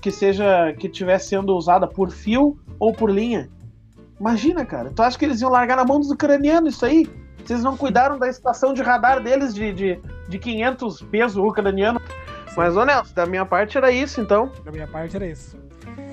[0.00, 3.48] que seja, que estivesse sendo usada por fio ou por linha.
[4.20, 4.90] Imagina, cara.
[4.94, 7.08] Tu acha que eles iam largar na mão dos ucranianos isso aí?
[7.44, 12.00] Vocês não cuidaram da estação de radar deles de, de, de 500 pesos ucraniano.
[12.56, 14.50] Mas, ô Nelson, da minha parte era isso, então.
[14.64, 15.56] Da minha parte era isso.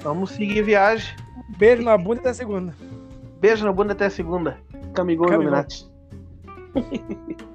[0.02, 1.16] Vamos seguir viagem.
[1.58, 2.76] Beijo na bunda até segunda.
[3.44, 4.58] Beijo na bunda até segunda.
[4.94, 5.28] Camigol.
[5.28, 5.86] Illuminati.